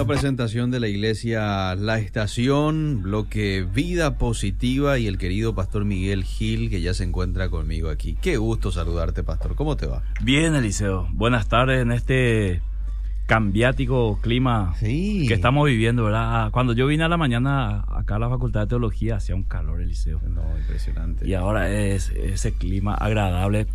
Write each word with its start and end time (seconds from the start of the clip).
Una 0.00 0.06
presentación 0.14 0.70
de 0.70 0.80
la 0.80 0.88
iglesia 0.88 1.74
La 1.74 1.98
Estación, 1.98 3.02
bloque 3.02 3.66
Vida 3.70 4.16
Positiva 4.16 4.98
y 4.98 5.06
el 5.06 5.18
querido 5.18 5.54
pastor 5.54 5.84
Miguel 5.84 6.24
Gil 6.24 6.70
que 6.70 6.80
ya 6.80 6.94
se 6.94 7.04
encuentra 7.04 7.50
conmigo 7.50 7.90
aquí. 7.90 8.16
Qué 8.22 8.38
gusto 8.38 8.72
saludarte, 8.72 9.22
pastor. 9.22 9.56
¿Cómo 9.56 9.76
te 9.76 9.84
va? 9.86 10.02
Bien, 10.22 10.54
Eliseo. 10.54 11.06
Buenas 11.12 11.50
tardes 11.50 11.82
en 11.82 11.92
este 11.92 12.62
cambiático 13.26 14.18
clima 14.22 14.74
Sí. 14.78 15.26
que 15.28 15.34
estamos 15.34 15.66
viviendo, 15.66 16.04
¿verdad? 16.04 16.50
Cuando 16.50 16.72
yo 16.72 16.86
vine 16.86 17.04
a 17.04 17.08
la 17.08 17.18
mañana 17.18 17.84
acá 17.94 18.16
a 18.16 18.18
la 18.18 18.30
Facultad 18.30 18.62
de 18.62 18.66
Teología 18.68 19.16
hacía 19.16 19.34
un 19.34 19.42
calor, 19.42 19.82
Eliseo. 19.82 20.18
No, 20.26 20.42
impresionante. 20.58 21.28
Y 21.28 21.34
ahora 21.34 21.70
es 21.70 22.08
ese 22.08 22.54
clima 22.54 22.94
agradable. 22.94 23.66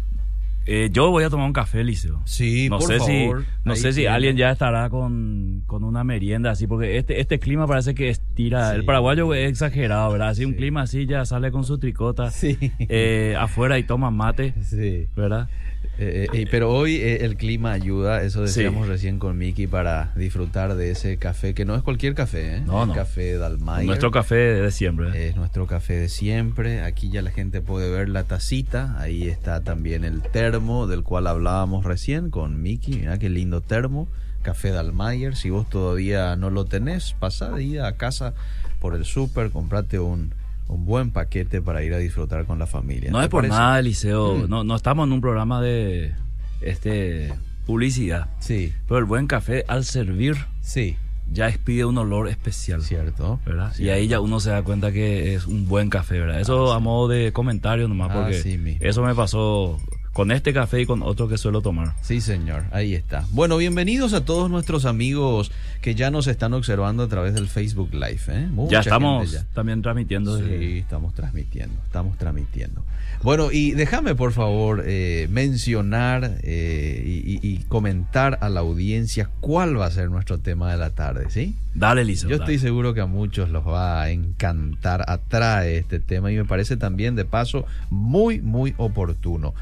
Eh, 0.67 0.89
yo 0.91 1.11
voy 1.11 1.23
a 1.23 1.29
tomar 1.29 1.45
un 1.45 1.53
café, 1.53 1.81
Eliseo. 1.81 2.21
Sí, 2.25 2.69
no 2.69 2.79
por 2.79 2.87
sé 2.87 2.97
favor. 2.97 3.41
si 3.43 3.47
no 3.63 3.73
Ahí 3.73 3.77
sé 3.79 3.93
si 3.93 4.01
tiene. 4.01 4.15
alguien 4.15 4.35
ya 4.37 4.49
estará 4.51 4.89
con, 4.89 5.63
con 5.67 5.83
una 5.83 6.03
merienda 6.03 6.51
así 6.51 6.65
porque 6.67 6.97
este 6.97 7.19
este 7.21 7.37
clima 7.39 7.67
parece 7.67 7.93
que 7.93 8.09
estira 8.09 8.71
Sí. 8.71 8.77
el 8.77 8.85
paraguayo 8.85 9.31
es 9.33 9.49
exagerado 9.49 10.11
verdad 10.11 10.29
así 10.29 10.43
un 10.45 10.53
clima 10.53 10.81
así 10.81 11.05
ya 11.05 11.23
sale 11.25 11.51
con 11.51 11.63
su 11.65 11.77
tricota 11.77 12.31
Sí. 12.31 12.57
eh, 12.79 13.35
afuera 13.39 13.77
y 13.77 13.83
toma 13.83 14.09
mate 14.11 14.53
Sí. 14.63 15.07
verdad 15.15 15.49
Eh, 15.97 16.27
eh, 16.33 16.47
pero 16.51 16.71
hoy 16.71 16.95
eh, 16.97 17.23
el 17.25 17.37
clima 17.37 17.71
ayuda, 17.71 18.21
eso 18.21 18.41
decíamos 18.41 18.85
Sí. 18.85 18.91
recién 18.91 19.17
con 19.19 19.37
Miki, 19.37 19.65
para 19.67 20.11
disfrutar 20.15 20.75
de 20.75 20.91
ese 20.91 21.17
café, 21.17 21.53
que 21.53 21.63
no 21.63 21.75
es 21.75 21.83
cualquier 21.83 22.15
café, 22.15 22.57
¿eh? 22.57 22.61
No, 22.61 22.83
el 22.83 22.89
no. 22.89 22.93
café 22.93 23.37
Dalmayer. 23.37 23.85
nuestro 23.85 24.11
café 24.11 24.35
de 24.35 24.71
siempre. 24.71 25.29
Es 25.29 25.35
nuestro 25.35 25.67
café 25.67 25.93
de 25.93 26.09
siempre. 26.09 26.81
Aquí 26.81 27.09
ya 27.09 27.21
la 27.21 27.31
gente 27.31 27.61
puede 27.61 27.89
ver 27.89 28.09
la 28.09 28.23
tacita. 28.23 28.99
Ahí 28.99 29.27
está 29.27 29.63
también 29.63 30.03
el 30.03 30.21
termo 30.21 30.87
del 30.87 31.03
cual 31.03 31.27
hablábamos 31.27 31.85
recién 31.85 32.29
con 32.29 32.61
Miki. 32.61 32.97
Mira 32.97 33.17
qué 33.17 33.29
lindo 33.29 33.61
termo. 33.61 34.07
Café 34.41 34.71
Dalmayer. 34.71 35.35
Si 35.35 35.49
vos 35.49 35.69
todavía 35.69 36.35
no 36.35 36.49
lo 36.49 36.65
tenés, 36.65 37.15
ida 37.59 37.87
a 37.87 37.93
casa 37.93 38.33
por 38.79 38.95
el 38.95 39.05
súper, 39.05 39.49
comprate 39.49 39.97
un, 39.99 40.33
un 40.67 40.85
buen 40.85 41.11
paquete 41.11 41.61
para 41.61 41.83
ir 41.83 41.93
a 41.93 41.97
disfrutar 41.97 42.45
con 42.45 42.57
la 42.59 42.65
familia. 42.65 43.11
No 43.11 43.19
¿Te 43.19 43.25
es 43.25 43.29
por 43.29 43.41
parece? 43.43 43.57
nada, 43.59 43.79
Eliseo. 43.79 44.35
Mm. 44.35 44.49
No, 44.49 44.63
no 44.63 44.75
estamos 44.75 45.07
en 45.07 45.13
un 45.13 45.21
programa 45.21 45.61
de 45.61 46.13
este 46.61 47.33
publicidad. 47.65 48.27
Sí, 48.39 48.73
Pero 48.87 48.99
el 48.99 49.05
buen 49.05 49.27
café 49.27 49.65
al 49.67 49.85
servir 49.85 50.35
sí, 50.61 50.97
ya 51.31 51.47
expide 51.49 51.85
un 51.85 51.97
olor 51.97 52.27
especial. 52.29 52.81
cierto. 52.83 53.39
¿verdad? 53.45 53.73
Y 53.79 53.89
ahí 53.89 54.07
ya 54.07 54.19
uno 54.19 54.39
se 54.39 54.51
da 54.51 54.61
cuenta 54.63 54.91
que 54.91 55.33
es 55.35 55.47
un 55.47 55.67
buen 55.67 55.89
café, 55.89 56.19
¿verdad? 56.19 56.39
Eso 56.39 56.73
a 56.73 56.79
modo 56.79 57.07
de 57.07 57.31
comentario 57.31 57.87
nomás, 57.87 58.11
Ah, 58.11 58.13
porque 58.21 58.41
sí 58.41 58.77
eso 58.81 59.01
me 59.03 59.15
pasó 59.15 59.79
con 60.15 60.31
este 60.31 60.53
café 60.53 60.79
y 60.79 60.85
con 60.85 61.03
otro 61.03 61.27
que 61.27 61.37
suelo 61.37 61.59
tomar. 61.59 61.93
Sí, 62.01 62.21
señor, 62.21 62.63
ahí 62.71 62.95
está. 62.95 63.25
Bueno, 63.31 63.57
bienvenidos 63.57 64.13
a 64.13 64.23
todos 64.23 64.49
nuestros 64.49 64.85
amigos 64.85 65.51
que 65.81 65.93
ya 65.93 66.09
nos 66.09 66.27
están 66.27 66.53
observando 66.53 67.03
a 67.03 67.09
través 67.09 67.33
del 67.33 67.49
Facebook 67.49 67.93
Live. 67.93 68.21
¿eh? 68.29 68.47
Mucha 68.49 68.75
ya 68.75 68.79
estamos 68.79 69.31
ya. 69.33 69.45
también 69.53 69.81
transmitiendo. 69.81 70.37
desde- 70.37 70.57
Sí, 70.57 70.77
estamos 70.77 71.13
transmitiendo, 71.15 71.75
estamos 71.83 72.17
transmitiendo. 72.17 72.85
Bueno, 73.23 73.51
y 73.51 73.71
déjame 73.71 74.15
por 74.15 74.31
favor 74.31 74.83
eh, 74.85 75.27
mencionar 75.31 76.37
eh, 76.43 77.39
y, 77.41 77.57
comentar 77.67 78.37
a 78.41 78.49
la 78.49 78.61
audiencia 78.61 79.29
cuál 79.41 79.79
va 79.79 79.87
a 79.87 79.91
ser 79.91 80.09
nuestro 80.09 80.37
tema 80.39 80.71
de 80.71 80.77
la 80.77 80.91
tarde, 80.91 81.25
¿sí? 81.29 81.55
Dale, 81.73 82.03
Eliseo. 82.03 82.29
Yo 82.29 82.37
dale. 82.37 82.53
estoy 82.53 82.65
seguro 82.69 82.93
que 82.93 83.01
a 83.01 83.05
muchos 83.05 83.49
los 83.49 83.65
va 83.67 84.01
a 84.01 84.11
encantar, 84.11 85.03
atrae 85.07 85.77
este 85.77 85.99
tema 85.99 86.31
y 86.31 86.37
me 86.37 86.45
parece 86.45 86.77
también 86.77 87.15
de 87.15 87.25
paso 87.25 87.65
muy, 87.89 88.39
muy 88.41 88.75
oportuno. 88.77 89.53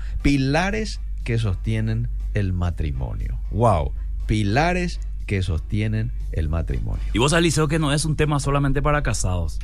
Pilares 0.43 0.99
que 1.23 1.37
sostienen 1.37 2.09
el 2.33 2.51
matrimonio. 2.51 3.39
¡Wow! 3.51 3.93
Pilares 4.27 4.99
que 5.25 5.41
sostienen 5.41 6.11
el 6.33 6.49
matrimonio. 6.49 7.01
Y 7.13 7.19
vos 7.19 7.31
Eliseo, 7.31 7.69
que 7.69 7.79
no 7.79 7.93
es 7.93 8.03
un 8.03 8.17
tema 8.17 8.39
solamente 8.41 8.81
para 8.81 9.03
casados. 9.03 9.59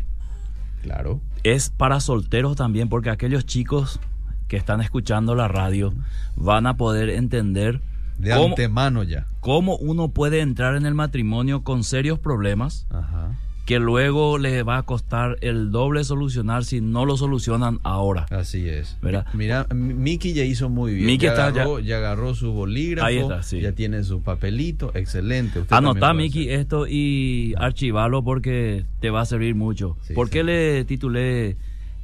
Claro. 0.82 1.20
Es 1.44 1.70
para 1.70 2.00
solteros 2.00 2.56
también, 2.56 2.88
porque 2.88 3.10
aquellos 3.10 3.46
chicos 3.46 4.00
que 4.48 4.56
están 4.56 4.80
escuchando 4.80 5.36
la 5.36 5.50
radio 5.50 5.94
van 6.38 6.66
a 6.66 6.78
poder 6.78 7.10
entender 7.10 7.82
De 8.18 8.32
cómo, 8.32 8.46
antemano 8.48 9.04
ya. 9.04 9.28
cómo 9.42 9.76
uno 9.78 10.10
puede 10.12 10.40
entrar 10.40 10.76
en 10.76 10.86
el 10.86 10.96
matrimonio 10.96 11.64
con 11.64 11.84
serios 11.84 12.20
problemas 12.20 12.88
Ajá. 12.90 13.38
Que 13.70 13.78
luego 13.78 14.40
le 14.40 14.64
va 14.64 14.78
a 14.80 14.82
costar 14.82 15.38
el 15.42 15.70
doble 15.70 16.04
solucionar 16.04 16.66
si 16.66 16.82
no 16.82 17.06
lo 17.06 17.18
solucionan 17.18 17.80
ahora. 17.84 18.26
Así 18.32 18.68
es. 18.68 18.98
¿Verdad? 19.00 19.28
Mira, 19.34 19.68
Miki 19.72 20.34
ya 20.34 20.44
hizo 20.44 20.70
muy 20.70 20.96
bien. 20.96 21.06
Miki 21.06 21.26
ya, 21.26 21.34
está 21.34 21.46
agarró, 21.46 21.78
ya 21.78 21.98
agarró 21.98 22.34
su 22.34 22.52
bolígrafo. 22.52 23.06
Ahí 23.06 23.20
está, 23.20 23.44
sí. 23.44 23.62
Ya 23.62 23.74
tiene 23.74 24.04
su 24.04 24.24
papelito. 24.24 24.90
Excelente. 24.96 25.60
Usted 25.60 25.76
Anotá, 25.76 26.00
puede 26.00 26.14
Miki, 26.16 26.50
esto 26.50 26.88
y 26.88 27.54
archivalo 27.60 28.24
porque 28.24 28.86
te 29.02 29.12
va 29.12 29.22
a 29.22 29.26
servir 29.28 29.54
mucho. 29.54 29.98
Sí, 30.02 30.16
¿Por 30.16 30.32
qué 30.32 30.44
le 30.44 30.84
titulé 30.86 31.56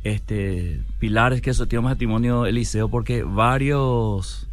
este 0.03 0.81
Pilares 0.99 1.41
que 1.41 1.51
sostiene 1.55 1.81
matrimonio 1.81 2.45
Eliseo? 2.45 2.89
Porque 2.89 3.23
varios, 3.23 4.47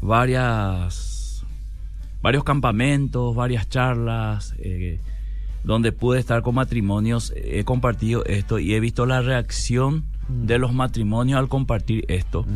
varias, 0.00 1.44
varios 2.22 2.44
campamentos, 2.44 3.34
varias 3.34 3.68
charlas, 3.68 4.54
eh, 4.60 5.00
donde 5.64 5.92
pude 5.92 6.18
estar 6.18 6.42
con 6.42 6.54
matrimonios, 6.56 7.32
he 7.36 7.64
compartido 7.64 8.24
esto 8.24 8.58
y 8.58 8.74
he 8.74 8.80
visto 8.80 9.06
la 9.06 9.20
reacción 9.22 10.04
Mm. 10.28 10.46
de 10.46 10.58
los 10.58 10.72
matrimonios 10.72 11.38
al 11.38 11.48
compartir 11.48 12.04
esto. 12.08 12.46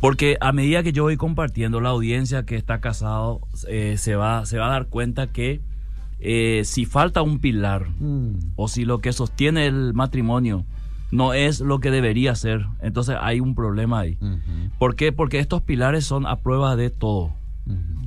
Porque 0.00 0.36
a 0.40 0.52
medida 0.52 0.82
que 0.82 0.92
yo 0.92 1.02
voy 1.02 1.16
compartiendo, 1.16 1.80
la 1.80 1.90
audiencia 1.90 2.44
que 2.44 2.56
está 2.56 2.80
casado 2.80 3.40
eh, 3.68 3.96
se, 3.98 4.14
va, 4.14 4.46
se 4.46 4.56
va 4.58 4.68
a 4.68 4.70
dar 4.70 4.86
cuenta 4.86 5.26
que 5.26 5.60
eh, 6.20 6.62
si 6.64 6.84
falta 6.86 7.22
un 7.22 7.38
pilar 7.38 7.88
Mm. 7.98 8.52
o 8.56 8.68
si 8.68 8.84
lo 8.84 9.00
que 9.00 9.12
sostiene 9.12 9.66
el 9.66 9.92
matrimonio 9.94 10.64
no 11.10 11.34
es 11.34 11.60
lo 11.60 11.80
que 11.80 11.90
debería 11.90 12.34
ser, 12.36 12.66
entonces 12.80 13.16
hay 13.20 13.40
un 13.40 13.54
problema 13.56 13.98
ahí. 14.00 14.16
¿Por 14.78 14.94
qué? 14.94 15.10
Porque 15.12 15.40
estos 15.40 15.60
pilares 15.62 16.04
son 16.06 16.24
a 16.24 16.36
prueba 16.36 16.76
de 16.76 16.90
todo. 16.90 17.32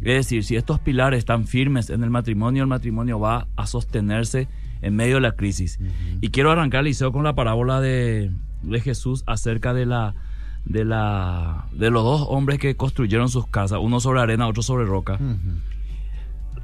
Es 0.04 0.16
decir, 0.16 0.44
si 0.44 0.56
estos 0.56 0.80
pilares 0.80 1.20
están 1.20 1.46
firmes 1.46 1.90
en 1.90 2.04
el 2.04 2.10
matrimonio, 2.10 2.64
el 2.64 2.68
matrimonio 2.70 3.20
va 3.20 3.48
a 3.56 3.66
sostenerse 3.68 4.48
en 4.82 4.96
medio 4.96 5.16
de 5.16 5.22
la 5.22 5.32
crisis. 5.34 5.80
Y 6.22 6.30
quiero 6.30 6.52
arrancar, 6.52 6.84
Liceo, 6.84 7.12
con 7.12 7.24
la 7.24 7.36
parábola 7.36 7.80
de, 7.80 8.32
de 8.64 8.80
Jesús 8.82 9.24
acerca 9.28 9.74
de 9.74 9.86
la 9.86 10.14
de 10.66 10.86
la 10.86 11.66
de 11.74 11.90
los 11.90 12.04
dos 12.04 12.26
hombres 12.30 12.58
que 12.60 12.76
construyeron 12.76 13.28
sus 13.30 13.48
casas, 13.48 13.80
uno 13.82 14.00
sobre 14.00 14.22
arena, 14.22 14.48
otro 14.48 14.62
sobre 14.64 14.86
roca. 14.86 15.20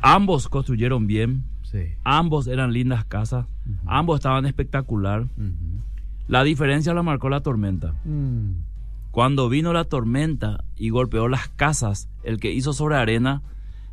Ambos 0.01 0.47
construyeron 0.47 1.07
bien, 1.07 1.43
Sí. 1.63 1.79
ambos 2.03 2.47
eran 2.47 2.71
lindas 2.73 3.05
casas, 3.05 3.45
ambos 3.85 4.19
estaban 4.19 4.45
espectacular. 4.45 5.27
La 6.27 6.43
diferencia 6.43 6.93
la 6.93 7.03
marcó 7.03 7.29
la 7.29 7.41
tormenta. 7.41 7.93
Cuando 9.19 9.49
vino 9.49 9.73
la 9.73 9.83
tormenta 9.83 10.63
y 10.77 10.91
golpeó 10.91 11.27
las 11.27 11.49
casas, 11.49 12.07
el 12.23 12.39
que 12.39 12.53
hizo 12.53 12.71
sobre 12.71 12.95
arena, 12.95 13.41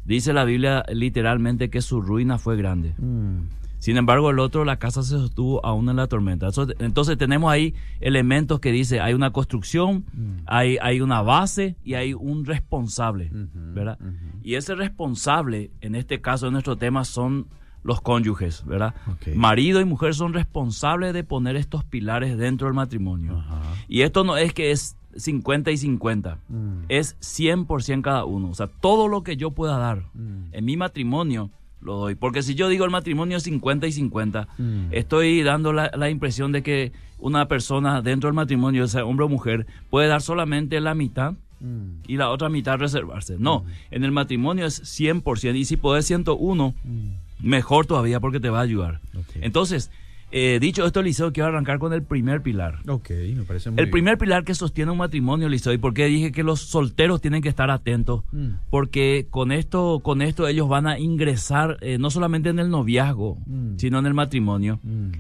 dice 0.05 0.33
la 0.33 0.45
Biblia 0.45 0.85
literalmente 0.89 1.69
que 1.69 1.83
su 1.83 2.01
ruina 2.01 2.39
fue 2.39 2.57
grande. 2.57 2.95
Mm. 2.97 3.49
Sin 3.81 3.97
embargo, 3.97 4.31
el 4.31 4.39
otro, 4.39 4.65
la 4.65 4.77
casa 4.77 5.03
se 5.03 5.19
sostuvo 5.19 5.67
aún 5.67 5.89
en 5.89 5.97
la 5.97 6.07
tormenta. 6.07 6.51
Entonces 6.79 7.19
tenemos 7.19 7.51
ahí 7.51 7.75
elementos 8.01 8.61
que 8.61 8.71
dice, 8.71 9.01
hay 9.01 9.15
una 9.15 9.33
construcción, 9.33 10.05
Mm. 10.13 10.43
hay, 10.47 10.79
hay 10.81 11.01
una 11.01 11.23
base 11.23 11.75
y 11.83 11.95
hay 11.95 12.15
un 12.15 12.45
responsable, 12.45 13.29
¿verdad? 13.33 13.99
Y 14.45 14.55
ese 14.55 14.77
responsable, 14.77 15.73
en 15.81 15.97
este 15.97 16.21
caso, 16.21 16.47
en 16.47 16.53
nuestro 16.53 16.77
tema, 16.77 17.05
son 17.05 17.49
los 17.83 18.01
cónyuges, 18.01 18.65
¿verdad? 18.65 18.95
Marido 19.35 19.81
y 19.81 19.85
mujer 19.85 20.15
son 20.15 20.35
responsables 20.35 21.13
de 21.15 21.25
poner 21.25 21.57
estos 21.57 21.83
pilares 21.83 22.39
dentro 22.39 22.69
del 22.69 22.75
matrimonio. 22.75 23.43
Y 23.89 24.03
esto 24.03 24.23
no 24.23 24.37
es 24.37 24.53
que 24.55 24.71
es 24.71 24.97
50 25.17 25.71
y 25.71 25.77
50, 25.77 26.39
Mm. 26.49 26.85
es 26.89 27.17
100% 27.21 28.03
cada 28.03 28.25
uno. 28.25 28.51
O 28.51 28.55
sea, 28.55 28.67
todo 28.69 29.09
lo 29.09 29.23
que 29.23 29.37
yo 29.37 29.51
pueda 29.51 29.79
dar 29.79 30.05
Mm. 30.15 30.53
en 30.53 30.65
mi 30.65 30.77
matrimonio, 30.77 31.51
lo 31.81 31.97
doy. 31.97 32.15
Porque 32.15 32.43
si 32.43 32.55
yo 32.55 32.69
digo 32.69 32.85
el 32.85 32.91
matrimonio 32.91 33.37
es 33.37 33.43
50 33.45 33.87
y 33.87 33.93
50, 33.93 34.49
Mm. 34.59 34.89
estoy 34.93 35.43
dando 35.43 35.73
la, 35.73 35.91
la 35.97 36.11
impresión 36.11 36.53
de 36.53 36.63
que 36.63 36.93
una 37.19 37.49
persona 37.49 38.03
dentro 38.03 38.29
del 38.29 38.35
matrimonio, 38.35 38.87
sea 38.89 39.05
hombre 39.05 39.25
o 39.27 39.29
mujer, 39.29 39.67
puede 39.91 40.09
dar 40.09 40.21
solamente 40.23 40.81
la 40.81 40.95
mitad 40.95 41.35
Mm. 41.61 42.03
y 42.07 42.17
la 42.17 42.29
otra 42.31 42.49
mitad 42.51 42.79
reservarse. 42.79 43.37
No, 43.39 43.65
en 43.91 44.05
el 44.05 44.13
matrimonio 44.13 44.67
es 44.67 44.83
100%. 44.85 45.57
Y 45.57 45.65
si 45.65 45.77
podés 45.79 46.07
101, 46.07 46.75
Mm. 46.85 47.09
mejor 47.41 47.87
todavía 47.87 48.21
porque 48.21 48.41
te 48.41 48.51
va 48.51 48.59
a 48.59 48.63
ayudar. 48.63 49.01
Entonces, 49.37 49.91
eh, 50.33 50.59
dicho 50.61 50.85
esto, 50.85 51.03
Liceo, 51.03 51.33
quiero 51.33 51.49
arrancar 51.49 51.79
con 51.79 51.93
el 51.93 52.03
primer 52.03 52.43
pilar. 52.43 52.81
Ok, 52.89 53.11
me 53.35 53.43
parece 53.45 53.71
muy 53.71 53.79
El 53.79 53.87
bien. 53.87 53.93
primer 53.93 54.19
pilar 54.19 54.45
que 54.45 54.55
sostiene 54.55 54.91
un 54.91 54.99
matrimonio, 54.99 55.49
Liceo, 55.49 55.73
y 55.73 55.79
por 55.79 55.95
qué 55.95 56.07
dije 56.07 56.33
que 56.33 56.43
los 56.43 56.61
solteros 56.61 57.21
tienen 57.21 57.43
que 57.43 57.49
estar 57.49 57.71
atentos, 57.71 58.23
Mm. 58.33 58.49
porque 58.71 59.27
con 59.31 59.53
esto, 59.53 60.01
con 60.03 60.23
esto 60.23 60.47
ellos 60.49 60.69
van 60.69 60.87
a 60.87 60.99
ingresar 60.99 61.79
eh, 61.81 61.99
no 61.99 62.11
solamente 62.11 62.49
en 62.49 62.59
el 62.59 62.71
noviazgo, 62.71 63.39
Mm. 63.47 63.77
sino 63.79 63.99
en 64.01 64.07
el 64.07 64.15
matrimonio. 64.15 64.81
Mm. 64.83 65.11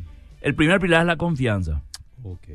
El 0.42 0.54
primer 0.54 0.80
pilar 0.80 1.00
es 1.02 1.06
la 1.06 1.16
confianza. 1.16 1.82
Ok. 2.22 2.48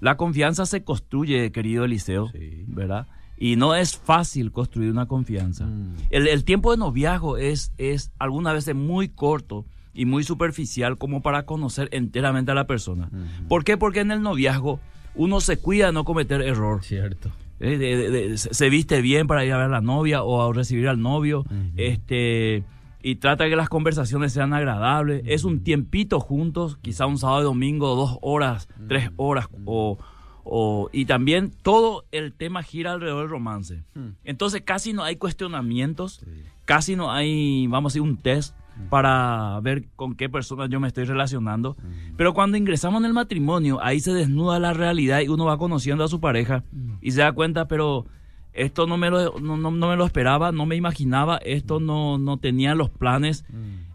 La 0.00 0.16
confianza 0.16 0.64
se 0.66 0.82
construye, 0.82 1.52
querido 1.52 1.84
Eliseo, 1.84 2.28
Sí. 2.32 2.64
¿verdad? 2.68 3.06
Y 3.36 3.56
no 3.56 3.74
es 3.74 3.96
fácil 3.96 4.50
construir 4.52 4.90
una 4.90 5.06
confianza. 5.06 5.66
El, 6.10 6.26
el 6.28 6.44
tiempo 6.44 6.70
de 6.72 6.78
noviazgo 6.78 7.36
es, 7.38 7.72
es 7.78 8.12
algunas 8.18 8.54
veces 8.54 8.74
muy 8.74 9.08
corto 9.08 9.64
y 9.94 10.04
muy 10.04 10.24
superficial 10.24 10.98
como 10.98 11.20
para 11.22 11.44
conocer 11.44 11.88
enteramente 11.92 12.52
a 12.52 12.54
la 12.54 12.66
persona. 12.66 13.10
¿Por 13.48 13.64
qué? 13.64 13.76
Porque 13.76 14.00
en 14.00 14.10
el 14.10 14.22
noviazgo 14.22 14.80
uno 15.14 15.40
se 15.40 15.56
cuida 15.58 15.86
de 15.86 15.92
no 15.92 16.04
cometer 16.04 16.40
error. 16.42 16.82
Cierto. 16.84 17.30
Eh, 17.58 17.76
de- 17.76 17.96
de- 17.96 18.10
de- 18.10 18.38
se 18.38 18.70
viste 18.70 19.02
bien 19.02 19.26
para 19.26 19.44
ir 19.44 19.52
a 19.52 19.56
ver 19.58 19.66
a 19.66 19.68
la 19.68 19.80
novia 19.82 20.22
o 20.22 20.48
a 20.48 20.52
recibir 20.54 20.88
al 20.88 21.00
novio. 21.02 21.44
Este 21.76 22.64
Y 23.02 23.16
trata 23.16 23.44
de 23.44 23.50
que 23.50 23.56
las 23.56 23.70
conversaciones 23.70 24.30
sean 24.34 24.52
agradables. 24.52 25.22
Es 25.24 25.44
un 25.44 25.60
tiempito 25.64 26.20
juntos, 26.20 26.76
quizá 26.82 27.06
un 27.06 27.16
sábado 27.16 27.40
y 27.40 27.44
domingo, 27.44 27.94
dos 27.96 28.18
horas, 28.20 28.68
tres 28.88 29.10
horas. 29.16 29.48
O, 29.64 29.96
o- 30.44 30.90
y 30.92 31.06
también 31.06 31.50
todo 31.62 32.04
el 32.12 32.34
tema 32.34 32.62
gira 32.62 32.92
alrededor 32.92 33.22
del 33.22 33.30
romance. 33.30 33.84
Mm. 33.94 34.08
Entonces 34.24 34.60
casi 34.66 34.92
no 34.92 35.02
hay 35.02 35.16
cuestionamientos, 35.16 36.20
Sí. 36.22 36.42
casi 36.66 36.94
no 36.94 37.10
hay, 37.10 37.66
vamos 37.68 37.92
a 37.92 37.94
decir, 37.94 38.02
un 38.02 38.18
test 38.18 38.54
para 38.88 39.60
ver 39.60 39.88
con 39.96 40.14
qué 40.14 40.28
persona 40.28 40.66
yo 40.68 40.80
me 40.80 40.88
estoy 40.88 41.04
relacionando. 41.04 41.76
Pero 42.16 42.34
cuando 42.34 42.56
ingresamos 42.56 43.00
en 43.00 43.06
el 43.06 43.12
matrimonio, 43.12 43.78
ahí 43.82 44.00
se 44.00 44.12
desnuda 44.12 44.58
la 44.58 44.72
realidad 44.72 45.20
y 45.20 45.28
uno 45.28 45.44
va 45.44 45.58
conociendo 45.58 46.04
a 46.04 46.08
su 46.08 46.20
pareja 46.20 46.64
y 47.00 47.10
se 47.12 47.20
da 47.20 47.32
cuenta, 47.32 47.68
pero 47.68 48.06
esto 48.52 48.86
no 48.86 48.96
me 48.96 49.10
lo, 49.10 49.38
no, 49.38 49.56
no- 49.56 49.70
no 49.70 49.88
me 49.88 49.96
lo 49.96 50.04
esperaba, 50.04 50.50
no 50.52 50.66
me 50.66 50.74
imaginaba, 50.76 51.36
esto 51.38 51.78
no, 51.80 52.18
no 52.18 52.36
tenía 52.38 52.74
los 52.74 52.90
planes 52.90 53.44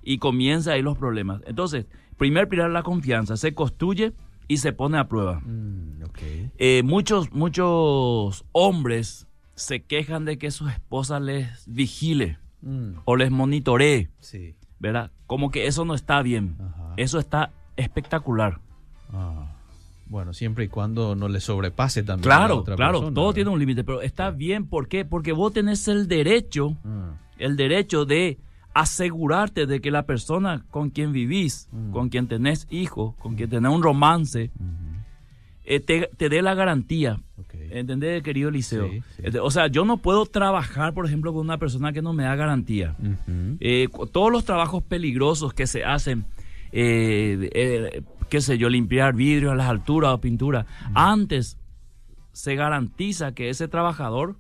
y 0.04 0.18
comienza 0.20 0.74
ahí 0.74 0.82
los 0.82 0.98
problemas. 0.98 1.42
Entonces, 1.46 1.88
primer 2.18 2.48
pilar 2.48 2.70
la 2.70 2.84
confianza, 2.84 3.36
se 3.38 3.54
construye 3.54 4.14
y 4.48 4.58
se 4.58 4.72
pone 4.72 4.98
a 4.98 5.08
prueba. 5.10 5.42
Mm. 5.42 6.04
Eh, 6.58 6.84
muchos, 6.86 7.32
muchos 7.34 8.46
hombres 8.54 9.28
se 9.56 9.84
quejan 9.84 10.24
de 10.26 10.38
que 10.38 10.52
su 10.52 10.68
esposa 10.68 11.20
les 11.20 11.66
vigile 11.68 12.38
Mm, 12.62 12.94
o 13.06 13.16
les 13.16 13.30
monitoree, 13.30 14.10
sí. 14.20 14.56
¿Verdad? 14.80 15.12
Como 15.28 15.52
que 15.52 15.68
eso 15.68 15.86
no 15.86 15.94
está 15.96 16.22
bien. 16.22 16.56
Ajá. 16.60 16.94
Eso 16.98 17.20
está 17.20 17.52
espectacular. 17.78 18.60
Ah, 19.14 19.52
bueno, 20.08 20.34
siempre 20.34 20.66
y 20.66 20.68
cuando 20.68 21.16
no 21.16 21.28
le 21.28 21.40
sobrepase 21.40 22.04
también. 22.04 22.32
a 22.32 22.36
la 22.36 22.40
Claro, 22.46 22.60
otra 22.60 22.76
claro, 22.76 23.00
persona, 23.00 23.14
todo 23.16 23.26
¿verdad? 23.26 23.36
tiene 23.36 23.50
un 23.50 23.60
límite, 23.60 23.84
pero 23.84 24.02
está 24.02 24.30
bien, 24.32 24.68
¿por 24.68 24.88
qué? 24.88 25.04
Porque 25.06 25.32
vos 25.32 25.52
tenés 25.54 25.88
el 25.88 26.08
derecho, 26.08 26.78
Ah, 26.86 27.14
el 27.38 27.56
derecho 27.58 28.06
de 28.06 28.38
asegurarte 28.74 29.66
de 29.66 29.82
que 29.82 29.90
la 29.90 30.06
persona 30.06 30.66
con 30.70 30.90
quien 30.90 31.12
vivís, 31.12 31.68
Mm. 31.72 31.92
con 31.92 32.10
quien 32.10 32.28
tenés 32.28 32.68
hijos, 32.70 33.16
con 33.16 33.36
quien 33.36 33.50
tenés 33.50 33.72
un 33.72 33.82
romance, 33.82 34.52
eh, 35.64 35.80
te, 35.80 36.10
te 36.18 36.30
dé 36.30 36.42
la 36.42 36.54
garantía. 36.54 37.20
Ok. 37.68 37.72
¿Entendés, 37.76 38.24
querido 38.24 38.52
Liceo? 38.52 38.90
Sí, 38.90 39.04
sí. 39.18 39.38
O 39.42 39.52
sea, 39.52 39.68
yo 39.68 39.86
no 39.86 39.98
puedo 39.98 40.26
trabajar, 40.26 40.94
por 40.94 41.06
ejemplo, 41.06 41.34
con 41.34 41.42
una 41.42 41.58
persona 41.58 41.94
que 41.94 42.02
no 42.02 42.14
me 42.14 42.24
da 42.24 42.36
garantía. 42.36 42.96
Eh, 43.60 43.88
todos 44.12 44.32
los 44.32 44.46
trabajos 44.46 44.84
peligrosos 44.84 45.54
que 45.54 45.68
se 45.68 45.84
hacen, 45.84 46.26
eh, 46.72 47.50
eh, 47.54 48.02
qué 48.30 48.42
sé 48.42 48.58
yo, 48.58 48.70
limpiar 48.70 49.14
vidrios 49.14 49.52
a 49.52 49.56
las 49.56 49.70
alturas 49.70 50.12
o 50.14 50.22
pintura, 50.22 50.66
antes 50.94 51.58
se 52.32 52.56
garantiza 52.56 53.34
que 53.34 53.50
ese 53.50 53.68
trabajador 53.68 54.36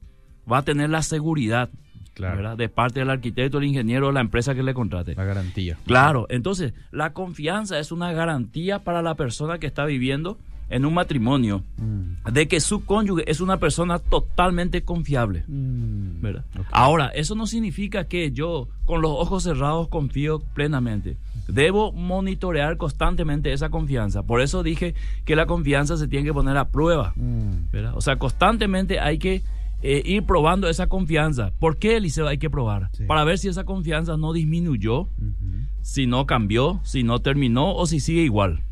va 0.51 0.59
a 0.59 0.61
tener 0.63 0.89
la 0.89 1.01
seguridad 1.01 1.69
Claro. 2.15 2.37
¿verdad? 2.37 2.57
de 2.57 2.69
parte 2.69 3.01
del 3.01 3.09
arquitecto, 3.09 3.57
el 3.57 3.65
ingeniero 3.65 4.07
o 4.07 4.11
la 4.13 4.21
empresa 4.21 4.55
que 4.55 4.63
le 4.63 4.73
contrate. 4.73 5.15
La 5.15 5.25
garantía. 5.25 5.77
Claro, 5.85 6.27
entonces 6.29 6.73
la 6.91 7.11
confianza 7.11 7.77
es 7.77 7.91
una 7.91 8.13
garantía 8.13 8.79
para 8.79 9.01
la 9.01 9.15
persona 9.15 9.59
que 9.59 9.67
está 9.67 9.83
viviendo 9.83 10.37
en 10.69 10.85
un 10.85 10.93
matrimonio 10.93 11.63
Mm, 11.77 12.31
de 12.31 12.47
que 12.47 12.59
su 12.59 12.85
cónyuge 12.85 13.29
es 13.29 13.39
una 13.41 13.57
persona 13.57 13.99
totalmente 13.99 14.83
confiable. 14.83 15.43
mm, 15.47 16.21
¿verdad? 16.21 16.45
Ahora, 16.71 17.07
eso 17.09 17.35
no 17.35 17.45
significa 17.47 18.05
que 18.05 18.31
yo 18.31 18.67
con 18.85 19.01
los 19.01 19.11
ojos 19.11 19.43
cerrados 19.43 19.87
confío 19.89 20.39
plenamente. 20.53 21.17
Debo 21.47 21.91
monitorear 21.91 22.77
constantemente 22.77 23.53
esa 23.53 23.69
confianza. 23.69 24.23
Por 24.23 24.41
eso 24.41 24.63
dije 24.63 24.95
que 25.25 25.35
la 25.35 25.45
confianza 25.45 25.97
se 25.97 26.07
tiene 26.07 26.25
que 26.25 26.33
poner 26.33 26.57
a 26.57 26.69
prueba. 26.69 27.13
Mm, 27.15 27.71
¿verdad? 27.71 27.93
O 27.95 28.01
sea, 28.01 28.15
constantemente 28.17 28.99
hay 28.99 29.19
que 29.19 29.43
eh, 29.83 30.01
ir 30.03 30.23
probando 30.23 30.67
esa 30.67 30.87
confianza. 30.87 31.51
¿Por 31.59 31.77
qué, 31.77 31.97
Eliseo, 31.97 32.27
hay 32.27 32.39
que 32.39 32.49
probar? 32.49 32.89
Sí. 32.93 33.03
Para 33.05 33.23
ver 33.23 33.37
si 33.37 33.49
esa 33.49 33.65
confianza 33.65 34.17
no 34.17 34.33
disminuyó, 34.33 35.09
si 35.83 36.07
no 36.07 36.25
cambió, 36.25 36.79
si 36.83 37.03
no 37.03 37.19
terminó 37.19 37.75
o 37.75 37.85
si 37.85 37.99
sigue 37.99 38.21
igual. 38.23 38.63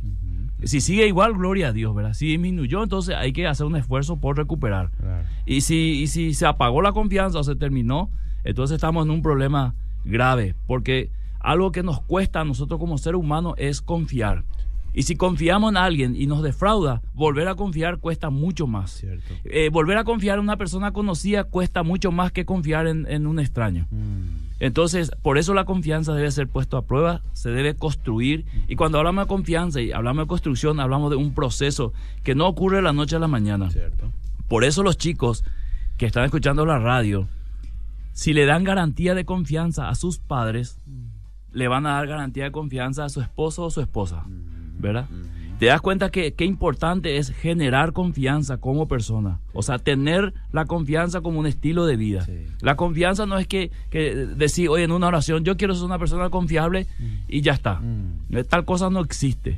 Si 0.66 0.82
sigue 0.82 1.08
igual, 1.08 1.34
gloria 1.34 1.70
a 1.70 1.74
Dios, 1.74 1.94
¿verdad? 1.96 2.14
Si 2.14 2.28
disminuyó, 2.28 2.84
entonces 2.84 3.16
hay 3.16 3.34
que 3.34 3.48
hacer 3.48 3.66
un 3.66 3.76
esfuerzo 3.76 4.18
por 4.18 4.38
recuperar. 4.38 4.90
claro. 5.00 5.24
Y 5.46 5.62
si, 5.62 6.02
y 6.02 6.08
si 6.08 6.34
se 6.34 6.46
apagó 6.46 6.82
la 6.82 6.92
confianza 6.94 7.40
o 7.40 7.44
se 7.44 7.56
terminó, 7.56 8.10
entonces 8.44 8.76
estamos 8.76 9.06
en 9.06 9.12
un 9.12 9.22
problema 9.22 9.76
grave, 10.06 10.56
porque 10.68 11.10
algo 11.40 11.72
que 11.72 11.84
nos 11.84 12.02
cuesta 12.02 12.42
a 12.42 12.46
nosotros 12.46 12.80
como 12.80 12.98
ser 12.98 13.16
humano 13.16 13.54
es 13.58 13.82
confiar. 13.82 14.44
Y 14.96 15.04
si 15.04 15.16
confiamos 15.16 15.72
en 15.72 15.78
alguien 15.78 16.16
y 16.16 16.28
nos 16.28 16.44
defrauda, 16.44 17.02
volver 17.16 17.48
a 17.48 17.56
confiar 17.56 17.98
cuesta 17.98 18.30
mucho 18.30 18.68
más. 18.68 19.04
Eh, 19.44 19.70
volver 19.72 19.98
a 19.98 20.04
confiar 20.04 20.38
en 20.38 20.44
una 20.44 20.56
persona 20.56 20.92
conocida 20.92 21.46
cuesta 21.46 21.82
mucho 21.82 22.12
más 22.12 22.32
que 22.32 22.46
confiar 22.46 22.86
en, 22.86 23.08
en 23.10 23.26
un 23.26 23.40
extraño. 23.40 23.88
Mm, 23.90 24.43
Entonces, 24.64 25.12
por 25.22 25.38
eso 25.38 25.54
la 25.54 25.66
confianza 25.66 26.14
debe 26.14 26.32
ser 26.32 26.48
puesta 26.48 26.78
a 26.78 26.82
prueba, 26.84 27.22
se 27.34 27.50
debe 27.50 27.76
construir. 27.76 28.46
Y 28.70 28.78
cuando 28.78 28.98
hablamos 28.98 29.26
de 29.26 29.28
confianza 29.28 29.82
y 29.82 29.92
hablamos 29.92 30.24
de 30.24 30.28
construcción, 30.30 30.80
hablamos 30.80 31.10
de 31.10 31.18
un 31.18 31.34
proceso 31.34 31.92
que 32.24 32.34
no 32.34 32.48
ocurre 32.48 32.78
de 32.78 32.84
la 32.84 32.94
noche 32.94 33.18
a 33.18 33.20
la 33.20 33.28
mañana. 33.28 33.70
cierto. 33.70 34.10
Por 34.48 34.64
eso 34.64 34.82
los 34.82 34.98
chicos 34.98 35.44
que 35.98 36.06
están 36.06 36.24
escuchando 36.24 36.66
la 36.66 36.80
radio, 36.80 37.28
si 38.14 38.32
le 38.32 38.46
dan 38.46 38.64
garantía 38.64 39.16
de 39.16 39.26
confianza 39.26 39.90
a 39.90 39.96
sus 39.96 40.20
padres, 40.20 40.80
le 41.52 41.68
van 41.68 41.86
a 41.86 41.96
dar 41.96 42.08
garantía 42.08 42.46
de 42.46 42.54
confianza 42.54 43.04
a 43.04 43.10
su 43.10 43.20
esposo 43.20 43.66
o 43.66 43.70
su 43.70 43.82
esposa, 43.82 44.24
¿verdad? 44.80 45.10
Te 45.64 45.70
das 45.70 45.80
cuenta 45.80 46.12
que 46.12 46.34
qué 46.34 46.44
importante 46.44 47.16
es 47.16 47.32
generar 47.32 47.94
confianza 47.94 48.58
como 48.58 48.90
persona, 48.90 49.40
o 49.54 49.62
sea, 49.62 49.80
tener 49.80 50.34
la 50.52 50.66
confianza 50.66 51.22
como 51.22 51.40
un 51.40 51.48
estilo 51.48 51.86
de 51.86 51.96
vida. 51.96 52.26
Sí. 52.26 52.48
La 52.60 52.76
confianza 52.76 53.26
no 53.26 53.38
es 53.38 53.48
que, 53.48 53.72
que 53.90 54.14
decir, 54.14 54.68
oye, 54.68 54.84
en 54.84 54.92
una 54.92 55.08
oración, 55.08 55.46
yo 55.46 55.56
quiero 55.56 55.74
ser 55.74 55.86
una 55.86 55.98
persona 55.98 56.30
confiable 56.30 56.86
y 57.30 57.40
ya 57.40 57.54
está. 57.54 57.76
Mm, 57.76 58.36
Eh, 58.36 58.44
Tal 58.44 58.66
cosa 58.66 58.90
no 58.90 59.00
existe. 59.00 59.58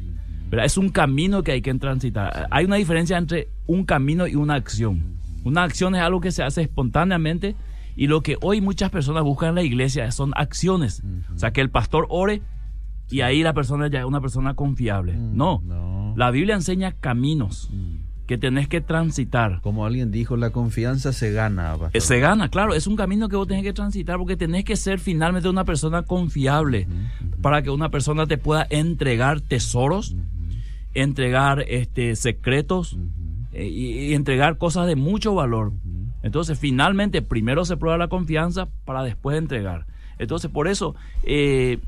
¿verdad? 0.51 0.67
Es 0.67 0.77
un 0.77 0.89
camino 0.89 1.41
que 1.41 1.53
hay 1.53 1.63
que 1.63 1.73
transitar. 1.73 2.49
Hay 2.51 2.65
una 2.65 2.75
diferencia 2.75 3.17
entre 3.17 3.47
un 3.65 3.83
camino 3.83 4.27
y 4.27 4.35
una 4.35 4.53
acción. 4.53 5.15
Una 5.43 5.63
acción 5.63 5.95
es 5.95 6.01
algo 6.01 6.21
que 6.21 6.31
se 6.31 6.43
hace 6.43 6.61
espontáneamente 6.61 7.55
y 7.95 8.05
lo 8.05 8.21
que 8.21 8.37
hoy 8.43 8.61
muchas 8.61 8.91
personas 8.91 9.23
buscan 9.23 9.49
en 9.49 9.55
la 9.55 9.63
iglesia 9.63 10.11
son 10.11 10.33
acciones. 10.35 11.01
O 11.33 11.39
sea, 11.39 11.49
que 11.49 11.61
el 11.61 11.71
pastor 11.71 12.05
ore 12.09 12.43
y 13.09 13.21
ahí 13.21 13.43
la 13.43 13.53
persona 13.53 13.88
ya 13.88 14.00
es 14.00 14.05
una 14.05 14.21
persona 14.21 14.53
confiable. 14.55 15.13
Mm, 15.13 15.35
No. 15.38 15.62
no. 15.65 16.13
La 16.15 16.31
Biblia 16.31 16.55
enseña 16.55 16.93
caminos 16.93 17.69
mm. 17.71 18.25
que 18.25 18.38
tenés 18.38 18.67
que 18.67 18.81
transitar. 18.81 19.59
Como 19.62 19.85
alguien 19.85 20.12
dijo, 20.12 20.38
la 20.38 20.50
confianza 20.51 21.12
se 21.13 21.31
gana. 21.31 21.75
pastor. 21.77 22.01
Se 22.01 22.19
gana, 22.19 22.50
claro, 22.50 22.74
es 22.74 22.88
un 22.88 22.95
camino 22.95 23.27
que 23.29 23.35
vos 23.35 23.47
tenés 23.47 23.63
que 23.63 23.74
transitar 23.74 24.17
porque 24.17 24.38
tenés 24.38 24.63
que 24.63 24.75
ser 24.75 25.00
finalmente 25.00 25.50
una 25.50 25.65
persona 25.65 26.03
confiable 26.03 26.88
para 27.41 27.62
que 27.62 27.69
una 27.69 27.89
persona 27.89 28.25
te 28.27 28.38
pueda 28.38 28.65
entregar 28.69 29.41
tesoros, 29.41 30.15
entregar 30.93 31.65
este, 31.67 32.15
secretos 32.15 32.97
eh, 33.51 33.67
y, 33.67 34.09
y 34.09 34.13
entregar 34.13 34.57
cosas 34.57 34.88
de 34.88 34.95
mucho 34.95 35.35
valor. 35.35 35.74
Entonces, 36.24 36.57
finalmente, 36.57 37.21
primero 37.21 37.65
se 37.65 37.77
prueba 37.77 37.97
la 37.97 38.07
confianza 38.07 38.67
para 38.85 39.03
después 39.03 39.38
entregar. 39.38 39.85
Entonces, 40.17 40.50
por 40.50 40.67
eso, 40.67 40.95
eh, 41.24 41.79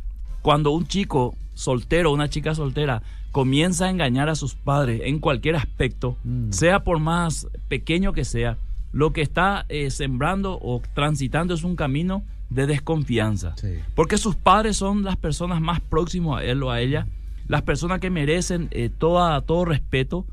cuando 0.47 0.71
un 0.71 0.87
chico 0.87 1.35
soltero, 1.55 2.13
una 2.13 2.29
chica 2.29 2.55
soltera, 2.55 3.01
comienza 3.33 3.83
a 3.83 3.89
engañar 3.89 4.29
a 4.29 4.35
sus 4.35 4.55
padres 4.55 5.01
en 5.03 5.19
cualquier 5.19 5.57
aspecto, 5.57 6.15
Mm. 6.23 6.53
sea 6.53 6.85
por 6.85 6.99
más 6.99 7.49
pequeño 7.67 8.13
que 8.13 8.23
sea, 8.23 8.57
lo 8.93 9.11
que 9.11 9.21
está 9.21 9.65
eh, 9.67 9.91
sembrando 9.91 10.57
o 10.61 10.81
transitando 10.93 11.53
es 11.53 11.65
un 11.65 11.75
camino 11.75 12.23
de 12.49 12.65
desconfianza. 12.65 13.57
Sí. 13.57 13.73
Porque 13.93 14.17
sus 14.17 14.37
padres 14.37 14.77
son 14.77 15.03
las 15.03 15.17
personas 15.17 15.59
más 15.59 15.81
próximas 15.81 16.39
a 16.39 16.45
él 16.45 16.63
o 16.63 16.71
a 16.71 16.79
ella, 16.79 17.07
las 17.49 17.63
personas 17.63 17.99
que 17.99 18.09
merecen 18.09 18.69
eh, 18.71 18.89
toda, 18.89 19.41
todo 19.41 19.65
respeto 19.65 20.25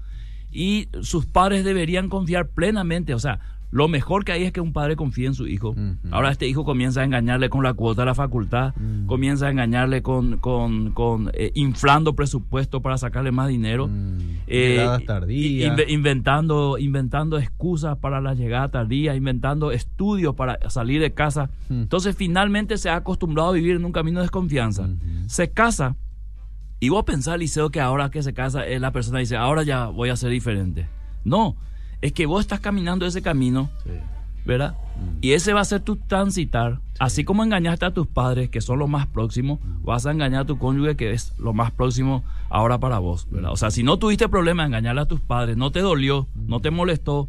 y 0.53 0.87
sus 1.03 1.27
padres 1.27 1.65
deberían 1.65 2.09
confiar 2.09 2.47
plenamente. 2.47 3.15
O 3.15 3.19
sea, 3.19 3.41
lo 3.75 3.89
mejor 3.89 4.25
que 4.25 4.31
hay 4.31 4.45
es 4.45 4.53
que 4.53 4.61
un 4.61 4.73
padre 4.73 4.95
confíe 4.95 5.27
en 5.27 5.35
su 5.35 5.49
hijo. 5.49 5.75
Ahora 6.13 6.31
este 6.31 6.47
hijo 6.47 6.65
comienza 6.65 7.01
a 7.01 7.05
engañarle 7.05 7.49
con 7.51 7.65
la 7.65 7.75
cuota 7.75 8.03
de 8.03 8.07
la 8.07 8.15
facultad, 8.15 8.73
comienza 9.07 9.49
a 9.49 9.51
engañarle 9.51 10.01
con, 10.01 10.37
con, 10.39 10.93
con, 10.93 11.31
eh, 11.35 11.51
inflando 11.57 12.15
presupuesto 12.15 12.81
para 12.83 12.99
sacarle 12.99 13.33
más 13.33 13.49
dinero. 13.49 13.89
Mm, 13.89 14.19
Eh, 14.47 14.69
llegadas 14.79 15.05
tardías. 15.05 15.73
inve- 15.77 15.87
inventando, 15.89 16.79
inventando 16.79 17.37
excusas 17.37 17.97
para 17.99 18.21
la 18.21 18.35
llegada 18.35 18.69
tardía, 18.71 19.17
inventando 19.17 19.73
estudios 19.73 20.37
para 20.37 20.59
salir 20.71 21.01
de 21.01 21.13
casa. 21.13 21.51
Entonces 21.69 22.15
finalmente 22.17 22.79
se 22.79 22.91
ha 22.91 22.97
acostumbrado 22.97 23.49
a 23.49 23.53
vivir 23.55 23.75
en 23.75 23.85
un 23.85 23.91
camino 23.93 24.21
de 24.21 24.25
desconfianza. 24.27 24.89
Se 25.27 25.51
casa 25.51 25.97
y 26.79 26.91
vos 26.91 27.03
pensás, 27.03 27.39
Liceo, 27.39 27.71
que 27.71 27.81
ahora 27.81 28.11
que 28.11 28.23
se 28.23 28.35
casa 28.35 28.65
eh, 28.67 28.79
la 28.79 28.93
persona 28.93 29.19
dice, 29.19 29.37
ahora 29.37 29.65
ya 29.65 29.87
voy 29.87 30.11
a 30.11 30.17
ser 30.17 30.31
diferente. 30.31 30.87
No, 31.25 31.57
es 32.05 32.13
que 32.13 32.27
vos 32.27 32.43
estás 32.43 32.61
caminando 32.61 33.07
ese 33.07 33.23
camino 33.23 33.71
Sí. 33.83 33.93
¿verdad? 34.45 34.75
Y 35.23 35.33
ese 35.33 35.55
va 35.55 35.63
a 35.63 35.65
ser 35.65 35.81
tu 35.81 35.97
transitar. 35.97 36.79
Así 36.99 37.25
como 37.25 37.43
engañaste 37.43 37.87
a 37.87 37.95
tus 37.95 38.07
padres, 38.07 38.51
que 38.51 38.61
son 38.61 38.79
los 38.79 38.91
más 38.91 39.07
próximos, 39.07 39.59
vas 39.83 40.05
a 40.05 40.11
engañar 40.11 40.43
a 40.43 40.45
tu 40.45 40.59
cónyuge, 40.59 40.97
que 40.97 41.13
es 41.13 41.33
lo 41.39 41.55
más 41.55 41.73
próximo 41.73 42.23
ahora 42.51 42.79
para 42.79 42.99
vos, 42.99 43.27
¿verdad? 43.31 43.53
O 43.53 43.57
sea, 43.57 43.71
si 43.71 43.83
no 43.83 43.99
tuviste 43.99 44.29
problema 44.29 44.65
en 44.65 44.69
engañarle 44.69 45.01
a 45.01 45.07
tus 45.07 45.21
padres, 45.21 45.57
no 45.57 45.71
te 45.71 45.81
dolió, 45.81 46.27
no 46.35 46.61
te 46.61 46.71
molestó, 46.71 47.27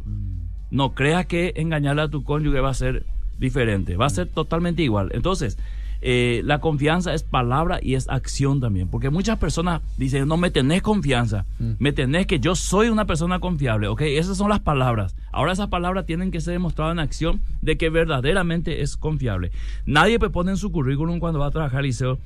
no 0.70 0.94
creas 0.94 1.24
que 1.24 1.54
engañarle 1.56 2.02
a 2.02 2.08
tu 2.10 2.22
cónyuge 2.22 2.60
va 2.60 2.68
a 2.70 2.74
ser 2.74 3.06
diferente, 3.38 3.96
va 3.96 4.06
a 4.06 4.10
ser 4.10 4.28
totalmente 4.28 4.82
igual. 4.82 5.08
Entonces, 5.14 5.56
eh, 6.00 6.42
la 6.44 6.60
confianza 6.60 7.14
es 7.14 7.22
palabra 7.22 7.78
y 7.82 7.94
es 7.94 8.08
acción 8.08 8.60
también. 8.60 8.88
Porque 8.88 9.10
muchas 9.10 9.38
personas 9.38 9.82
dicen, 9.96 10.28
no 10.28 10.36
me 10.36 10.50
tenés 10.50 10.82
confianza, 10.82 11.46
mm. 11.58 11.72
me 11.78 11.92
tenés 11.92 12.26
que 12.26 12.40
yo 12.40 12.54
soy 12.54 12.88
una 12.88 13.06
persona 13.06 13.40
confiable. 13.40 13.88
Ok, 13.88 14.02
esas 14.02 14.36
son 14.36 14.48
las 14.48 14.60
palabras. 14.60 15.16
Ahora 15.32 15.52
esas 15.52 15.68
palabras 15.68 16.06
tienen 16.06 16.30
que 16.30 16.40
ser 16.40 16.54
demostradas 16.54 16.92
en 16.92 16.98
acción 16.98 17.40
de 17.60 17.76
que 17.76 17.90
verdaderamente 17.90 18.82
es 18.82 18.96
confiable. 18.96 19.52
Nadie 19.84 20.18
pone 20.30 20.52
en 20.52 20.56
su 20.56 20.72
currículum 20.72 21.18
cuando 21.18 21.40
va 21.40 21.46
a 21.46 21.50
trabajar 21.50 21.82
liceo, 21.82 22.18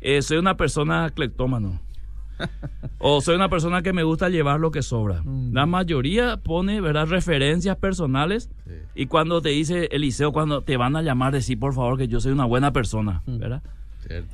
eh, 0.00 0.22
soy 0.22 0.38
una 0.38 0.56
persona 0.56 1.10
cleptómano. 1.10 1.80
O 2.98 3.20
soy 3.20 3.36
una 3.36 3.48
persona 3.48 3.82
que 3.82 3.92
me 3.92 4.02
gusta 4.02 4.28
llevar 4.28 4.60
lo 4.60 4.70
que 4.70 4.82
sobra. 4.82 5.22
Mm. 5.22 5.52
La 5.52 5.66
mayoría 5.66 6.36
pone, 6.38 6.80
¿verdad? 6.80 7.06
Referencias 7.06 7.76
personales 7.76 8.50
y 8.94 9.06
cuando 9.06 9.40
te 9.40 9.50
dice 9.50 9.88
Eliseo, 9.92 10.32
cuando 10.32 10.62
te 10.62 10.76
van 10.76 10.96
a 10.96 11.02
llamar, 11.02 11.32
decir 11.32 11.58
por 11.58 11.74
favor 11.74 11.98
que 11.98 12.08
yo 12.08 12.20
soy 12.20 12.32
una 12.32 12.44
buena 12.44 12.72
persona, 12.72 13.22
mm. 13.26 13.38
¿verdad? 13.38 13.62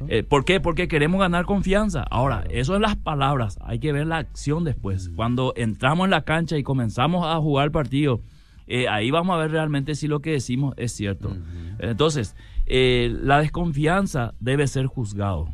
Eh, 0.09 0.23
¿Por 0.23 0.45
qué? 0.45 0.61
Porque 0.61 0.87
queremos 0.87 1.21
ganar 1.21 1.47
confianza. 1.47 2.05
Ahora, 2.09 2.45
eso 2.49 2.75
es 2.75 2.81
las 2.81 2.97
palabras, 2.97 3.59
hay 3.63 3.81
que 3.81 3.93
ver 3.93 4.07
la 4.07 4.19
acción 4.19 4.65
después. 4.65 5.09
Mm. 5.09 5.17
Cuando 5.17 5.53
entramos 5.57 6.05
en 6.05 6.11
la 6.11 6.23
cancha 6.23 6.57
y 6.57 6.63
comenzamos 6.63 7.27
a 7.27 7.37
jugar 7.41 7.67
el 7.67 7.73
partido, 7.73 8.21
eh, 8.67 8.89
ahí 8.89 9.11
vamos 9.11 9.35
a 9.35 9.39
ver 9.39 9.51
realmente 9.51 9.95
si 9.95 10.07
lo 10.09 10.21
que 10.21 10.33
decimos 10.33 10.75
es 10.77 10.93
cierto. 10.93 11.37
Entonces, 11.79 12.37
eh, 12.67 13.15
la 13.23 13.41
desconfianza 13.41 14.35
debe 14.41 14.67
ser 14.67 14.87
juzgado. 14.87 15.49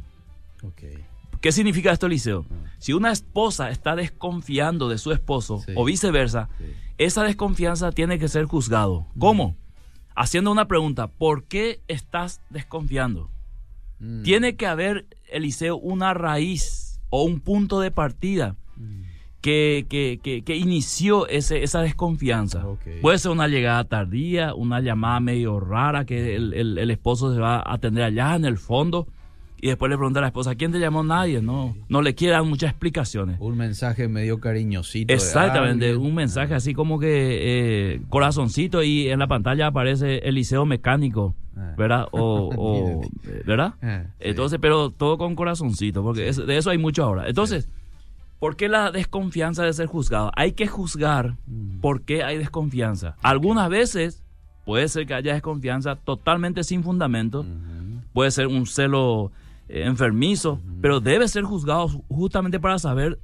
Okay. 0.62 0.98
¿Qué 1.40 1.52
significa 1.52 1.92
esto, 1.92 2.06
Eliseo? 2.06 2.44
Ah. 2.50 2.70
Si 2.78 2.92
una 2.92 3.12
esposa 3.12 3.70
está 3.70 3.96
desconfiando 3.96 4.88
de 4.88 4.98
su 4.98 5.12
esposo 5.12 5.62
o 5.74 5.84
viceversa, 5.84 6.48
esa 6.98 7.24
desconfianza 7.24 7.92
tiene 7.92 8.18
que 8.18 8.28
ser 8.28 8.44
juzgado. 8.44 9.06
Mm. 9.14 9.18
¿Cómo? 9.18 9.56
Haciendo 10.14 10.52
una 10.52 10.68
pregunta, 10.68 11.08
¿por 11.08 11.44
qué 11.44 11.80
estás 11.88 12.40
desconfiando? 12.50 13.30
Mm. 13.98 14.22
Tiene 14.22 14.56
que 14.56 14.66
haber, 14.66 15.06
Eliseo, 15.30 15.76
una 15.76 16.14
raíz 16.14 17.00
o 17.08 17.24
un 17.24 17.40
punto 17.40 17.80
de 17.80 17.90
partida 17.90 18.56
mm. 18.76 19.02
que, 19.40 19.86
que, 19.90 20.56
inició 20.56 21.26
ese, 21.26 21.62
esa 21.62 21.80
desconfianza. 21.80 22.66
Puede 23.00 23.18
ser 23.18 23.30
una 23.30 23.48
llegada 23.48 23.84
tardía, 23.84 24.54
una 24.54 24.80
llamada 24.80 25.20
medio 25.20 25.58
rara 25.58 26.04
que 26.04 26.36
el, 26.36 26.52
el 26.54 26.90
esposo 26.90 27.32
se 27.32 27.40
va 27.40 27.56
a 27.56 27.74
atender 27.74 28.04
allá 28.04 28.36
en 28.36 28.44
el 28.44 28.58
fondo 28.58 29.06
y 29.62 29.68
después 29.68 29.90
le 29.90 29.96
pregunta 29.96 30.20
a 30.20 30.22
la 30.22 30.28
esposa, 30.28 30.54
¿quién 30.54 30.72
te 30.72 30.78
llamó? 30.78 31.02
Nadie, 31.02 31.42
no, 31.42 31.74
no 31.88 32.02
le 32.02 32.14
quiere 32.14 32.32
dar 32.32 32.44
muchas 32.44 32.70
explicaciones. 32.70 33.36
Un 33.40 33.56
mensaje 33.56 34.08
medio 34.08 34.40
cariñosito. 34.40 35.12
Exactamente, 35.12 35.94
un 35.96 36.14
mensaje 36.14 36.54
así 36.54 36.74
como 36.74 36.98
que 36.98 37.94
eh, 37.94 38.00
corazoncito 38.08 38.82
y 38.82 39.08
en 39.08 39.18
la 39.18 39.26
pantalla 39.26 39.68
aparece 39.68 40.18
el 40.18 40.34
liceo 40.34 40.64
mecánico, 40.64 41.34
ah. 41.56 41.74
¿verdad? 41.76 42.06
O, 42.12 43.02
¿verdad? 43.46 43.74
Ah, 43.82 44.04
Entonces, 44.18 44.58
pero 44.60 44.90
todo 44.90 45.18
con 45.18 45.34
corazoncito, 45.34 46.02
porque 46.02 46.32
de 46.32 46.56
eso 46.56 46.70
hay 46.70 46.78
mucho 46.78 47.04
ahora. 47.04 47.28
Entonces, 47.28 47.68
¿por 48.38 48.56
qué 48.56 48.68
la 48.68 48.90
desconfianza 48.90 49.64
de 49.64 49.72
ser 49.72 49.86
juzgado? 49.86 50.30
Hay 50.36 50.52
que 50.52 50.66
juzgar 50.66 51.36
mm. 51.46 51.80
por 51.80 52.02
qué 52.02 52.24
hay 52.24 52.38
desconfianza. 52.38 53.16
Algunas 53.22 53.68
veces 53.68 54.22
puede 54.64 54.88
ser 54.88 55.06
que 55.06 55.14
haya 55.14 55.34
desconfianza 55.34 55.96
totalmente 55.96 56.64
sin 56.64 56.82
fundamento, 56.82 57.44
puede 58.12 58.30
ser 58.30 58.46
un 58.46 58.66
celo 58.66 59.32
eh, 59.72 59.84
enfermizo, 59.86 60.60
pero 60.80 61.00
debe 61.00 61.28
ser 61.28 61.44
juzgado 61.44 61.88
justamente 62.08 62.58
para 62.58 62.78
saber 62.78 63.20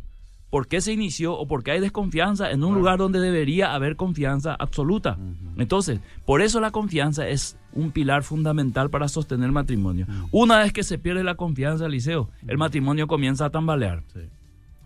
por 0.48 0.68
qué 0.68 0.80
se 0.80 0.92
inició 0.92 1.34
o 1.34 1.46
por 1.48 1.64
qué 1.64 1.72
hay 1.72 1.80
desconfianza 1.80 2.50
en 2.52 2.62
un 2.62 2.74
lugar 2.74 2.98
donde 2.98 3.18
debería 3.18 3.74
haber 3.74 3.96
confianza 3.96 4.54
absoluta. 4.54 5.18
Entonces, 5.56 6.00
por 6.24 6.40
eso 6.40 6.60
la 6.60 6.70
confianza 6.70 7.28
es 7.28 7.58
un 7.72 7.90
pilar 7.90 8.22
fundamental 8.22 8.88
para 8.88 9.08
sostener 9.08 9.46
el 9.46 9.52
matrimonio. 9.52 10.06
Una 10.30 10.60
vez 10.60 10.72
que 10.72 10.84
se 10.84 10.98
pierde 10.98 11.24
la 11.24 11.34
confianza, 11.34 11.86
Eliseo, 11.86 12.30
el 12.46 12.58
matrimonio 12.58 13.08
comienza 13.08 13.46
a 13.46 13.50
tambalear. 13.50 14.04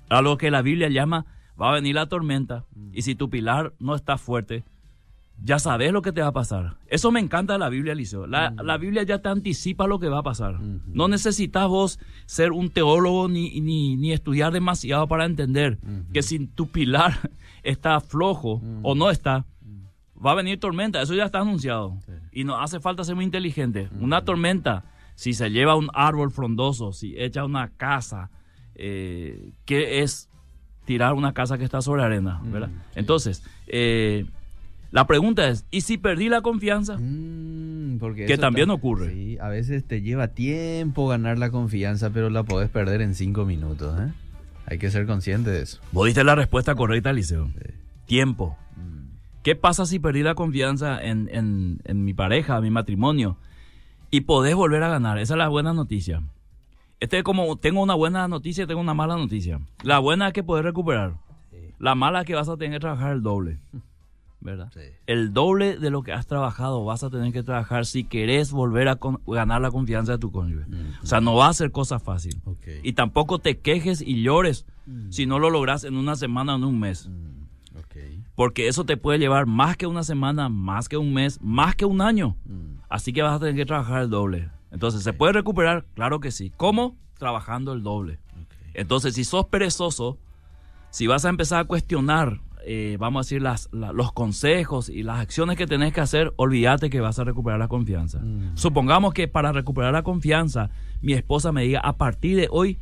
A 0.08 0.22
lo 0.22 0.38
que 0.38 0.50
la 0.50 0.62
Biblia 0.62 0.88
llama, 0.88 1.26
va 1.60 1.70
a 1.70 1.74
venir 1.74 1.94
la 1.94 2.08
tormenta, 2.08 2.64
y 2.92 3.02
si 3.02 3.14
tu 3.14 3.28
pilar 3.28 3.74
no 3.78 3.94
está 3.94 4.16
fuerte, 4.16 4.64
ya 5.42 5.58
sabes 5.58 5.92
lo 5.92 6.02
que 6.02 6.12
te 6.12 6.20
va 6.20 6.28
a 6.28 6.32
pasar. 6.32 6.76
Eso 6.86 7.10
me 7.10 7.20
encanta 7.20 7.54
de 7.54 7.58
la 7.58 7.68
Biblia, 7.68 7.92
Eliseo. 7.92 8.26
La, 8.26 8.50
la, 8.50 8.76
Biblia 8.76 9.02
ya 9.02 9.20
te 9.20 9.28
anticipa 9.28 9.86
lo 9.86 9.98
que 9.98 10.08
va 10.08 10.18
a 10.18 10.22
pasar. 10.22 10.60
No 10.60 11.08
necesitas 11.08 11.66
vos 11.68 11.98
ser 12.26 12.52
un 12.52 12.70
teólogo 12.70 13.28
ni, 13.28 13.60
ni, 13.60 14.12
estudiar 14.12 14.52
demasiado 14.52 15.08
para 15.08 15.24
entender 15.24 15.78
que 16.12 16.22
si 16.22 16.46
tu 16.46 16.68
pilar 16.68 17.30
está 17.62 18.00
flojo 18.00 18.60
o 18.82 18.94
no 18.94 19.10
está, 19.10 19.46
va 20.24 20.32
a 20.32 20.34
venir 20.34 20.60
tormenta. 20.60 21.00
Eso 21.00 21.14
ya 21.14 21.24
está 21.24 21.40
anunciado. 21.40 21.96
Y 22.32 22.44
no 22.44 22.60
hace 22.60 22.80
falta 22.80 23.04
ser 23.04 23.14
muy 23.14 23.24
inteligente. 23.24 23.88
Una 23.98 24.24
tormenta, 24.24 24.84
si 25.14 25.32
se 25.32 25.50
lleva 25.50 25.74
un 25.74 25.88
árbol 25.94 26.30
frondoso, 26.30 26.92
si 26.92 27.18
echa 27.18 27.44
una 27.44 27.70
casa, 27.70 28.30
eh, 28.74 29.52
¿qué 29.64 30.02
es 30.02 30.28
tirar 30.84 31.14
una 31.14 31.32
casa 31.32 31.56
que 31.56 31.64
está 31.64 31.80
sobre 31.80 32.02
arena? 32.02 32.40
¿verdad? 32.44 32.70
Entonces, 32.94 33.42
eh, 33.66 34.26
la 34.92 35.06
pregunta 35.06 35.48
es, 35.48 35.64
¿y 35.70 35.82
si 35.82 35.98
perdí 35.98 36.28
la 36.28 36.40
confianza? 36.40 36.96
Mm, 36.98 37.98
porque 38.00 38.26
que 38.26 38.38
también 38.38 38.70
ocurre. 38.70 39.12
Sí, 39.12 39.38
a 39.40 39.48
veces 39.48 39.84
te 39.84 40.02
lleva 40.02 40.28
tiempo 40.28 41.06
ganar 41.06 41.38
la 41.38 41.50
confianza, 41.50 42.10
pero 42.10 42.28
la 42.28 42.42
podés 42.42 42.70
perder 42.70 43.00
en 43.00 43.14
cinco 43.14 43.44
minutos. 43.44 44.00
¿eh? 44.00 44.12
Hay 44.66 44.78
que 44.78 44.90
ser 44.90 45.06
consciente 45.06 45.50
de 45.50 45.62
eso. 45.62 45.80
Vos 45.92 46.06
diste 46.06 46.24
la 46.24 46.34
respuesta 46.34 46.74
correcta, 46.74 47.12
Liceo. 47.12 47.50
Tiempo. 48.06 48.56
Mm. 48.76 49.16
¿Qué 49.44 49.54
pasa 49.54 49.86
si 49.86 50.00
perdí 50.00 50.24
la 50.24 50.34
confianza 50.34 51.00
en, 51.00 51.30
en, 51.32 52.04
mi 52.04 52.12
pareja, 52.12 52.56
en 52.56 52.64
mi 52.64 52.70
matrimonio? 52.70 53.36
Y 54.10 54.22
podés 54.22 54.56
volver 54.56 54.82
a 54.82 54.88
ganar. 54.88 55.18
Esa 55.18 55.34
es 55.34 55.38
la 55.38 55.48
buena 55.48 55.72
noticia. 55.72 56.20
Este 56.98 57.22
como 57.22 57.56
tengo 57.56 57.80
una 57.80 57.94
buena 57.94 58.26
noticia, 58.26 58.66
tengo 58.66 58.80
una 58.80 58.92
mala 58.92 59.16
noticia. 59.16 59.60
La 59.84 60.00
buena 60.00 60.26
es 60.26 60.32
que 60.32 60.42
podés 60.42 60.64
recuperar. 60.64 61.14
La 61.78 61.94
mala 61.94 62.20
es 62.20 62.26
que 62.26 62.34
vas 62.34 62.48
a 62.48 62.56
tener 62.56 62.72
que 62.72 62.80
trabajar 62.80 63.12
el 63.12 63.22
doble. 63.22 63.58
¿verdad? 64.40 64.72
El 65.06 65.32
doble 65.32 65.76
de 65.76 65.90
lo 65.90 66.02
que 66.02 66.12
has 66.12 66.26
trabajado 66.26 66.84
vas 66.84 67.04
a 67.04 67.10
tener 67.10 67.32
que 67.32 67.42
trabajar 67.42 67.86
si 67.86 68.04
querés 68.04 68.52
volver 68.52 68.88
a 68.88 68.98
ganar 69.26 69.60
la 69.60 69.70
confianza 69.70 70.12
de 70.12 70.18
tu 70.18 70.32
cónyuge. 70.32 70.64
O 71.02 71.06
sea, 71.06 71.20
no 71.20 71.34
va 71.34 71.48
a 71.48 71.52
ser 71.52 71.70
cosa 71.70 71.98
fácil. 71.98 72.40
Y 72.82 72.94
tampoco 72.94 73.38
te 73.38 73.58
quejes 73.58 74.00
y 74.00 74.22
llores 74.22 74.66
mm. 74.86 75.10
si 75.10 75.26
no 75.26 75.38
lo 75.38 75.50
logras 75.50 75.84
en 75.84 75.96
una 75.96 76.16
semana 76.16 76.54
o 76.54 76.56
en 76.56 76.64
un 76.64 76.80
mes. 76.80 77.08
Mm, 77.08 77.40
Porque 78.34 78.68
eso 78.68 78.84
te 78.84 78.96
puede 78.96 79.18
llevar 79.18 79.46
más 79.46 79.76
que 79.76 79.86
una 79.86 80.02
semana, 80.02 80.48
más 80.48 80.88
que 80.88 80.96
un 80.96 81.12
mes, 81.12 81.38
más 81.42 81.76
que 81.76 81.84
un 81.84 82.00
año. 82.00 82.36
Mm. 82.46 82.80
Así 82.88 83.12
que 83.12 83.22
vas 83.22 83.36
a 83.36 83.40
tener 83.40 83.54
que 83.54 83.66
trabajar 83.66 84.02
el 84.02 84.10
doble. 84.10 84.50
Entonces, 84.70 85.02
¿se 85.02 85.12
puede 85.12 85.32
recuperar? 85.32 85.84
Claro 85.94 86.20
que 86.20 86.30
sí. 86.30 86.52
¿Cómo? 86.56 86.96
Trabajando 87.18 87.72
el 87.72 87.82
doble. 87.82 88.18
Entonces, 88.72 89.14
si 89.14 89.24
sos 89.24 89.46
perezoso, 89.46 90.18
si 90.90 91.06
vas 91.06 91.24
a 91.24 91.28
empezar 91.28 91.60
a 91.60 91.64
cuestionar 91.64 92.40
eh, 92.64 92.96
vamos 92.98 93.20
a 93.20 93.22
decir, 93.24 93.42
las, 93.42 93.68
los 93.72 94.12
consejos 94.12 94.88
y 94.88 95.02
las 95.02 95.20
acciones 95.20 95.56
que 95.56 95.66
tenés 95.66 95.92
que 95.92 96.00
hacer, 96.00 96.32
olvídate 96.36 96.90
que 96.90 97.00
vas 97.00 97.18
a 97.18 97.24
recuperar 97.24 97.58
la 97.58 97.68
confianza. 97.68 98.20
Mm. 98.20 98.56
Supongamos 98.56 99.14
que 99.14 99.28
para 99.28 99.52
recuperar 99.52 99.92
la 99.92 100.02
confianza, 100.02 100.70
mi 101.00 101.12
esposa 101.12 101.52
me 101.52 101.62
diga, 101.62 101.80
a 101.80 101.96
partir 101.96 102.36
de 102.36 102.48
hoy, 102.50 102.78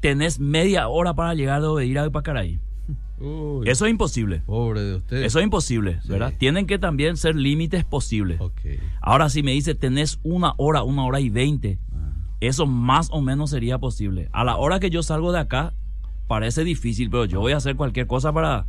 tenés 0.00 0.38
media 0.38 0.88
hora 0.88 1.14
para 1.14 1.34
llegar 1.34 1.60
de 1.60 1.68
obedir 1.68 1.98
a 1.98 2.10
Pacaraí. 2.10 2.60
Eso 3.64 3.86
es 3.86 3.90
imposible. 3.90 4.42
Pobre 4.46 4.80
de 4.80 4.94
usted. 4.96 5.22
Eso 5.22 5.38
es 5.38 5.44
imposible, 5.44 6.00
¿verdad? 6.06 6.32
Tienen 6.38 6.66
que 6.66 6.78
también 6.78 7.16
ser 7.16 7.34
límites 7.34 7.84
posibles. 7.84 8.40
Ahora, 9.00 9.28
si 9.28 9.42
me 9.42 9.52
dice, 9.52 9.74
tenés 9.74 10.20
una 10.22 10.54
hora, 10.56 10.82
una 10.82 11.04
hora 11.04 11.20
y 11.20 11.28
veinte, 11.28 11.78
ah. 11.92 12.12
eso 12.40 12.66
más 12.66 13.08
o 13.10 13.20
menos 13.20 13.50
sería 13.50 13.78
posible. 13.78 14.28
A 14.32 14.44
la 14.44 14.56
hora 14.56 14.78
que 14.78 14.90
yo 14.90 15.02
salgo 15.02 15.32
de 15.32 15.40
acá, 15.40 15.74
parece 16.28 16.62
difícil, 16.62 17.10
pero 17.10 17.24
yo 17.24 17.40
voy 17.40 17.52
a 17.52 17.56
hacer 17.56 17.74
cualquier 17.74 18.06
cosa 18.06 18.32
para 18.32 18.66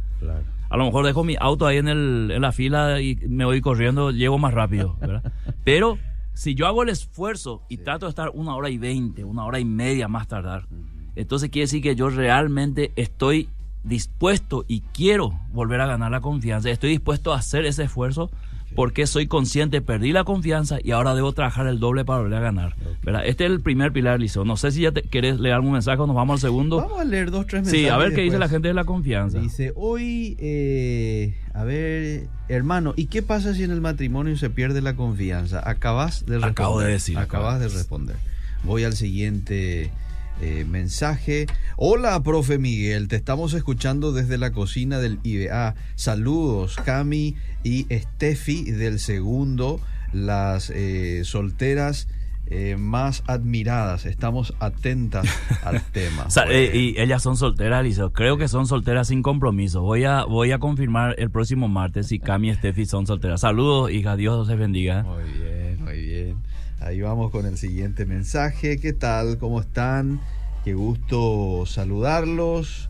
a 0.69 0.77
lo 0.77 0.85
mejor 0.85 1.05
dejo 1.05 1.23
mi 1.23 1.35
auto 1.39 1.65
ahí 1.65 1.77
en, 1.77 1.87
el, 1.87 2.31
en 2.31 2.41
la 2.41 2.51
fila 2.51 3.01
y 3.01 3.15
me 3.27 3.45
voy 3.45 3.61
corriendo, 3.61 4.11
llego 4.11 4.37
más 4.37 4.53
rápido, 4.53 4.97
Pero 5.63 5.97
si 6.33 6.55
yo 6.55 6.67
hago 6.67 6.83
el 6.83 6.89
esfuerzo 6.89 7.63
y 7.69 7.77
trato 7.77 8.05
de 8.05 8.11
estar 8.11 8.29
una 8.33 8.55
hora 8.55 8.69
y 8.69 8.77
veinte, 8.77 9.23
una 9.23 9.45
hora 9.45 9.59
y 9.59 9.65
media 9.65 10.07
más 10.07 10.27
tardar, 10.27 10.67
entonces 11.15 11.49
quiere 11.49 11.63
decir 11.63 11.81
que 11.81 11.95
yo 11.95 12.09
realmente 12.09 12.91
estoy 12.95 13.49
dispuesto 13.83 14.65
y 14.67 14.81
quiero 14.81 15.39
volver 15.51 15.81
a 15.81 15.87
ganar 15.87 16.11
la 16.11 16.21
confianza, 16.21 16.69
estoy 16.69 16.91
dispuesto 16.91 17.33
a 17.33 17.37
hacer 17.37 17.65
ese 17.65 17.83
esfuerzo 17.83 18.29
porque 18.75 19.07
soy 19.07 19.27
consciente, 19.27 19.81
perdí 19.81 20.11
la 20.11 20.23
confianza 20.23 20.77
y 20.83 20.91
ahora 20.91 21.15
debo 21.15 21.33
trabajar 21.33 21.67
el 21.67 21.79
doble 21.79 22.05
para 22.05 22.21
volver 22.21 22.37
a 22.37 22.41
ganar. 22.41 22.75
¿verdad? 23.03 23.25
Este 23.25 23.45
es 23.45 23.51
el 23.51 23.61
primer 23.61 23.91
pilar, 23.91 24.19
Liceo. 24.19 24.45
No 24.45 24.57
sé 24.57 24.71
si 24.71 24.81
ya 24.81 24.91
te, 24.91 25.01
querés 25.01 25.39
leer 25.39 25.55
algún 25.55 25.73
mensaje 25.73 26.01
o 26.01 26.07
nos 26.07 26.15
vamos 26.15 26.35
al 26.35 26.49
segundo. 26.49 26.77
Vamos 26.77 26.99
a 26.99 27.05
leer 27.05 27.31
dos, 27.31 27.47
tres 27.47 27.63
mensajes. 27.63 27.81
Sí, 27.81 27.87
a 27.87 27.97
ver 27.97 28.13
qué 28.13 28.21
dice 28.21 28.37
la 28.37 28.49
gente 28.49 28.67
de 28.67 28.73
la 28.73 28.85
confianza. 28.85 29.39
Dice, 29.39 29.73
hoy, 29.75 30.37
eh, 30.39 31.35
a 31.53 31.63
ver, 31.63 32.27
hermano, 32.47 32.93
¿y 32.95 33.07
qué 33.07 33.21
pasa 33.21 33.53
si 33.53 33.63
en 33.63 33.71
el 33.71 33.81
matrimonio 33.81 34.37
se 34.37 34.49
pierde 34.49 34.81
la 34.81 34.95
confianza? 34.95 35.67
Acabas 35.67 36.25
de 36.25 36.35
responder. 36.35 36.51
Acabo 36.51 36.79
de 36.79 36.91
decir. 36.91 37.17
Acabas 37.17 37.59
de 37.59 37.67
responder. 37.67 38.15
Voy 38.63 38.83
al 38.83 38.93
siguiente 38.93 39.91
eh, 40.41 40.65
mensaje. 40.67 41.47
Hola, 41.77 42.21
profe 42.23 42.57
Miguel, 42.57 43.07
te 43.07 43.15
estamos 43.15 43.53
escuchando 43.53 44.11
desde 44.11 44.37
la 44.37 44.51
cocina 44.51 44.99
del 44.99 45.19
IBA. 45.23 45.75
Saludos, 45.95 46.77
Cami 46.83 47.35
y 47.63 47.85
Steffi 47.91 48.71
del 48.71 48.99
segundo, 48.99 49.79
las 50.13 50.69
eh, 50.69 51.21
solteras. 51.25 52.07
eh, 52.51 52.77
más 52.77 53.23
admiradas, 53.27 54.05
estamos 54.07 54.55
atentas 54.59 55.27
al 55.63 55.83
tema. 55.91 56.23
O 56.25 56.29
sea, 56.31 56.45
eh, 56.49 56.71
y 56.75 56.99
ellas 56.99 57.21
son 57.21 57.37
solteras. 57.37 57.85
Creo 58.13 58.37
que 58.37 58.47
son 58.47 58.65
solteras 58.65 59.09
sin 59.09 59.21
compromiso. 59.21 59.81
Voy 59.81 60.03
a, 60.05 60.23
voy 60.23 60.51
a 60.51 60.57
confirmar 60.57 61.15
el 61.19 61.29
próximo 61.29 61.67
martes 61.67 62.07
si 62.07 62.19
Cami 62.19 62.49
y 62.49 62.55
Steffi 62.55 62.85
son 62.85 63.05
solteras. 63.05 63.41
Saludos, 63.41 63.91
hija. 63.91 64.15
Dios 64.15 64.47
los 64.47 64.57
bendiga. 64.57 65.03
Muy 65.03 65.23
bien, 65.31 65.83
muy 65.83 66.01
bien. 66.01 66.37
Ahí 66.81 67.01
vamos 67.01 67.31
con 67.31 67.45
el 67.45 67.57
siguiente 67.57 68.05
mensaje. 68.05 68.79
¿Qué 68.79 68.93
tal? 68.93 69.37
¿Cómo 69.37 69.59
están? 69.59 70.21
Qué 70.63 70.73
gusto 70.73 71.65
saludarlos. 71.65 72.89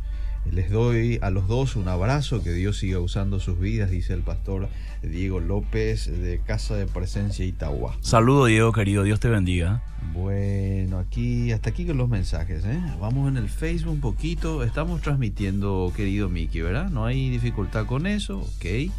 Les 0.51 0.69
doy 0.69 1.19
a 1.21 1.31
los 1.31 1.47
dos 1.47 1.75
un 1.75 1.87
abrazo, 1.87 2.43
que 2.43 2.51
Dios 2.51 2.77
siga 2.77 2.99
usando 2.99 3.39
sus 3.39 3.59
vidas, 3.59 3.91
dice 3.91 4.13
el 4.13 4.21
pastor 4.21 4.69
Diego 5.01 5.39
López 5.39 6.05
de 6.05 6.39
Casa 6.39 6.75
de 6.75 6.85
Presencia 6.85 7.45
Itagua. 7.45 7.97
Saludos, 8.01 8.47
Diego, 8.47 8.71
querido. 8.71 9.03
Dios 9.03 9.19
te 9.19 9.27
bendiga. 9.27 9.83
Bueno, 10.13 10.99
aquí, 10.99 11.51
hasta 11.51 11.71
aquí 11.71 11.85
con 11.85 11.97
los 11.97 12.09
mensajes, 12.09 12.65
¿eh? 12.65 12.79
Vamos 12.99 13.27
en 13.27 13.37
el 13.37 13.49
Facebook 13.49 13.93
un 13.93 14.01
poquito. 14.01 14.63
Estamos 14.63 15.01
transmitiendo, 15.01 15.91
querido 15.95 16.29
Miki, 16.29 16.61
¿verdad? 16.61 16.89
No 16.89 17.05
hay 17.05 17.29
dificultad 17.29 17.85
con 17.85 18.05
eso, 18.05 18.39
ok. 18.39 18.91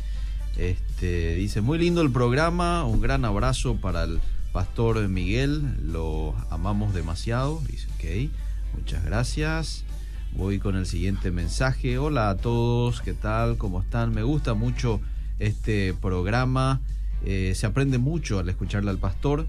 Este, 0.56 1.34
dice, 1.36 1.60
muy 1.60 1.78
lindo 1.78 2.02
el 2.02 2.10
programa, 2.10 2.84
un 2.84 3.00
gran 3.00 3.24
abrazo 3.24 3.76
para 3.76 4.04
el 4.04 4.20
pastor 4.52 5.08
Miguel, 5.08 5.76
lo 5.82 6.34
amamos 6.50 6.94
demasiado, 6.94 7.60
dice, 7.68 7.86
ok, 7.96 8.30
muchas 8.76 9.04
gracias. 9.04 9.84
Voy 10.32 10.58
con 10.58 10.76
el 10.76 10.86
siguiente 10.86 11.30
mensaje. 11.30 11.98
Hola 11.98 12.30
a 12.30 12.36
todos, 12.36 13.00
¿qué 13.00 13.14
tal? 13.14 13.56
¿Cómo 13.56 13.80
están? 13.80 14.14
Me 14.14 14.22
gusta 14.22 14.54
mucho 14.54 15.00
este 15.38 15.94
programa. 16.00 16.80
Eh, 17.24 17.52
se 17.54 17.66
aprende 17.66 17.98
mucho 17.98 18.38
al 18.38 18.48
escucharle 18.48 18.90
al 18.90 18.98
pastor. 18.98 19.46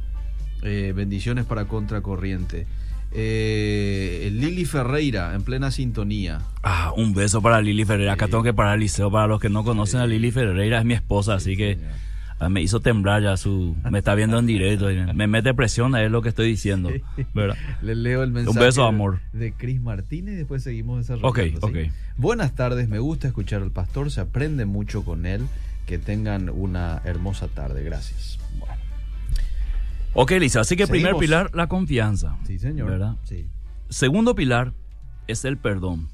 Eh, 0.64 0.94
bendiciones 0.96 1.46
para 1.46 1.66
Contracorriente. 1.66 2.66
Eh, 3.14 4.30
Lili 4.34 4.66
Ferreira, 4.66 5.36
en 5.36 5.44
plena 5.44 5.70
sintonía. 5.70 6.42
Ah, 6.64 6.94
un 6.96 7.14
beso 7.14 7.42
para 7.42 7.62
Lili 7.62 7.86
Ferreira. 7.86 8.14
Acá 8.14 8.28
tengo 8.28 8.42
que 8.42 8.54
parar, 8.54 8.80
Liceo. 8.80 9.12
Para 9.12 9.28
los 9.28 9.40
que 9.40 9.50
no 9.50 9.64
conocen 9.64 10.00
a. 10.00 10.08
Lili 10.08 10.32
Ferreira, 10.32 10.80
es 10.80 10.86
mi 10.86 10.94
esposa, 10.94 11.36
así 11.36 11.56
que 11.56 11.76
señor. 11.76 11.92
Ah, 12.42 12.50
me 12.50 12.62
hizo 12.62 12.80
temblar 12.80 13.24
ya 13.24 13.38
su... 13.38 13.76
Me 13.90 14.00
está 14.00 14.16
viendo 14.16 14.40
en 14.40 14.46
directo. 14.46 14.92
y 14.92 15.14
me 15.14 15.28
mete 15.28 15.54
presión 15.54 15.96
a 15.96 16.02
él 16.02 16.12
lo 16.12 16.22
que 16.22 16.30
estoy 16.30 16.48
diciendo. 16.48 16.90
¿verdad? 17.34 17.56
Le 17.82 17.96
leo 17.96 18.24
el 18.24 18.32
mensaje. 18.32 18.60
beso, 18.60 18.86
amor. 18.86 19.20
De 19.34 19.54
Cris 19.54 19.80
Martínez 19.82 20.34
y 20.34 20.38
después 20.38 20.64
seguimos 20.64 20.98
desarrollando. 21.00 21.30
Ok, 21.30 21.40
¿sí? 21.74 21.88
ok. 21.88 21.94
Buenas 22.18 22.56
tardes, 22.56 22.90
me 22.90 23.00
gusta 23.00 23.28
escuchar 23.28 23.62
al 23.62 23.72
pastor, 23.72 24.12
se 24.12 24.22
aprende 24.22 24.66
mucho 24.66 25.04
con 25.04 25.26
él. 25.26 25.48
Que 25.86 25.98
tengan 25.98 26.50
una 26.50 27.02
hermosa 27.06 27.48
tarde, 27.48 27.84
gracias. 27.84 28.40
Bueno, 28.60 28.76
Ok, 30.14 30.32
Lisa. 30.34 30.62
Así 30.62 30.76
que 30.76 30.88
primer 30.88 31.16
pilar, 31.16 31.50
la 31.54 31.68
confianza. 31.68 32.38
sí, 32.46 32.60
señor. 32.60 32.90
¿Verdad? 32.90 33.16
Sí. 33.24 33.48
Segundo 33.90 34.36
pilar 34.36 34.74
es 35.28 35.44
el 35.44 35.58
perdón. 35.58 36.08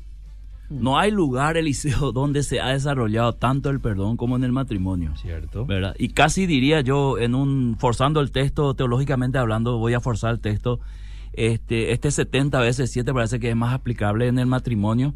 Hmm. 0.70 0.84
No 0.84 0.98
hay 1.00 1.12
lugar, 1.12 1.58
Eliseo, 1.58 2.12
donde 2.14 2.44
se 2.44 2.60
ha 2.60 2.70
desarrollado 2.70 3.34
tanto 3.34 3.70
el 3.70 3.80
perdón 3.80 4.18
como 4.18 4.36
en 4.36 4.44
el 4.44 4.52
matrimonio. 4.52 5.16
Cierto. 5.18 5.66
¿verdad? 5.66 5.96
Y 5.98 6.10
casi 6.10 6.46
diría 6.46 6.82
yo, 6.82 7.18
en 7.18 7.36
un 7.36 7.76
forzando 7.80 8.20
el 8.22 8.32
texto, 8.32 8.74
teológicamente 8.74 9.38
hablando, 9.38 9.78
voy 9.78 9.94
a 9.94 10.00
forzar 10.00 10.32
el 10.34 10.40
texto. 10.40 10.80
Este, 11.34 11.92
este 11.92 12.10
70 12.10 12.60
veces 12.62 12.92
7 12.92 13.14
parece 13.14 13.40
que 13.40 13.50
es 13.52 13.56
más 13.56 13.74
aplicable 13.74 14.28
en 14.28 14.40
el 14.40 14.48
matrimonio 14.48 15.14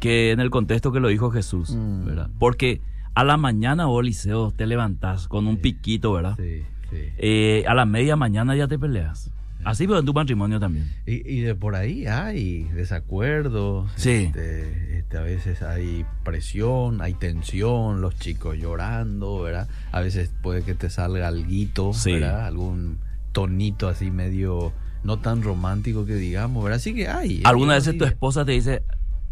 que 0.00 0.32
en 0.32 0.40
el 0.40 0.50
contexto 0.50 0.92
que 0.92 1.00
lo 1.00 1.08
dijo 1.08 1.30
Jesús, 1.30 1.74
Mm. 1.74 2.04
¿verdad? 2.04 2.30
Porque 2.38 2.82
a 3.14 3.24
la 3.24 3.36
mañana 3.38 3.86
vos, 3.86 4.02
Eliseo, 4.02 4.50
te 4.50 4.66
levantás 4.66 5.28
con 5.28 5.46
un 5.46 5.56
piquito, 5.58 6.12
¿verdad? 6.12 6.34
Sí, 6.36 6.62
sí. 6.90 6.96
Eh, 7.16 7.64
a 7.66 7.72
la 7.74 7.86
media 7.86 8.16
mañana 8.16 8.54
ya 8.56 8.66
te 8.68 8.78
peleas. 8.78 9.30
Así, 9.64 9.86
pero 9.86 9.98
en 10.00 10.04
tu 10.06 10.12
matrimonio 10.12 10.58
también. 10.60 10.90
Y, 11.06 11.26
y 11.30 11.40
de 11.40 11.54
por 11.54 11.74
ahí 11.74 12.06
hay 12.06 12.64
desacuerdos. 12.74 13.90
Sí. 13.96 14.10
Este, 14.26 14.98
este, 14.98 15.18
a 15.18 15.22
veces 15.22 15.62
hay 15.62 16.04
presión, 16.24 17.00
hay 17.00 17.14
tensión, 17.14 18.00
los 18.00 18.18
chicos 18.18 18.56
llorando, 18.58 19.42
¿verdad? 19.42 19.68
A 19.92 20.00
veces 20.00 20.30
puede 20.42 20.62
que 20.62 20.74
te 20.74 20.90
salga 20.90 21.28
alguito, 21.28 21.92
Sí. 21.94 22.12
¿verdad? 22.12 22.46
Algún 22.46 22.98
tonito 23.32 23.88
así 23.88 24.10
medio 24.10 24.72
no 25.02 25.18
tan 25.18 25.42
romántico 25.42 26.06
que 26.06 26.14
digamos, 26.14 26.62
¿verdad? 26.64 26.76
Así 26.76 26.94
que 26.94 27.08
hay. 27.08 27.42
Alguna 27.44 27.74
hay- 27.74 27.80
vez 27.84 27.98
tu 27.98 28.04
esposa 28.04 28.44
te 28.44 28.52
dice, 28.52 28.82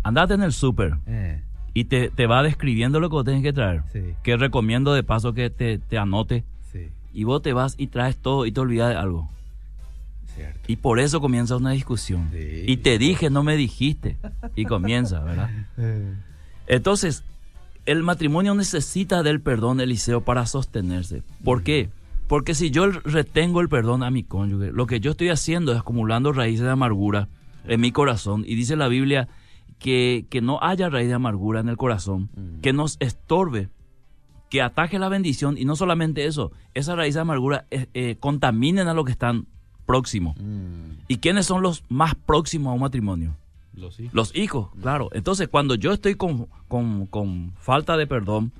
andate 0.02 0.34
en 0.34 0.42
el 0.42 0.52
súper 0.52 0.94
Eh, 1.06 1.40
y 1.74 1.84
te, 1.84 2.10
te 2.10 2.26
va 2.26 2.42
describiendo 2.42 3.00
lo 3.00 3.08
que 3.08 3.14
vos 3.14 3.24
tenés 3.24 3.42
que 3.42 3.52
traer. 3.52 3.82
sí, 3.92 4.00
Que 4.22 4.36
recomiendo 4.36 4.92
de 4.94 5.02
paso 5.02 5.32
que 5.34 5.50
te, 5.50 5.78
te 5.78 5.98
anote. 5.98 6.44
sí, 6.70 6.88
Y 7.12 7.24
vos 7.24 7.42
te 7.42 7.52
vas 7.52 7.74
y 7.78 7.86
traes 7.88 8.16
todo 8.16 8.44
y 8.46 8.52
te 8.52 8.60
olvidas 8.60 8.90
de 8.90 8.96
algo. 8.96 9.30
Cierto. 10.34 10.60
Y 10.66 10.76
por 10.76 11.00
eso 11.00 11.20
comienza 11.20 11.56
una 11.56 11.70
discusión. 11.72 12.28
Sí. 12.32 12.64
Y 12.66 12.76
te 12.78 12.98
dije, 12.98 13.30
no 13.30 13.42
me 13.42 13.56
dijiste. 13.56 14.16
Y 14.56 14.64
comienza, 14.64 15.20
¿verdad? 15.20 15.50
Eh, 15.78 16.14
Entonces, 16.66 17.24
el 17.86 18.02
matrimonio 18.02 18.54
necesita 18.54 19.22
del 19.22 19.40
perdón, 19.40 19.80
Eliseo, 19.80 20.20
para 20.22 20.46
sostenerse. 20.46 21.22
¿Por 21.44 21.62
qué? 21.62 21.90
Porque 22.28 22.54
si 22.54 22.70
yo 22.70 22.86
retengo 22.90 23.60
el 23.60 23.68
perdón 23.68 24.02
a 24.02 24.10
mi 24.10 24.22
cónyuge, 24.22 24.70
lo 24.72 24.86
que 24.86 25.00
yo 25.00 25.10
estoy 25.10 25.28
haciendo 25.30 25.72
es 25.72 25.78
acumulando 25.80 26.32
raíces 26.32 26.64
de 26.64 26.70
amargura 26.70 27.28
en 27.66 27.80
mi 27.80 27.92
corazón. 27.92 28.44
Y 28.46 28.54
dice 28.54 28.76
la 28.76 28.88
Biblia 28.88 29.28
que, 29.78 30.26
que 30.30 30.40
no 30.40 30.58
haya 30.62 30.88
raíz 30.88 31.08
de 31.08 31.14
amargura 31.14 31.60
en 31.60 31.68
el 31.68 31.76
corazón, 31.76 32.30
Mm. 32.36 32.60
que 32.60 32.72
nos 32.72 32.96
estorbe, 33.00 33.68
que 34.48 34.62
ataje 34.62 34.98
la 34.98 35.08
bendición. 35.08 35.58
Y 35.58 35.64
no 35.64 35.74
solamente 35.76 36.24
eso, 36.26 36.52
esa 36.74 36.94
raíz 36.94 37.14
de 37.14 37.20
amargura 37.20 37.66
eh, 37.70 37.86
eh, 37.94 38.16
contaminen 38.20 38.86
a 38.88 38.94
los 38.94 39.04
que 39.04 39.12
están 39.12 39.46
próximos. 39.92 40.34
mm, 40.38 41.02
¿Y 41.08 41.16
quiénes 41.18 41.44
son 41.46 41.62
los 41.62 41.84
más 41.90 42.14
próximos 42.14 42.70
a 42.70 42.74
un 42.74 42.80
matrimonio? 42.80 43.36
los 43.74 43.98
hijos. 44.00 44.14
Los 44.14 44.36
hijos, 44.36 44.68
claro. 44.82 45.08
Entonces, 45.12 45.48
cuando 45.48 45.74
yo 45.74 45.92
estoy 45.92 46.14
con, 46.14 46.46
con- 46.68 47.06
con 47.06 47.52
falta 47.58 47.96
de 47.96 48.06
perdón 48.06 48.52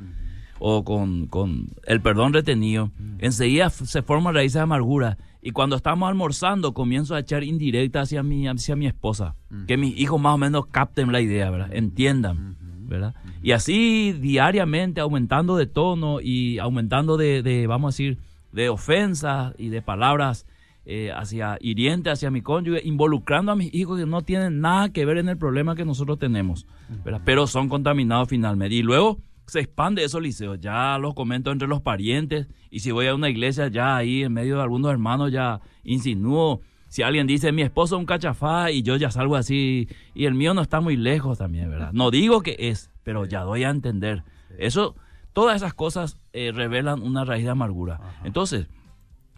o 0.59 0.85
con, 0.85 1.27
con 1.27 1.68
el 1.87 2.01
perdón 2.01 2.33
retenido, 2.33 2.90
enseguida 3.18 3.66
f- 3.66 3.85
se 3.87 4.01
forman 4.03 4.35
raíces 4.35 4.55
de 4.55 4.61
amargura. 4.61 5.18
Y 5.42 5.51
cuando 5.51 5.77
estamos 5.77 6.09
almorzando, 6.09 6.73
comienzo 6.73 7.14
a 7.14 7.18
echar 7.21 7.42
indirecta 7.45 8.01
hacia 8.03 8.23
mi, 8.23 8.47
hacia 8.49 8.75
mi 8.77 8.87
esposa. 8.87 9.35
Que 9.66 9.77
mis 9.77 9.99
hijos 9.99 10.18
más 10.21 10.35
o 10.35 10.38
menos 10.38 10.66
capten 10.66 11.12
la 11.12 11.21
idea, 11.21 11.51
¿verdad? 11.51 11.71
Entiendan, 11.75 12.57
¿verdad? 12.88 13.14
Y 13.42 13.51
así 13.53 14.12
diariamente, 14.18 15.01
aumentando 15.03 15.57
de 15.57 15.66
tono 15.66 16.21
y 16.23 16.59
aumentando 16.59 17.16
de, 17.18 17.42
de, 17.42 17.66
vamos 17.66 17.88
a 17.88 17.92
decir, 17.92 18.18
de 18.53 18.68
ofensas 18.71 19.53
y 19.59 19.68
de 19.68 19.83
palabras 19.83 20.47
eh, 20.85 21.12
hacia 21.14 21.59
hirientes 21.61 22.12
hacia 22.12 22.31
mi 22.31 22.42
cónyuge, 22.42 22.81
involucrando 22.85 23.53
a 23.53 23.57
mis 23.57 23.73
hijos 23.73 23.99
que 23.99 24.07
no 24.07 24.23
tienen 24.23 24.61
nada 24.61 24.88
que 24.88 25.05
ver 25.05 25.18
en 25.18 25.29
el 25.29 25.38
problema 25.38 25.77
que 25.77 25.85
nosotros 25.85 26.18
tenemos, 26.18 26.66
¿verdad? 27.05 27.23
pero 27.25 27.47
son 27.47 27.68
contaminados 27.68 28.29
finalmente. 28.29 28.75
Y 28.75 28.83
luego 28.83 29.21
se 29.47 29.61
expande 29.61 30.05
eso, 30.05 30.21
Liceo. 30.21 30.55
Ya 30.55 30.99
los 30.99 31.14
comento 31.14 31.51
entre 31.51 31.68
los 31.68 31.83
parientes. 31.83 32.49
Y 32.71 32.81
si 32.81 32.90
voy 32.90 33.07
a 33.07 33.14
una 33.14 33.29
iglesia, 33.29 33.68
ya 33.68 33.97
ahí 33.97 34.23
en 34.23 34.33
medio 34.33 34.57
de 34.57 34.62
algunos 34.62 34.90
hermanos, 34.90 35.31
ya 35.31 35.61
insinúo. 35.85 36.61
Si 36.88 37.03
alguien 37.03 37.27
dice 37.27 37.53
mi 37.53 37.62
esposo 37.62 37.97
es 37.97 38.01
un 38.01 38.07
cachafá 38.07 38.71
y 38.71 38.83
yo 38.83 38.97
ya 38.97 39.11
salgo 39.11 39.37
así, 39.37 39.88
y 40.14 40.27
el 40.27 40.35
mío 40.35 40.53
no 40.53 40.61
está 40.62 40.81
muy 40.81 40.97
lejos 40.97 41.38
también, 41.38 41.71
¿verdad? 41.71 41.92
No 41.92 42.11
digo 42.11 42.42
que 42.42 42.57
es, 42.59 42.90
pero 43.03 43.25
ya 43.25 43.42
doy 43.42 43.64
a 43.64 43.71
entender. 43.71 44.25
Eso, 44.59 44.95
todas 45.33 45.57
esas 45.57 45.75
cosas 45.75 46.18
eh, 46.33 46.53
revelan 46.53 47.03
una 47.03 47.25
raíz 47.25 47.45
de 47.45 47.51
amargura. 47.51 48.01
Entonces, 48.25 48.68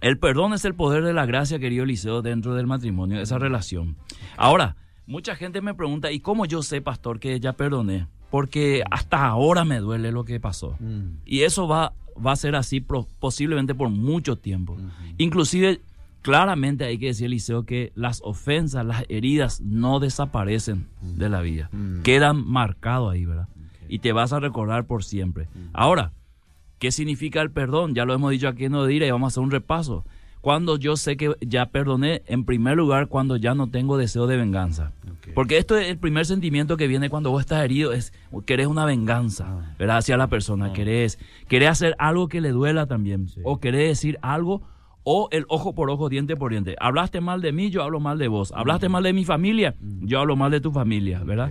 el 0.04 0.18
perdón 0.18 0.52
es 0.52 0.64
el 0.64 0.74
poder 0.74 1.02
de 1.04 1.12
la 1.12 1.24
gracia, 1.26 1.58
querido 1.58 1.84
Eliseo, 1.84 2.20
dentro 2.22 2.54
del 2.54 2.66
matrimonio, 2.66 3.20
esa 3.20 3.38
relación. 3.38 3.96
Ahora, 4.36 4.76
mucha 5.06 5.34
gente 5.34 5.60
me 5.60 5.74
pregunta, 5.74 6.12
¿y 6.12 6.20
cómo 6.20 6.44
yo 6.46 6.62
sé, 6.62 6.80
pastor, 6.80 7.18
que 7.20 7.40
ya 7.40 7.54
perdoné? 7.54 8.06
Porque 8.30 8.82
hasta 8.90 9.24
ahora 9.26 9.64
me 9.64 9.78
duele 9.78 10.12
lo 10.12 10.24
que 10.24 10.40
pasó. 10.40 10.76
Mm, 10.80 11.18
Y 11.24 11.40
eso 11.42 11.66
va, 11.68 11.92
va 12.24 12.32
a 12.32 12.36
ser 12.36 12.54
así 12.56 12.80
pro- 12.80 13.08
posiblemente 13.18 13.74
por 13.74 13.88
mucho 13.90 14.36
tiempo. 14.36 14.76
Inclusive, 15.18 15.80
claramente 16.22 16.84
hay 16.84 16.98
que 16.98 17.06
decir, 17.06 17.26
Eliseo, 17.26 17.64
que 17.64 17.92
las 17.94 18.20
ofensas, 18.24 18.84
las 18.84 19.04
heridas 19.08 19.60
no 19.60 20.00
desaparecen 20.00 20.88
de 21.00 21.28
la 21.28 21.40
vida. 21.40 21.68
Mm. 21.72 22.02
Quedan 22.02 22.46
marcados 22.46 23.12
ahí, 23.12 23.24
¿verdad? 23.24 23.48
Y 23.88 24.00
te 24.00 24.12
vas 24.12 24.32
a 24.32 24.40
recordar 24.40 24.86
por 24.86 25.04
siempre. 25.04 25.48
Ahora, 25.72 26.12
¿Qué 26.78 26.90
significa 26.92 27.40
el 27.40 27.50
perdón? 27.50 27.94
Ya 27.94 28.04
lo 28.04 28.14
hemos 28.14 28.30
dicho 28.30 28.48
aquí 28.48 28.64
en 28.66 28.74
Odira 28.74 29.06
y 29.06 29.10
vamos 29.10 29.26
a 29.26 29.28
hacer 29.34 29.42
un 29.42 29.50
repaso. 29.50 30.04
Cuando 30.40 30.76
yo 30.76 30.96
sé 30.98 31.16
que 31.16 31.32
ya 31.40 31.66
perdoné, 31.70 32.22
en 32.26 32.44
primer 32.44 32.76
lugar, 32.76 33.08
cuando 33.08 33.36
ya 33.36 33.54
no 33.54 33.70
tengo 33.70 33.96
deseo 33.96 34.26
de 34.26 34.36
venganza. 34.36 34.92
Porque 35.34 35.56
esto 35.56 35.78
es 35.78 35.88
el 35.88 35.96
primer 35.96 36.26
sentimiento 36.26 36.76
que 36.76 36.86
viene 36.86 37.08
cuando 37.08 37.30
vos 37.30 37.40
estás 37.40 37.64
herido, 37.64 37.94
es 37.94 38.12
querés 38.44 38.66
una 38.66 38.84
venganza, 38.84 39.46
Ah. 39.48 39.74
¿verdad? 39.78 39.96
Hacia 39.98 40.18
la 40.18 40.26
persona, 40.26 40.66
Ah. 40.66 40.72
querés, 40.74 41.18
querés 41.48 41.70
hacer 41.70 41.94
algo 41.98 42.28
que 42.28 42.42
le 42.42 42.50
duela 42.50 42.84
también, 42.86 43.28
Sí. 43.28 43.40
o 43.42 43.58
querés 43.58 43.88
decir 43.88 44.18
algo, 44.20 44.60
o 45.02 45.28
el 45.32 45.46
ojo 45.48 45.74
por 45.74 45.88
ojo, 45.88 46.10
diente 46.10 46.36
por 46.36 46.50
diente. 46.50 46.76
Hablaste 46.78 47.22
mal 47.22 47.40
de 47.40 47.52
mí, 47.52 47.70
yo 47.70 47.82
hablo 47.82 47.98
mal 48.00 48.18
de 48.18 48.28
vos. 48.28 48.52
Hablaste 48.54 48.90
mal 48.90 49.02
de 49.02 49.14
mi 49.14 49.24
familia, 49.24 49.74
yo 50.02 50.20
hablo 50.20 50.36
mal 50.36 50.50
de 50.50 50.60
tu 50.60 50.72
familia, 50.72 51.22
¿verdad? 51.24 51.50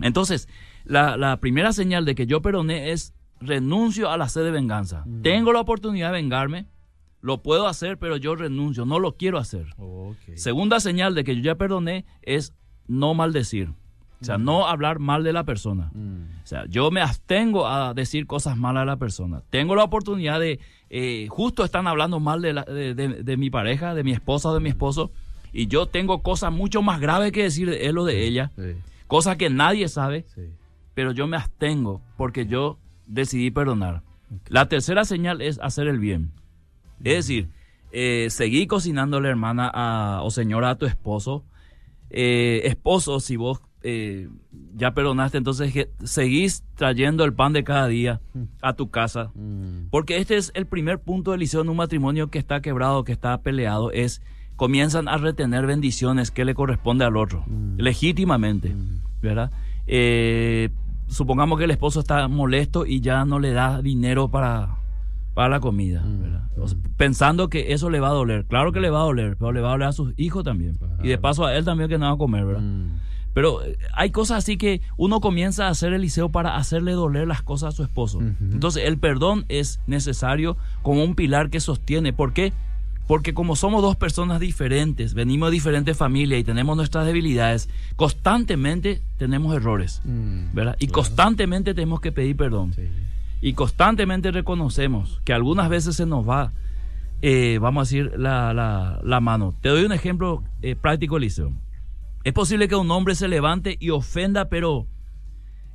Entonces, 0.00 0.48
la, 0.84 1.18
la 1.18 1.36
primera 1.38 1.72
señal 1.74 2.06
de 2.06 2.14
que 2.14 2.26
yo 2.26 2.40
perdoné 2.40 2.92
es 2.92 3.12
renuncio 3.44 4.10
a 4.10 4.16
la 4.16 4.28
sed 4.28 4.44
de 4.44 4.50
venganza. 4.50 5.04
Tengo 5.22 5.52
la 5.52 5.60
oportunidad 5.60 6.08
de 6.08 6.14
vengarme, 6.22 6.66
lo 7.20 7.42
puedo 7.42 7.66
hacer, 7.68 7.98
pero 7.98 8.16
yo 8.16 8.34
renuncio, 8.34 8.84
no 8.84 8.98
lo 8.98 9.16
quiero 9.16 9.38
hacer. 9.38 9.66
Segunda 10.34 10.80
señal 10.80 11.14
de 11.14 11.24
que 11.24 11.36
yo 11.36 11.42
ya 11.42 11.54
perdoné 11.56 12.04
es 12.22 12.54
no 12.88 13.14
maldecir. 13.14 13.70
O 14.20 14.24
sea, 14.24 14.38
no 14.38 14.68
hablar 14.68 15.00
mal 15.00 15.24
de 15.24 15.32
la 15.32 15.42
persona. 15.42 15.90
Mm. 15.94 16.22
O 16.44 16.46
sea, 16.46 16.64
yo 16.66 16.92
me 16.92 17.00
abstengo 17.00 17.66
a 17.66 17.92
decir 17.92 18.28
cosas 18.28 18.56
malas 18.56 18.82
a 18.82 18.84
la 18.86 18.96
persona. 18.96 19.42
Tengo 19.50 19.74
la 19.74 19.82
oportunidad 19.82 20.38
de, 20.38 20.60
eh, 20.90 21.26
justo 21.28 21.64
están 21.64 21.88
hablando 21.88 22.20
mal 22.20 22.40
de, 22.40 22.52
la- 22.52 22.62
de- 22.62 22.94
de- 22.94 23.24
de 23.24 23.36
mi 23.36 23.50
pareja, 23.50 23.94
de 23.96 24.04
mi 24.04 24.12
esposa 24.12 24.50
o 24.50 24.54
de 24.54 24.60
mi 24.60 24.68
esposo, 24.68 25.10
y 25.52 25.66
yo 25.66 25.86
tengo 25.86 26.22
cosas 26.22 26.52
mucho 26.52 26.82
más 26.82 27.00
graves 27.00 27.32
que 27.32 27.42
decir 27.42 27.68
de 27.68 27.86
él 27.88 27.98
o 27.98 28.04
de 28.04 28.24
ella, 28.24 28.52
Sí, 28.54 28.76
cosas 29.08 29.36
que 29.38 29.50
nadie 29.50 29.88
sabe, 29.88 30.24
sí. 30.36 30.42
pero 30.94 31.10
yo 31.10 31.26
me 31.26 31.36
abstengo 31.36 32.00
porque 32.16 32.46
yo 32.46 32.78
decidí 33.06 33.50
perdonar. 33.50 34.02
La 34.48 34.68
tercera 34.68 35.04
señal 35.04 35.40
es 35.42 35.58
hacer 35.60 35.86
el 35.88 35.98
bien. 35.98 36.30
Es 37.04 37.16
decir, 37.26 37.48
eh, 37.92 38.28
seguí 38.30 38.66
cocinándole, 38.66 39.28
hermana 39.28 39.70
a- 39.72 40.20
o 40.22 40.30
señora, 40.30 40.70
a 40.70 40.76
tu 40.76 40.86
esposo. 40.86 41.44
Eh, 42.10 42.62
esposo, 42.64 43.20
si 43.20 43.36
vos 43.36 43.60
eh, 43.84 44.28
ya 44.76 44.94
perdonaste, 44.94 45.38
entonces 45.38 45.72
que 45.72 45.90
seguís 46.04 46.62
trayendo 46.76 47.24
el 47.24 47.32
pan 47.34 47.52
de 47.52 47.64
cada 47.64 47.88
día 47.88 48.20
a 48.60 48.74
tu 48.74 48.90
casa. 48.90 49.32
Mm. 49.34 49.88
Porque 49.90 50.18
este 50.18 50.36
es 50.36 50.52
el 50.54 50.66
primer 50.66 51.00
punto 51.00 51.32
del 51.32 51.40
liceo 51.40 51.62
en 51.62 51.68
un 51.68 51.76
matrimonio 51.78 52.28
que 52.30 52.38
está 52.38 52.60
quebrado, 52.60 53.02
que 53.02 53.10
está 53.10 53.36
peleado, 53.42 53.90
es 53.90 54.22
comienzan 54.54 55.08
a 55.08 55.16
retener 55.16 55.66
bendiciones 55.66 56.30
que 56.30 56.44
le 56.44 56.54
corresponde 56.54 57.04
al 57.04 57.16
otro, 57.16 57.44
Mm. 57.48 57.78
legítimamente, 57.80 58.68
Mm. 58.68 59.00
¿verdad? 59.20 59.50
Eh, 59.88 60.68
supongamos 61.08 61.58
que 61.58 61.64
el 61.64 61.70
esposo 61.70 62.00
está 62.00 62.26
molesto 62.28 62.86
y 62.86 63.00
ya 63.00 63.24
no 63.24 63.38
le 63.38 63.52
da 63.52 63.82
dinero 63.82 64.28
para, 64.30 64.76
para 65.34 65.48
la 65.48 65.60
comida, 65.60 66.02
Mm. 66.02 66.20
¿verdad? 66.22 66.42
O 66.58 66.68
sea, 66.68 66.78
pensando 66.96 67.48
que 67.48 67.72
eso 67.72 67.90
le 67.90 68.00
va 68.00 68.08
a 68.08 68.12
doler. 68.12 68.44
Claro 68.46 68.72
que 68.72 68.80
le 68.80 68.90
va 68.90 69.00
a 69.00 69.04
doler, 69.04 69.36
pero 69.38 69.52
le 69.52 69.60
va 69.60 69.68
a 69.68 69.72
doler 69.72 69.88
a 69.88 69.92
sus 69.92 70.12
hijos 70.16 70.44
también. 70.44 70.78
Y 71.02 71.08
de 71.08 71.18
paso 71.18 71.44
a 71.46 71.54
él 71.56 71.64
también 71.64 71.88
que 71.88 71.98
no 71.98 72.06
va 72.06 72.12
a 72.12 72.18
comer, 72.18 72.44
¿verdad? 72.44 72.62
Mm. 72.62 72.98
Pero 73.34 73.64
eh, 73.64 73.78
hay 73.94 74.10
cosas 74.10 74.38
así 74.38 74.58
que 74.58 74.82
uno 74.98 75.20
comienza 75.20 75.66
a 75.66 75.70
hacer 75.70 75.94
el 75.94 76.02
liceo 76.02 76.28
para 76.28 76.56
hacerle 76.56 76.92
doler 76.92 77.26
las 77.26 77.40
cosas 77.42 77.72
a 77.72 77.76
su 77.76 77.82
esposo. 77.82 78.20
Entonces 78.20 78.84
el 78.86 78.98
perdón 78.98 79.46
es 79.48 79.80
necesario 79.86 80.58
como 80.82 81.02
un 81.02 81.14
pilar 81.14 81.48
que 81.48 81.58
sostiene. 81.60 82.12
¿Por 82.12 82.34
qué? 82.34 82.52
Porque 83.06 83.34
como 83.34 83.56
somos 83.56 83.82
dos 83.82 83.96
personas 83.96 84.40
diferentes, 84.40 85.12
venimos 85.14 85.48
de 85.50 85.54
diferentes 85.54 85.96
familias 85.96 86.40
y 86.40 86.44
tenemos 86.44 86.76
nuestras 86.76 87.04
debilidades, 87.04 87.68
constantemente 87.96 89.02
tenemos 89.18 89.54
errores, 89.54 90.00
Mm. 90.04 90.54
¿verdad? 90.54 90.76
Y 90.78 90.86
Claro. 90.86 90.94
constantemente 90.94 91.74
tenemos 91.74 92.00
que 92.00 92.12
pedir 92.12 92.36
perdón. 92.36 92.72
Sí. 92.74 92.82
Y 93.40 93.54
constantemente 93.54 94.30
reconocemos 94.30 95.20
que 95.24 95.32
algunas 95.32 95.68
veces 95.68 95.96
se 95.96 96.06
nos 96.06 96.28
va, 96.28 96.52
eh, 97.22 97.58
vamos 97.60 97.80
a 97.80 97.84
decir, 97.90 98.12
la, 98.18 98.54
la- 98.54 99.00
la 99.02 99.20
mano. 99.20 99.54
Te 99.60 99.68
doy 99.68 99.84
un 99.84 99.92
ejemplo 99.92 100.44
eh, 100.62 100.76
práctico, 100.76 101.16
Eliseo. 101.16 101.52
Es 102.24 102.32
posible 102.32 102.68
que 102.68 102.76
un 102.76 102.90
hombre 102.92 103.16
se 103.16 103.26
levante 103.26 103.76
y 103.80 103.90
ofenda, 103.90 104.44
pero 104.48 104.86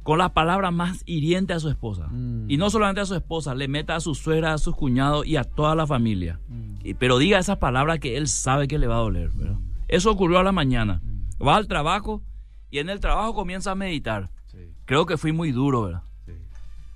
con 0.07 0.19
la 0.19 0.29
palabra 0.33 0.71
más 0.71 1.03
hiriente 1.05 1.51
a 1.51 1.59
su 1.59 1.67
esposa. 1.67 2.07
Mm. 2.07 2.49
Y 2.49 2.55
no 2.55 2.69
solamente 2.69 3.01
a 3.01 3.05
su 3.05 3.13
esposa, 3.13 3.53
le 3.53 3.67
meta 3.67 3.93
a 3.97 3.99
su 3.99 4.15
suegra, 4.15 4.53
a 4.53 4.57
sus 4.57 4.73
cuñados 4.73 5.27
y 5.27 5.35
a 5.35 5.43
toda 5.43 5.75
la 5.75 5.85
familia. 5.85 6.39
Mm. 6.47 6.91
Pero 6.97 7.17
diga 7.17 7.39
esas 7.39 7.57
palabras 7.57 7.99
que 7.99 8.15
él 8.15 8.29
sabe 8.29 8.69
que 8.69 8.77
le 8.79 8.87
va 8.87 8.95
a 8.95 8.99
doler. 8.99 9.31
¿verdad? 9.31 9.57
Eso 9.89 10.09
ocurrió 10.09 10.39
a 10.39 10.43
la 10.43 10.53
mañana. 10.53 11.01
Va 11.45 11.57
al 11.57 11.67
trabajo 11.67 12.23
y 12.71 12.77
en 12.77 12.89
el 12.89 13.01
trabajo 13.01 13.33
comienza 13.33 13.71
a 13.71 13.75
meditar. 13.75 14.29
Sí. 14.45 14.59
Creo 14.85 15.05
que 15.05 15.17
fui 15.17 15.33
muy 15.33 15.51
duro, 15.51 15.81
¿verdad? 15.81 16.03
Sí. 16.25 16.31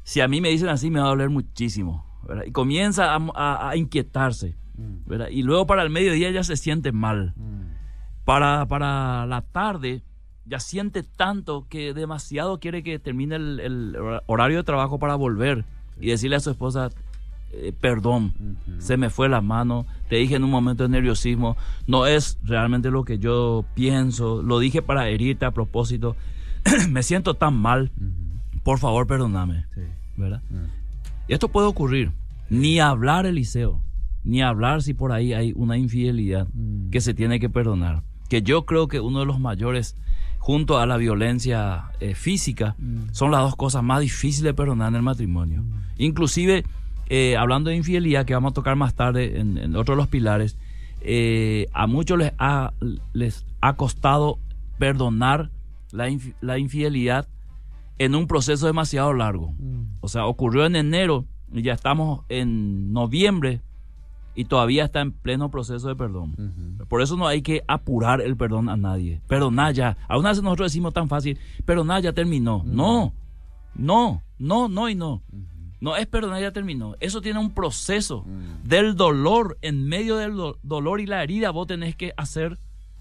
Si 0.04 0.22
a 0.22 0.30
mí 0.30 0.40
me 0.40 0.48
dicen 0.48 0.70
así, 0.70 0.90
me 0.90 1.02
va 1.02 1.08
a 1.08 1.10
doler 1.10 1.30
muchísimo. 1.30 2.06
¿verdad? 2.26 2.46
Y 2.48 2.52
comienza 2.54 3.14
a, 3.14 3.18
a- 3.36 3.70
a 3.72 3.76
inquietarse. 3.76 4.56
Mm. 4.78 5.10
¿verdad? 5.10 5.28
Y 5.30 5.44
luego 5.44 5.68
para 5.68 5.84
el 5.84 5.90
mediodía 5.90 6.32
ya 6.32 6.46
se 6.46 6.56
siente 6.56 6.94
mal. 6.94 7.34
Mm. 7.36 7.74
Para, 8.24 8.66
para 8.68 9.26
la 9.26 9.42
tarde 9.42 10.02
ya 10.46 10.60
siente 10.60 11.04
tanto 11.04 11.66
que 11.70 11.94
demasiado 11.94 12.60
quiere 12.60 12.84
que 12.84 13.00
termine 13.00 13.36
el, 13.36 13.60
el 13.60 13.96
horario 14.28 14.58
de 14.58 14.64
trabajo 14.64 15.00
para 15.00 15.16
volver 15.16 15.66
y 16.00 16.08
decirle 16.08 16.36
a 16.36 16.40
su 16.40 16.50
esposa, 16.50 16.90
eh, 17.54 17.74
perdón, 17.80 18.34
se 18.80 18.98
me 18.98 19.10
fue 19.10 19.30
la 19.30 19.42
mano, 19.42 19.86
te 20.10 20.16
dije 20.16 20.36
en 20.36 20.44
un 20.44 20.50
momento 20.52 20.84
de 20.84 20.90
nerviosismo, 20.90 21.58
no 21.88 22.06
es 22.08 22.38
realmente 22.44 22.90
lo 22.92 23.04
que 23.04 23.20
yo 23.20 23.66
pienso, 23.76 24.42
lo 24.42 24.60
dije 24.60 24.82
para 24.82 25.08
herirte 25.10 25.46
a 25.46 25.52
propósito, 25.52 26.16
me 26.90 27.04
siento 27.04 27.34
tan 27.36 27.56
mal, 27.56 27.92
por 28.64 28.80
favor 28.80 29.06
perdóname, 29.08 29.66
Sí. 29.76 29.82
¿verdad? 30.18 30.42
Mm. 30.50 30.66
Esto 31.28 31.50
puede 31.50 31.68
ocurrir, 31.68 32.12
ni 32.50 32.80
hablar 32.80 33.26
Eliseo, 33.26 33.80
ni 34.24 34.42
hablar 34.42 34.82
si 34.82 34.94
por 34.94 35.12
ahí 35.12 35.34
hay 35.34 35.54
una 35.56 35.78
infidelidad 35.78 36.48
Mm. 36.54 36.90
que 36.90 37.02
se 37.02 37.14
tiene 37.14 37.40
que 37.40 37.50
perdonar. 37.50 38.02
Que 38.30 38.42
yo 38.42 38.66
creo 38.66 38.88
que 38.88 39.00
uno 39.02 39.20
de 39.20 39.26
los 39.26 39.40
mayores, 39.40 39.96
junto 40.42 40.80
a 40.80 40.88
la 40.88 40.98
violencia 40.98 41.92
eh, 42.00 42.16
física, 42.16 42.76
Mm. 42.80 43.14
son 43.14 43.30
las 43.30 43.42
dos 43.42 43.56
cosas 43.56 43.84
más 43.84 44.02
difíciles 44.02 44.44
de 44.44 44.54
perdonar 44.56 44.90
en 44.90 44.96
el 44.96 45.02
matrimonio. 45.04 45.64
Inclusive, 45.98 46.64
eh, 47.10 47.38
hablando 47.38 47.70
de 47.70 47.76
infidelidad, 47.76 48.26
que 48.26 48.34
vamos 48.34 48.52
a 48.52 48.54
tocar 48.56 48.76
más 48.76 48.96
tarde 48.96 49.40
en, 49.40 49.58
en 49.60 49.76
otro 49.76 49.94
de 49.96 49.98
los 50.02 50.08
pilares, 50.08 50.58
eh, 51.02 51.68
a 51.74 51.86
muchos 51.86 52.18
les 52.18 52.34
ha, 52.40 52.74
les 53.14 53.46
ha 53.62 53.74
costado 53.76 54.40
perdonar 54.80 55.52
la, 55.92 56.10
la 56.42 56.58
infidelidad 56.58 57.28
en 58.00 58.16
un 58.16 58.26
proceso 58.26 58.66
demasiado 58.66 59.14
largo. 59.14 59.52
Mm. 59.60 59.98
O 60.02 60.08
sea, 60.08 60.26
ocurrió 60.26 60.66
en 60.66 60.76
enero 60.76 61.26
y 61.54 61.62
ya 61.62 61.74
estamos 61.74 62.22
en 62.30 62.92
noviembre 62.94 63.62
y 64.36 64.46
todavía 64.46 64.86
está 64.86 65.02
en 65.02 65.12
pleno 65.12 65.50
proceso 65.52 65.88
de 65.88 65.96
perdón. 65.96 66.36
Por 66.88 67.02
eso 67.02 67.18
no 67.18 67.28
hay 67.28 67.42
que 67.42 67.64
apurar 67.68 68.22
el 68.22 68.36
perdón 68.38 68.70
a 68.70 68.78
nadie. 68.78 69.22
Perdonar 69.28 69.74
ya. 69.74 69.98
Algunas 70.08 70.32
veces 70.34 70.44
nosotros 70.44 70.72
decimos 70.72 70.94
tan 70.94 71.08
fácil, 71.10 71.38
perdonar 71.66 72.02
ya 72.02 72.14
terminó. 72.14 72.64
No, 72.66 73.14
no, 73.76 74.22
no, 74.40 74.68
no 74.70 74.90
y 74.90 74.96
no. 74.96 75.22
No 75.80 75.96
es 75.96 76.06
perdonar 76.06 76.42
ya 76.42 76.52
terminó. 76.52 76.96
Eso 77.00 77.22
tiene 77.22 77.40
un 77.40 77.52
proceso 77.52 78.24
del 78.64 78.96
dolor. 78.96 79.58
En 79.62 79.88
medio 79.88 80.16
del 80.18 80.36
do- 80.36 80.58
dolor 80.64 81.02
y 81.02 81.08
la 81.08 81.24
herida 81.24 81.50
vos 81.52 81.68
tenés 81.68 81.96
que 81.96 82.14
hacer 82.18 82.58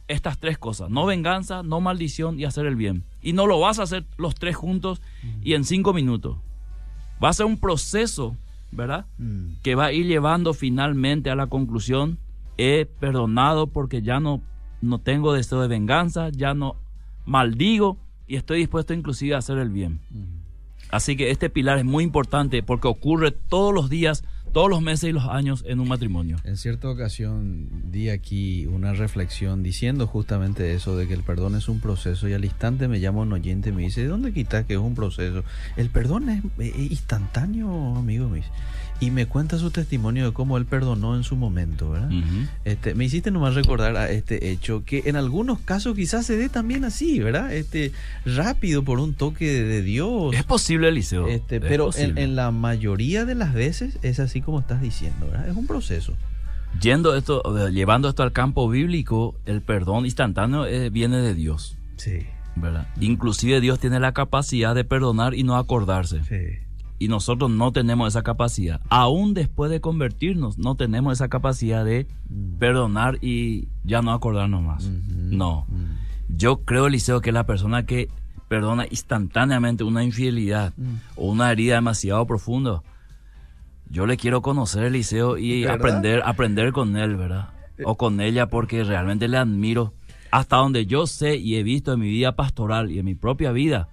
estas 0.09 0.39
tres 0.39 0.57
cosas. 0.59 0.89
No 0.91 1.05
venganza, 1.07 1.63
no 1.63 1.81
maldición 1.81 2.41
y 2.41 2.45
hacer 2.45 2.67
el 2.67 2.77
bien. 2.77 3.05
Y 3.23 3.35
no 3.35 3.47
lo 3.47 3.61
vas 3.61 3.79
a 3.79 3.83
hacer 3.83 4.07
los 4.17 4.35
tres 4.35 4.57
juntos 4.57 5.01
y 5.43 5.55
en 5.55 5.65
cinco 5.65 5.93
minutos. 5.93 6.39
Va 7.23 7.29
a 7.29 7.33
ser 7.35 7.45
un 7.47 7.59
proceso, 7.59 8.35
¿verdad? 8.73 9.07
Mm. 9.19 9.55
que 9.63 9.75
va 9.75 9.87
a 9.87 9.93
ir 9.93 10.07
llevando 10.07 10.55
finalmente 10.55 11.31
a 11.31 11.35
la 11.35 11.47
conclusión, 11.49 12.19
he 12.57 12.87
perdonado 12.87 13.67
porque 13.67 14.03
ya 14.03 14.21
no, 14.21 14.43
no 14.81 14.99
tengo 14.99 15.33
deseo 15.33 15.61
de 15.61 15.69
venganza, 15.69 16.29
ya 16.31 16.55
no 16.55 16.77
maldigo 17.27 17.99
y 18.27 18.37
estoy 18.37 18.59
dispuesto 18.59 18.95
inclusive 18.95 19.35
a 19.35 19.39
hacer 19.39 19.59
el 19.59 19.71
bien. 19.71 20.01
Mm. 20.11 20.41
Así 20.91 21.17
que 21.17 21.31
este 21.31 21.51
pilar 21.51 21.79
es 21.79 21.85
muy 21.85 22.05
importante 22.05 22.63
porque 22.63 22.89
ocurre 22.89 23.31
todos 23.31 23.73
los 23.73 23.89
días, 23.89 24.25
todos 24.53 24.69
los 24.69 24.83
meses 24.83 25.11
y 25.11 25.13
los 25.13 25.25
años 25.25 25.65
en 25.67 25.81
un 25.81 25.89
matrimonio. 25.89 26.37
En 26.45 26.57
cierta 26.57 26.89
ocasión 26.89 27.69
di 27.91 28.09
aquí 28.09 28.67
una 28.67 28.93
reflexión 28.93 29.63
diciendo 29.63 30.07
justamente 30.07 30.75
eso 30.75 30.97
de 30.97 31.07
que 31.07 31.15
el 31.15 31.23
perdón 31.23 31.57
es 31.57 31.69
un 31.69 31.81
proceso 31.81 32.29
y 32.29 32.33
al 32.33 32.45
instante 32.45 32.89
me 32.89 33.01
llama 33.01 33.21
un 33.21 33.33
oyente 33.33 33.71
y 33.71 33.73
me 33.73 33.83
dice, 33.83 34.03
¿de 34.03 34.09
dónde 34.09 34.33
quitas 34.33 34.65
que 34.67 34.75
es 34.75 34.81
un 34.81 34.95
proceso? 34.95 35.45
El 35.77 35.91
perdón 35.91 36.29
es, 36.29 36.43
es 36.59 36.91
instantáneo, 36.91 37.97
amigo. 37.97 38.29
Me. 38.29 38.43
Y 39.01 39.11
me 39.11 39.25
cuenta 39.25 39.59
su 39.59 39.71
testimonio 39.71 40.27
de 40.27 40.33
cómo 40.33 40.59
él 40.59 40.67
perdonó 40.67 41.17
en 41.17 41.25
su 41.25 41.35
momento, 41.35 41.91
¿verdad? 41.91 42.11
Este, 42.67 42.95
me 42.95 43.07
hiciste 43.07 43.31
nomás 43.31 43.55
recordar 43.55 43.97
a 43.97 44.11
este 44.11 44.51
hecho 44.51 44.85
que 44.85 45.05
en 45.07 45.17
algunos 45.17 45.59
casos 45.61 45.97
quizás 45.97 46.27
se 46.27 46.37
dé 46.37 46.51
también 46.51 46.85
así, 46.85 47.19
¿verdad? 47.19 47.51
Este, 47.53 47.93
rápido 48.27 48.83
por 48.83 49.01
un 49.01 49.15
toque 49.15 49.51
de, 49.51 49.81
Dios. 49.81 50.35
Es 50.35 50.45
posible, 50.45 50.89
Eliseo. 50.89 51.29
Este, 51.29 51.57
es 51.57 51.63
pero 51.63 51.91
en, 51.97 52.37
la 52.37 52.51
mayoría 52.51 53.25
de 53.25 53.35
las 53.35 53.55
veces 53.55 53.99
es 54.03 54.21
así 54.21 54.43
como 54.43 54.61
estás 54.61 54.83
diciendo, 54.83 55.29
¿verdad? 55.31 55.49
Es 55.49 55.57
un 55.57 55.67
proceso. 55.67 56.15
Yendo 56.79 57.17
esto, 57.17 57.43
llevando 57.71 58.11
esto 58.11 58.23
al 58.23 58.33
campo 58.33 58.69
bíblico, 58.69 59.35
el 59.47 59.63
perdón 59.63 60.05
instantáneo 60.05 60.67
eh, 60.67 60.91
viene 60.91 61.19
de 61.19 61.35
Dios, 61.35 61.79
Sí, 61.97 62.27
¿verdad? 62.55 62.87
Inclusive 63.01 63.61
Dios 63.63 63.79
tiene 63.79 63.99
la 63.99 64.13
capacidad 64.13 64.75
de 64.75 64.85
perdonar 64.85 65.35
y 65.35 65.43
no 65.43 65.57
acordarse. 65.57 66.23
sí. 66.25 66.70
Y 67.01 67.09
nosotros 67.09 67.51
no 67.51 67.73
tenemos 67.73 68.07
esa 68.09 68.23
capacidad. 68.23 68.81
Aún 68.91 69.35
después 69.35 69.71
de 69.73 69.81
convertirnos, 69.81 70.59
no 70.59 70.77
tenemos 70.77 71.15
esa 71.15 71.29
capacidad 71.29 71.85
de 71.85 72.07
Mm. 72.29 72.59
perdonar 72.59 73.19
y 73.23 73.67
ya 73.83 74.03
no 74.03 74.13
acordarnos 74.13 74.63
más. 74.63 74.85
Ujú. 74.85 75.01
No. 75.33 75.67
Mm. 75.69 76.37
Yo 76.37 76.59
creo, 76.65 76.87
Eliseo, 76.87 77.21
que 77.21 77.33
la 77.33 77.45
persona 77.47 77.85
que 77.87 78.09
perdona 78.49 78.85
instantáneamente 78.89 79.83
una 79.83 80.05
infidelidad 80.05 80.73
Mm. 80.77 80.95
o 81.17 81.31
una 81.33 81.51
herida 81.51 81.75
demasiado 81.77 82.25
profunda, 82.27 82.83
yo 83.89 84.07
le 84.07 84.17
quiero 84.17 84.43
conocer, 84.43 84.85
Eliseo, 84.85 85.37
y 85.39 85.63
¿Verdad? 85.63 85.77
aprender, 85.77 86.23
aprender 86.25 86.73
con 86.73 86.97
él, 86.97 87.17
¿verdad? 87.17 87.49
O 87.85 87.97
con 87.97 88.21
ella, 88.21 88.49
porque 88.51 88.85
realmente 88.85 89.27
le 89.27 89.39
admiro. 89.39 89.95
Hasta 90.31 90.57
donde 90.57 90.87
yo 90.87 91.07
sé 91.07 91.37
y 91.37 91.57
he 91.57 91.63
visto 91.63 91.93
en 91.95 92.01
mi 92.01 92.09
vida 92.11 92.37
pastoral 92.37 92.91
y 92.91 92.99
en 92.99 93.07
mi 93.07 93.15
propia 93.17 93.51
vida, 93.53 93.89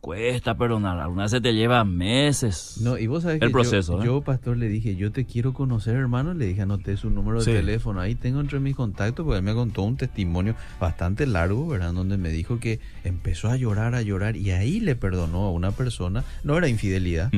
cuesta 0.00 0.56
perdonar. 0.56 0.98
Algunas 0.98 1.30
veces 1.30 1.42
te 1.42 1.54
lleva 1.54 1.84
meses. 1.84 2.78
No, 2.80 2.98
y 2.98 3.06
vos 3.06 3.22
sabés 3.22 3.40
El 3.40 3.48
que 3.48 3.52
proceso, 3.52 3.96
yo, 3.98 4.02
¿eh? 4.02 4.06
yo, 4.06 4.20
pastor, 4.22 4.56
le 4.56 4.68
dije, 4.68 4.96
yo 4.96 5.12
te 5.12 5.24
quiero 5.26 5.52
conocer, 5.52 5.96
hermano. 5.96 6.34
Le 6.34 6.46
dije, 6.46 6.62
anoté 6.62 6.96
su 6.96 7.10
número 7.10 7.42
de 7.42 7.52
teléfono. 7.52 8.00
Ahí 8.00 8.14
tengo 8.14 8.40
entre 8.40 8.60
mis 8.60 8.74
contactos, 8.74 9.24
porque 9.24 9.38
él 9.38 9.44
me 9.44 9.54
contó 9.54 9.82
un 9.82 9.96
testimonio 9.96 10.54
bastante 10.80 11.26
largo, 11.26 11.68
¿verdad? 11.68 11.92
Donde 11.92 12.16
me 12.16 12.30
dijo 12.30 12.58
que 12.58 12.80
empezó 13.04 13.48
a 13.48 13.56
llorar, 13.56 13.94
a 13.94 14.02
llorar, 14.02 14.36
y 14.36 14.50
ahí 14.52 14.80
le 14.80 14.96
perdonó 14.96 15.44
a 15.44 15.50
una 15.52 15.72
persona. 15.72 16.24
No 16.44 16.56
era 16.56 16.68
infidelidad, 16.68 17.30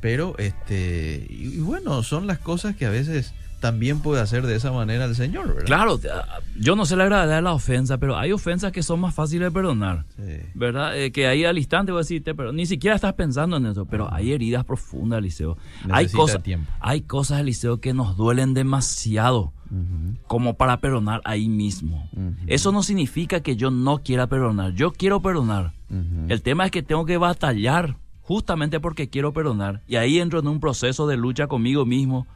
pero, 0.00 0.36
este, 0.38 1.26
y, 1.28 1.54
y 1.54 1.60
bueno, 1.60 2.02
son 2.02 2.26
las 2.26 2.38
cosas 2.38 2.76
que 2.76 2.86
a 2.86 2.90
veces 2.90 3.34
también 3.60 4.00
puede 4.00 4.20
hacer 4.20 4.46
de 4.46 4.56
esa 4.56 4.72
manera 4.72 5.04
el 5.04 5.14
Señor, 5.14 5.48
¿verdad? 5.48 5.66
Claro, 5.66 6.00
ah, 6.12 6.40
yo 6.58 6.74
no 6.74 6.86
sé 6.86 6.96
la 6.96 7.04
gravedad 7.04 7.36
de 7.36 7.42
la 7.42 7.52
ofensa, 7.52 7.98
pero 7.98 8.16
hay 8.16 8.32
ofensas 8.32 8.72
que 8.72 8.82
son 8.82 9.00
más 9.00 9.14
fáciles 9.14 9.48
de 9.48 9.50
perdonar. 9.52 10.06
Sí. 10.16 10.38
¿Verdad? 10.54 10.98
Eh, 10.98 11.12
que 11.12 11.26
ahí 11.26 11.44
al 11.44 11.58
instante 11.58 11.92
voy 11.92 12.00
a 12.00 12.02
decirte, 12.02 12.34
pero 12.34 12.52
ni 12.52 12.66
siquiera 12.66 12.96
estás 12.96 13.12
pensando 13.14 13.58
en 13.58 13.66
eso, 13.66 13.84
pero 13.86 14.12
hay 14.12 14.32
heridas 14.32 14.64
profundas, 14.64 15.18
Eliseo. 15.18 15.56
Hay 15.90 16.08
cosas, 16.08 16.42
tiempo. 16.42 16.70
hay 16.80 17.02
cosas, 17.02 17.40
Eliseo, 17.40 17.80
que 17.80 17.94
nos 17.94 18.16
duelen 18.16 18.54
demasiado 18.54 19.52
como 20.26 20.54
para 20.54 20.80
perdonar 20.80 21.20
ahí 21.24 21.48
mismo. 21.48 22.08
Eso 22.46 22.72
no 22.72 22.82
significa 22.82 23.40
que 23.40 23.56
yo 23.56 23.70
no 23.70 24.02
quiera 24.02 24.26
perdonar. 24.26 24.72
Yo 24.72 24.92
quiero 24.92 25.20
perdonar. 25.22 25.72
El 26.28 26.42
tema 26.42 26.64
es 26.64 26.70
que 26.70 26.82
tengo 26.82 27.04
que 27.04 27.18
batallar 27.18 27.96
justamente 28.30 28.78
porque 28.78 29.08
quiero 29.08 29.32
perdonar. 29.32 29.82
Y 29.88 29.96
ahí 29.96 30.20
entro 30.20 30.38
en 30.38 30.46
un 30.46 30.60
proceso 30.60 31.06
de 31.06 31.16
lucha 31.16 31.48
conmigo 31.48 31.84
mismo, 31.84 32.28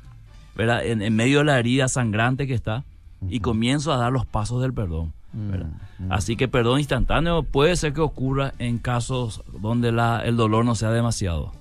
¿verdad? 0.57 0.85
En, 0.85 1.03
en 1.03 1.15
medio 1.17 1.39
de 1.39 1.45
la 1.45 1.59
herida 1.59 1.89
sangrante 1.89 2.47
que 2.47 2.55
está. 2.55 2.85
Y 3.29 3.41
comienzo 3.41 3.93
a 3.93 3.97
dar 3.97 4.13
los 4.13 4.27
pasos 4.27 4.61
del 4.61 4.75
perdón. 4.75 5.13
¿verdad? 5.33 5.71
Mm, 5.99 6.13
Así 6.13 6.37
que 6.37 6.47
perdón 6.47 6.79
instantáneo 6.79 7.43
puede 7.43 7.75
ser 7.77 7.93
que 7.93 8.03
ocurra 8.03 8.53
en 8.59 8.79
casos 8.79 9.43
donde 9.61 9.93
la, 9.93 10.23
el 10.25 10.37
dolor 10.37 10.65
no 10.65 10.75
sea 10.75 10.91
demasiado. 10.91 11.53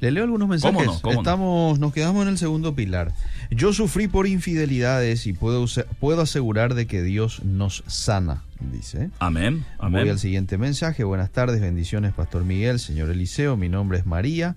Le 0.00 0.10
leo 0.10 0.24
algunos 0.24 0.48
mensajes. 0.48 0.76
¿Cómo 0.76 0.92
no? 0.92 1.00
¿Cómo 1.00 1.14
no? 1.14 1.20
Estamos, 1.20 1.78
nos 1.78 1.92
quedamos 1.92 2.22
en 2.22 2.28
el 2.28 2.38
segundo 2.38 2.74
pilar. 2.74 3.12
Yo 3.50 3.72
sufrí 3.72 4.08
por 4.08 4.26
infidelidades 4.26 5.26
y 5.26 5.32
puedo, 5.32 5.64
puedo 6.00 6.22
asegurar 6.22 6.74
de 6.74 6.86
que 6.86 7.02
Dios 7.02 7.42
nos 7.44 7.82
sana, 7.86 8.42
dice. 8.60 9.10
Amén. 9.20 9.64
Voy 9.78 9.86
Amén. 9.86 10.10
al 10.10 10.18
siguiente 10.18 10.58
mensaje. 10.58 11.04
Buenas 11.04 11.30
tardes, 11.30 11.60
bendiciones, 11.60 12.12
Pastor 12.12 12.44
Miguel, 12.44 12.78
señor 12.78 13.08
Eliseo. 13.10 13.56
Mi 13.56 13.68
nombre 13.70 13.98
es 13.98 14.04
María. 14.06 14.56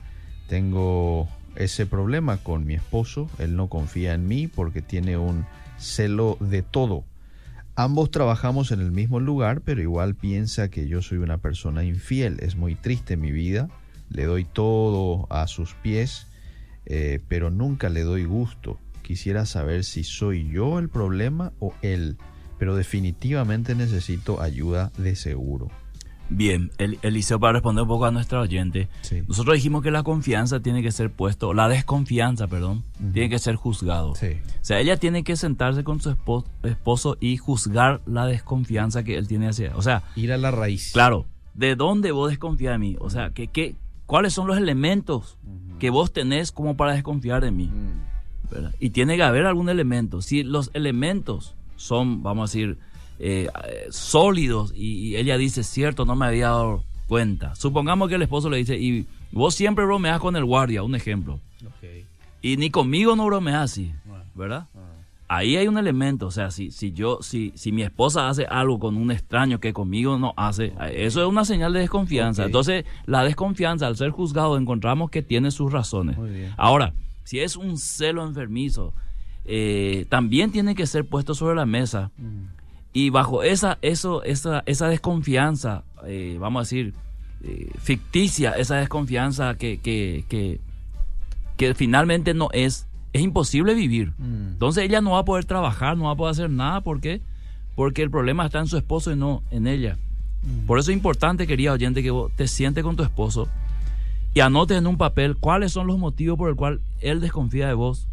Tengo 0.49 1.29
ese 1.59 1.85
problema 1.85 2.37
con 2.37 2.65
mi 2.65 2.73
esposo. 2.73 3.29
Él 3.37 3.55
no 3.55 3.67
confía 3.67 4.15
en 4.15 4.27
mí 4.27 4.47
porque 4.47 4.81
tiene 4.81 5.17
un 5.17 5.45
celo 5.77 6.37
de 6.39 6.63
todo. 6.63 7.03
Ambos 7.75 8.11
trabajamos 8.11 8.71
en 8.71 8.81
el 8.81 8.91
mismo 8.91 9.19
lugar, 9.19 9.61
pero 9.61 9.81
igual 9.81 10.15
piensa 10.15 10.69
que 10.69 10.87
yo 10.87 11.01
soy 11.01 11.19
una 11.19 11.37
persona 11.37 11.83
infiel. 11.83 12.37
Es 12.41 12.55
muy 12.55 12.75
triste 12.75 13.15
mi 13.15 13.31
vida. 13.31 13.69
Le 14.09 14.25
doy 14.25 14.43
todo 14.43 15.27
a 15.29 15.47
sus 15.47 15.75
pies, 15.75 16.27
eh, 16.85 17.19
pero 17.27 17.51
nunca 17.51 17.89
le 17.89 18.01
doy 18.01 18.25
gusto. 18.25 18.79
Quisiera 19.01 19.45
saber 19.45 19.83
si 19.83 20.03
soy 20.03 20.49
yo 20.49 20.79
el 20.79 20.89
problema 20.89 21.53
o 21.59 21.73
él, 21.81 22.17
pero 22.57 22.75
definitivamente 22.75 23.75
necesito 23.75 24.41
ayuda 24.41 24.91
de 24.97 25.15
seguro. 25.15 25.69
Bien, 26.29 26.71
El- 26.77 26.99
Eliseo, 27.01 27.39
para 27.39 27.53
responder 27.53 27.81
un 27.83 27.87
poco 27.87 28.05
a 28.05 28.11
nuestra 28.11 28.39
oyente, 28.39 28.87
Sí. 29.01 29.23
nosotros 29.27 29.55
dijimos 29.55 29.81
que 29.81 29.89
la 29.91 30.03
confianza 30.03 30.59
tiene 30.59 30.83
que 30.83 30.91
ser 30.91 31.11
puesto, 31.11 31.53
la 31.55 31.67
desconfianza, 31.67 32.47
perdón, 32.47 32.83
tiene 33.13 33.29
que 33.29 33.39
ser 33.39 33.55
juzgado. 33.55 34.13
Sí. 34.15 34.27
O 34.61 34.63
sea, 34.65 34.79
ella 34.79 34.97
tiene 34.97 35.23
que 35.23 35.35
sentarse 35.35 35.83
con 35.83 35.99
su 36.01 36.11
espo- 36.11 36.45
esposo 36.63 37.17
y 37.19 37.37
juzgar 37.37 38.01
la 38.05 38.25
desconfianza 38.27 39.03
que 39.03 39.17
él 39.17 39.27
tiene 39.27 39.47
hacia 39.47 39.75
O 39.75 39.81
sea, 39.81 40.03
Ir 40.15 40.31
a 40.31 40.37
la 40.37 40.51
raíz. 40.51 40.91
claro, 40.93 41.25
¿de 41.55 41.75
dónde 41.75 42.11
vos 42.11 42.29
desconfías 42.29 42.73
de 42.73 42.77
mí? 42.79 42.95
O 42.99 43.09
sea, 43.09 43.31
¿qué, 43.31 43.47
qué, 43.47 43.75
¿cuáles 44.05 44.33
son 44.33 44.45
los 44.47 44.57
elementos 44.57 45.35
que 45.79 45.89
vos 45.89 46.13
tenés 46.13 46.51
como 46.51 46.77
para 46.77 46.93
desconfiar 46.93 47.41
de 47.43 47.51
mí? 47.51 47.71
Y 48.79 48.89
tiene 48.91 49.15
que 49.15 49.23
haber 49.23 49.45
algún 49.45 49.69
elemento. 49.69 50.21
Si 50.21 50.43
los 50.43 50.71
elementos 50.73 51.55
son, 51.75 52.23
vamos 52.23 52.49
a 52.49 52.51
decir, 52.51 52.77
eh, 53.19 53.47
eh, 53.67 53.87
sólidos 53.89 54.73
y, 54.75 55.09
y 55.09 55.15
ella 55.17 55.37
dice, 55.37 55.63
cierto, 55.63 56.05
no 56.05 56.15
me 56.15 56.25
había 56.25 56.49
dado 56.49 56.83
cuenta. 57.07 57.55
Supongamos 57.55 58.09
que 58.09 58.15
el 58.15 58.21
esposo 58.21 58.49
le 58.49 58.57
dice, 58.57 58.77
y 58.77 59.05
vos 59.31 59.55
siempre 59.55 59.85
bromeas 59.85 60.19
con 60.19 60.35
el 60.35 60.45
guardia, 60.45 60.83
un 60.83 60.95
ejemplo. 60.95 61.39
Y 62.41 62.55
ni 62.55 62.69
conmigo 62.69 63.15
no 63.15 63.25
bromeas 63.25 63.71
así, 63.71 63.93
¿verdad? 64.33 64.67
Ah. 64.75 64.79
Ahí 65.31 65.57
hay 65.57 65.67
un 65.67 65.77
elemento, 65.77 66.25
o 66.25 66.31
sea, 66.31 66.49
si, 66.49 66.71
si 66.71 66.91
yo, 66.91 67.19
si, 67.21 67.51
si 67.55 67.71
mi 67.71 67.83
esposa 67.83 68.29
hace 68.29 68.45
algo 68.45 68.79
con 68.79 68.97
un 68.97 69.11
extraño 69.11 69.59
que 69.59 69.73
conmigo 69.73 70.17
no 70.17 70.33
hace, 70.37 70.73
eso 70.93 71.21
es 71.21 71.27
una 71.27 71.45
señal 71.45 71.71
de 71.73 71.81
desconfianza. 71.81 72.45
Entonces, 72.45 72.85
la 73.05 73.23
desconfianza, 73.23 73.85
al 73.85 73.95
ser 73.95 74.09
juzgado, 74.09 74.57
encontramos 74.57 75.11
que 75.11 75.21
tiene 75.21 75.51
sus 75.51 75.71
razones. 75.71 76.17
Muy 76.17 76.31
bien. 76.31 76.53
Ahora, 76.57 76.93
si 77.25 77.39
es 77.41 77.57
un 77.57 77.77
celo 77.77 78.25
enfermizo, 78.25 78.91
eh, 79.45 80.07
también 80.09 80.51
tiene 80.51 80.73
que 80.73 80.87
ser 80.87 81.05
puesto 81.05 81.35
sobre 81.35 81.55
la 81.55 81.67
mesa. 81.67 82.09
Y 82.91 83.09
bajo 83.11 83.43
esa, 83.43 83.77
eso, 83.81 84.23
esa, 84.23 84.63
esa 84.65 84.87
desconfianza, 84.87 85.83
eh, 86.05 86.37
vamos 86.39 86.59
a 86.59 86.63
decir, 86.63 86.93
eh, 87.43 87.71
ficticia, 87.81 88.51
esa 88.51 88.77
desconfianza 88.77 89.55
que, 89.55 89.77
que, 89.77 90.25
que, 90.27 90.59
que 91.55 91.75
finalmente 91.75 92.33
no 92.33 92.49
es, 92.51 92.87
es 93.13 93.21
imposible 93.21 93.73
vivir. 93.73 94.13
Mm. 94.17 94.53
Entonces 94.53 94.83
ella 94.83 95.01
no 95.01 95.11
va 95.11 95.19
a 95.19 95.25
poder 95.25 95.45
trabajar, 95.45 95.97
no 95.97 96.05
va 96.05 96.11
a 96.11 96.15
poder 96.15 96.31
hacer 96.31 96.49
nada. 96.49 96.81
¿Por 96.81 96.99
qué? 96.99 97.21
Porque 97.75 98.01
el 98.01 98.09
problema 98.09 98.45
está 98.45 98.59
en 98.59 98.67
su 98.67 98.77
esposo 98.77 99.11
y 99.11 99.15
no 99.15 99.43
en 99.51 99.67
ella. 99.67 99.97
Por 100.65 100.79
eso 100.79 100.91
es 100.91 100.95
importante, 100.95 101.45
querida 101.47 101.73
oyente, 101.73 102.01
que 102.01 102.11
vos 102.11 102.31
te 102.35 102.47
sientes 102.47 102.83
con 102.83 102.95
tu 102.95 103.03
esposo 103.03 103.49
y 104.33 104.39
anotes 104.39 104.77
en 104.77 104.87
un 104.87 104.97
papel 104.97 105.35
cuáles 105.35 105.73
son 105.73 105.87
los 105.87 105.97
motivos 105.97 106.37
por 106.37 106.49
el 106.49 106.55
cual 106.55 106.81
él 107.01 107.19
desconfía 107.19 107.67
de 107.67 107.73
vos. 107.73 108.07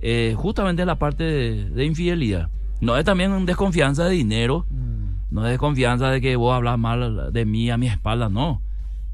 Eh, 0.00 0.34
justamente 0.36 0.82
en 0.82 0.88
la 0.88 0.98
parte 0.98 1.24
de, 1.24 1.70
de 1.70 1.84
infidelidad. 1.84 2.48
No 2.80 2.96
es 2.96 3.04
también 3.04 3.46
desconfianza 3.46 4.04
de 4.04 4.10
dinero, 4.10 4.66
Mm. 4.70 5.34
no 5.34 5.44
es 5.46 5.50
desconfianza 5.50 6.10
de 6.10 6.20
que 6.20 6.36
vos 6.36 6.54
hablas 6.54 6.78
mal 6.78 7.32
de 7.32 7.44
mí 7.44 7.70
a 7.70 7.76
mi 7.76 7.86
espalda, 7.86 8.28
no. 8.28 8.60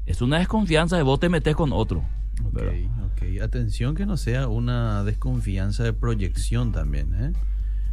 Es 0.05 0.21
una 0.21 0.39
desconfianza 0.39 0.97
de 0.97 1.03
vos 1.03 1.19
te 1.19 1.29
metes 1.29 1.55
con 1.55 1.71
otro. 1.71 1.99
Ok, 2.43 2.53
¿verdad? 2.53 2.73
ok. 3.05 3.41
Atención 3.43 3.95
que 3.95 4.05
no 4.05 4.17
sea 4.17 4.47
una 4.47 5.03
desconfianza 5.03 5.83
de 5.83 5.93
proyección 5.93 6.71
también, 6.71 7.13
¿eh? 7.15 7.33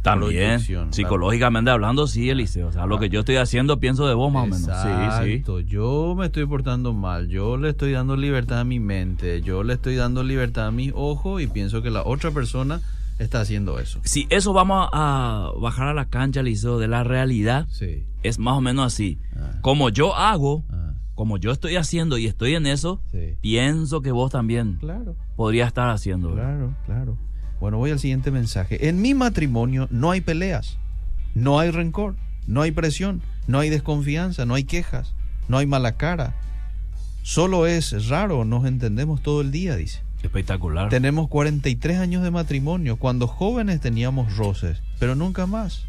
También, 0.01 0.61
psicológicamente 0.91 1.71
hablando, 1.71 2.07
sí, 2.07 2.29
Eliseo. 2.29 2.69
O 2.69 2.71
sea, 2.71 2.85
lo 2.85 2.99
que 2.99 3.09
yo 3.09 3.19
estoy 3.19 3.35
haciendo 3.35 3.81
pienso 3.81 4.07
de 4.07 4.13
vos 4.13 4.31
más 4.31 4.43
o 4.43 4.47
menos. 4.47 4.61
Sí, 5.21 5.43
sí. 5.43 5.65
Yo 5.67 6.15
me 6.17 6.27
estoy 6.27 6.45
portando 6.45 6.93
mal. 6.93 7.27
Yo 7.27 7.57
le 7.57 7.69
estoy 7.71 7.91
dando 7.91 8.15
libertad 8.15 8.61
a 8.61 8.63
mi 8.63 8.79
mente. 8.79 9.41
Yo 9.41 9.61
le 9.63 9.73
estoy 9.73 9.95
dando 9.97 10.23
libertad 10.23 10.67
a 10.67 10.71
mis 10.71 10.93
ojos 10.95 11.41
y 11.41 11.47
pienso 11.47 11.81
que 11.81 11.89
la 11.89 12.03
otra 12.03 12.31
persona 12.31 12.79
está 13.19 13.41
haciendo 13.41 13.79
eso. 13.79 13.99
Si 14.03 14.25
eso 14.29 14.53
vamos 14.53 14.89
a 14.91 15.51
bajar 15.59 15.87
a 15.89 15.93
la 15.93 16.05
cancha, 16.05 16.39
Eliseo, 16.39 16.79
de 16.79 16.87
la 16.87 17.03
realidad, 17.03 17.67
Sí. 17.69 18.05
es 18.23 18.39
más 18.39 18.55
o 18.55 18.61
menos 18.61 18.85
así. 18.93 19.19
Ah, 19.35 19.59
Como 19.61 19.89
yo 19.89 20.15
hago, 20.15 20.63
ah, 20.69 20.93
como 21.15 21.37
yo 21.37 21.51
estoy 21.51 21.75
haciendo 21.75 22.17
y 22.17 22.25
estoy 22.27 22.55
en 22.55 22.65
eso, 22.65 23.01
sí. 23.11 23.35
pienso 23.41 24.01
que 24.01 24.11
vos 24.11 24.31
también 24.31 24.77
Claro. 24.79 25.15
podrías 25.35 25.67
estar 25.67 25.89
haciendo. 25.89 26.33
Claro, 26.33 26.73
claro. 26.85 27.17
Bueno, 27.59 27.77
voy 27.77 27.91
al 27.91 27.99
siguiente 27.99 28.31
mensaje. 28.31 28.87
En 28.87 29.01
mi 29.01 29.13
matrimonio 29.13 29.87
no 29.91 30.11
hay 30.11 30.21
peleas, 30.21 30.77
no 31.35 31.59
hay 31.59 31.71
rencor, 31.71 32.15
no 32.47 32.61
hay 32.61 32.71
presión, 32.71 33.21
no 33.47 33.59
hay 33.59 33.69
desconfianza, 33.69 34.45
no 34.45 34.53
hay 34.55 34.63
quejas, 34.63 35.13
no 35.49 35.57
hay 35.57 35.65
mala 35.65 35.97
cara. 35.97 36.35
Solo 37.21 37.67
es 37.67 38.07
raro, 38.07 38.45
nos 38.45 38.65
entendemos 38.65 39.21
todo 39.21 39.41
el 39.41 39.51
día, 39.51 39.75
dice. 39.75 39.99
Espectacular. 40.23 40.89
Tenemos 40.89 41.27
43 41.29 41.99
años 41.99 42.23
de 42.23 42.31
matrimonio. 42.31 42.97
Cuando 42.97 43.27
jóvenes 43.27 43.79
teníamos 43.81 44.35
roces, 44.35 44.81
pero 44.99 45.15
nunca 45.15 45.45
más. 45.45 45.85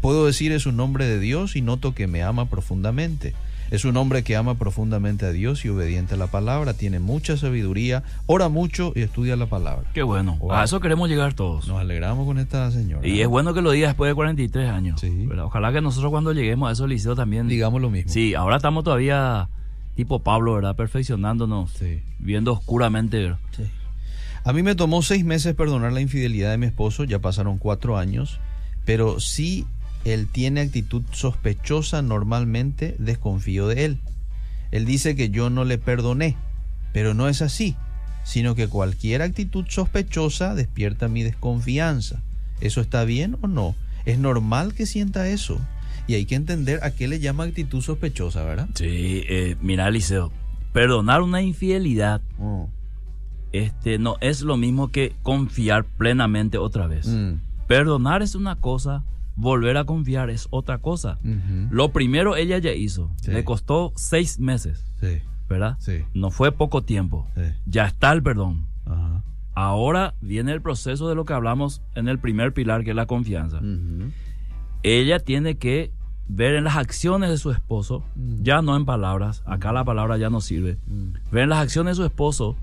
Puedo 0.00 0.26
decir 0.26 0.52
es 0.52 0.66
un 0.66 0.80
hombre 0.80 1.06
de 1.06 1.18
Dios 1.18 1.56
y 1.56 1.62
noto 1.62 1.94
que 1.94 2.06
me 2.06 2.22
ama 2.22 2.46
profundamente. 2.46 3.34
Es 3.70 3.84
un 3.84 3.96
hombre 3.96 4.22
que 4.22 4.36
ama 4.36 4.54
profundamente 4.56 5.24
a 5.26 5.32
Dios 5.32 5.64
y 5.64 5.68
obediente 5.68 6.14
a 6.14 6.16
la 6.16 6.26
palabra. 6.26 6.74
Tiene 6.74 7.00
mucha 7.00 7.36
sabiduría, 7.36 8.02
ora 8.26 8.48
mucho 8.48 8.92
y 8.94 9.00
estudia 9.00 9.36
la 9.36 9.46
palabra. 9.46 9.88
Qué 9.94 10.02
bueno. 10.02 10.36
Wow. 10.36 10.52
A 10.52 10.64
eso 10.64 10.80
queremos 10.80 11.08
llegar 11.08 11.34
todos. 11.34 11.66
Nos 11.66 11.80
alegramos 11.80 12.26
con 12.26 12.38
esta 12.38 12.70
señora. 12.70 13.06
Y 13.06 13.20
es 13.20 13.28
bueno 13.28 13.54
que 13.54 13.62
lo 13.62 13.70
digas 13.70 13.90
después 13.90 14.10
de 14.10 14.14
43 14.14 14.70
años. 14.70 15.00
Sí. 15.00 15.26
Ojalá 15.42 15.72
que 15.72 15.80
nosotros 15.80 16.10
cuando 16.10 16.32
lleguemos 16.32 16.68
a 16.68 16.72
esos 16.72 16.88
liceos 16.88 17.16
también... 17.16 17.48
Digamos 17.48 17.80
lo 17.80 17.90
mismo. 17.90 18.12
Sí, 18.12 18.34
ahora 18.34 18.56
estamos 18.56 18.84
todavía 18.84 19.48
tipo 19.96 20.22
Pablo, 20.22 20.54
¿verdad? 20.54 20.76
Perfeccionándonos, 20.76 21.72
Sí. 21.72 22.00
viendo 22.18 22.52
oscuramente. 22.52 23.18
¿verdad? 23.18 23.38
A 24.44 24.52
mí 24.52 24.62
me 24.62 24.74
tomó 24.74 25.02
seis 25.02 25.24
meses 25.24 25.54
perdonar 25.54 25.92
la 25.92 26.00
infidelidad 26.00 26.50
de 26.50 26.58
mi 26.58 26.66
esposo, 26.66 27.04
ya 27.04 27.18
pasaron 27.18 27.58
cuatro 27.58 27.96
años, 27.96 28.40
pero 28.84 29.18
si 29.20 29.66
él 30.04 30.28
tiene 30.30 30.60
actitud 30.60 31.02
sospechosa, 31.12 32.02
normalmente 32.02 32.94
desconfío 32.98 33.68
de 33.68 33.86
él. 33.86 34.00
Él 34.70 34.84
dice 34.84 35.16
que 35.16 35.30
yo 35.30 35.48
no 35.48 35.64
le 35.64 35.78
perdoné, 35.78 36.36
pero 36.92 37.14
no 37.14 37.28
es 37.28 37.40
así, 37.40 37.74
sino 38.24 38.54
que 38.54 38.68
cualquier 38.68 39.22
actitud 39.22 39.64
sospechosa 39.68 40.54
despierta 40.54 41.08
mi 41.08 41.22
desconfianza. 41.22 42.20
¿Eso 42.60 42.80
está 42.82 43.04
bien 43.04 43.36
o 43.40 43.46
no? 43.46 43.74
Es 44.04 44.18
normal 44.18 44.74
que 44.74 44.84
sienta 44.84 45.28
eso. 45.28 45.58
Y 46.06 46.14
hay 46.14 46.26
que 46.26 46.34
entender 46.34 46.80
a 46.82 46.90
qué 46.90 47.08
le 47.08 47.18
llama 47.20 47.44
actitud 47.44 47.80
sospechosa, 47.80 48.44
¿verdad? 48.44 48.68
Sí, 48.74 49.22
eh, 49.28 49.56
mira, 49.62 49.88
Eliseo, 49.88 50.30
perdonar 50.72 51.22
una 51.22 51.40
infidelidad 51.42 52.20
Oh. 52.38 52.68
este, 53.52 53.98
no 53.98 54.16
es 54.20 54.42
lo 54.42 54.56
mismo 54.56 54.88
que 54.88 55.14
confiar 55.22 55.84
plenamente 55.84 56.58
otra 56.58 56.86
vez. 56.88 57.06
Mm. 57.06 57.34
Perdonar 57.68 58.20
es 58.22 58.34
una 58.34 58.56
cosa, 58.56 59.04
volver 59.36 59.76
a 59.78 59.84
confiar 59.84 60.28
es 60.30 60.46
otra 60.50 60.78
cosa. 60.78 61.18
Lo 61.70 61.90
primero 61.92 62.36
ella 62.36 62.58
ya 62.58 62.72
hizo, 62.72 63.10
Sí. 63.22 63.30
le 63.30 63.44
costó 63.44 63.92
seis 63.96 64.38
meses, 64.38 64.84
Sí, 65.00 65.20
¿verdad? 65.48 65.76
sí, 65.78 66.02
No 66.12 66.30
fue 66.30 66.52
poco 66.52 66.82
tiempo. 66.82 67.26
Ya 67.66 67.86
está 67.86 68.12
el 68.12 68.22
perdón. 68.22 68.66
Ajá. 68.84 69.22
Ahora 69.54 70.14
viene 70.20 70.52
el 70.52 70.60
proceso 70.60 71.08
de 71.08 71.14
lo 71.14 71.24
que 71.24 71.32
hablamos 71.32 71.80
en 71.94 72.08
el 72.08 72.18
primer 72.18 72.52
pilar, 72.52 72.82
que 72.84 72.90
es 72.90 72.96
la 72.96 73.06
confianza. 73.06 73.60
Ella 74.82 75.18
tiene 75.20 75.56
que 75.56 75.92
ver 76.28 76.54
en 76.54 76.64
las 76.64 76.76
acciones 76.76 77.30
de 77.30 77.38
su 77.38 77.50
esposo, 77.50 78.02
Mm. 78.16 78.42
ya 78.42 78.62
no 78.62 78.76
en 78.76 78.84
palabras, 78.86 79.42
acá 79.46 79.72
la 79.72 79.84
palabra 79.84 80.16
ya 80.16 80.30
no 80.30 80.40
sirve, 80.40 80.78
Mm. 80.86 81.08
ver 81.32 81.42
en 81.44 81.48
las 81.50 81.58
acciones 81.58 81.96
de 81.96 82.02
su 82.02 82.06
esposo 82.06 82.56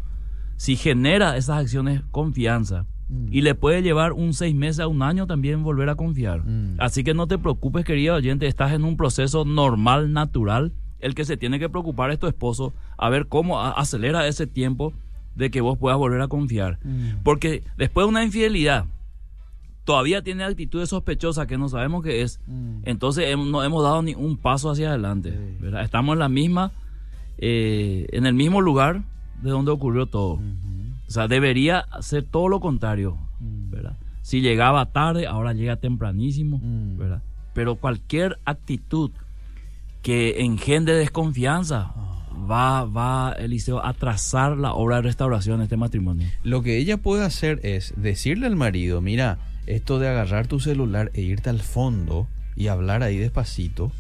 si 0.58 0.76
genera 0.76 1.38
esas 1.38 1.60
acciones 1.60 2.02
confianza. 2.12 2.86
Mm. 3.10 3.28
Y 3.32 3.42
le 3.42 3.56
puede 3.56 3.82
llevar 3.84 4.14
un 4.14 4.34
seis 4.34 4.56
meses 4.56 4.80
a 4.80 4.88
un 4.88 5.02
año 5.02 5.28
también 5.28 5.64
volver 5.64 5.90
a 5.90 5.96
confiar. 5.96 6.44
Mm. 6.46 6.76
Así 6.80 7.04
que 7.04 7.14
no 7.14 7.28
te 7.28 7.38
preocupes, 7.38 7.84
querido 7.86 8.16
oyente, 8.16 8.48
estás 8.48 8.72
en 8.74 8.84
un 8.84 8.96
proceso 8.98 9.44
normal, 9.46 10.14
natural. 10.14 10.72
El 11.00 11.16
que 11.16 11.26
se 11.26 11.36
tiene 11.38 11.60
que 11.60 11.68
preocupar 11.70 12.12
es 12.12 12.20
tu 12.20 12.28
esposo, 12.28 12.74
a 12.98 13.10
ver 13.10 13.28
cómo 13.28 13.60
acelera 13.62 14.28
ese 14.28 14.46
tiempo 14.48 14.94
de 15.36 15.50
que 15.50 15.62
vos 15.62 15.78
puedas 15.78 15.98
volver 15.98 16.22
a 16.22 16.28
confiar. 16.28 16.78
Mm. 16.84 17.24
Porque 17.24 17.64
después 17.78 18.06
de 18.06 18.10
una 18.10 18.24
infidelidad, 18.24 18.86
todavía 19.84 20.22
tiene 20.22 20.44
actitudes 20.44 20.90
sospechosas 20.90 21.48
que 21.48 21.58
no 21.58 21.70
sabemos 21.70 22.04
qué 22.04 22.22
es. 22.22 22.40
Mm. 22.48 22.80
Entonces 22.84 23.36
no 23.38 23.64
hemos 23.64 23.84
dado 23.84 24.02
ni 24.02 24.14
un 24.14 24.38
paso 24.38 24.70
hacia 24.72 24.90
adelante. 24.90 25.34
Estamos 25.82 26.14
en 26.14 26.20
la 26.20 26.30
misma, 26.30 26.72
eh, 27.38 28.08
en 28.12 28.26
el 28.26 28.34
mismo 28.34 28.62
lugar 28.62 29.04
de 29.42 29.50
donde 29.50 29.72
ocurrió 29.72 30.06
todo. 30.06 30.40
O 31.08 31.12
sea, 31.12 31.28
debería 31.28 31.80
hacer 31.80 32.24
todo 32.24 32.48
lo 32.48 32.60
contrario, 32.60 33.18
Mm. 33.40 33.72
¿verdad? 33.72 33.98
Si 34.22 34.40
llegaba 34.42 34.86
tarde, 34.86 35.26
ahora 35.28 35.52
llega 35.54 35.76
tempranísimo, 35.78 36.60
Mm. 36.64 36.98
¿verdad? 36.98 37.22
Pero 37.54 37.76
cualquier 37.76 38.38
actitud 38.46 39.12
que 40.04 40.42
engendre 40.42 40.94
desconfianza 40.96 41.92
va, 42.50 42.86
va, 42.86 43.34
Eliseo, 43.38 43.84
a 43.86 43.94
trazar 43.94 44.58
la 44.58 44.74
obra 44.74 44.98
de 44.98 45.02
restauración 45.04 45.58
de 45.58 45.66
este 45.66 45.78
matrimonio. 45.78 46.28
Lo 46.44 46.62
que 46.62 46.78
ella 46.78 46.98
puede 46.98 47.24
hacer 47.26 47.60
es 47.64 47.94
decirle 47.98 48.48
al 48.48 48.56
marido, 48.56 49.02
mira, 49.02 49.38
esto 49.68 50.00
de 50.00 50.08
agarrar 50.10 50.48
tu 50.48 50.60
celular 50.60 51.12
e 51.14 51.22
irte 51.22 51.50
al 51.50 51.62
fondo 51.62 52.28
y 52.56 52.68
hablar 52.68 53.04
ahí 53.04 53.18
despacito, 53.18 53.92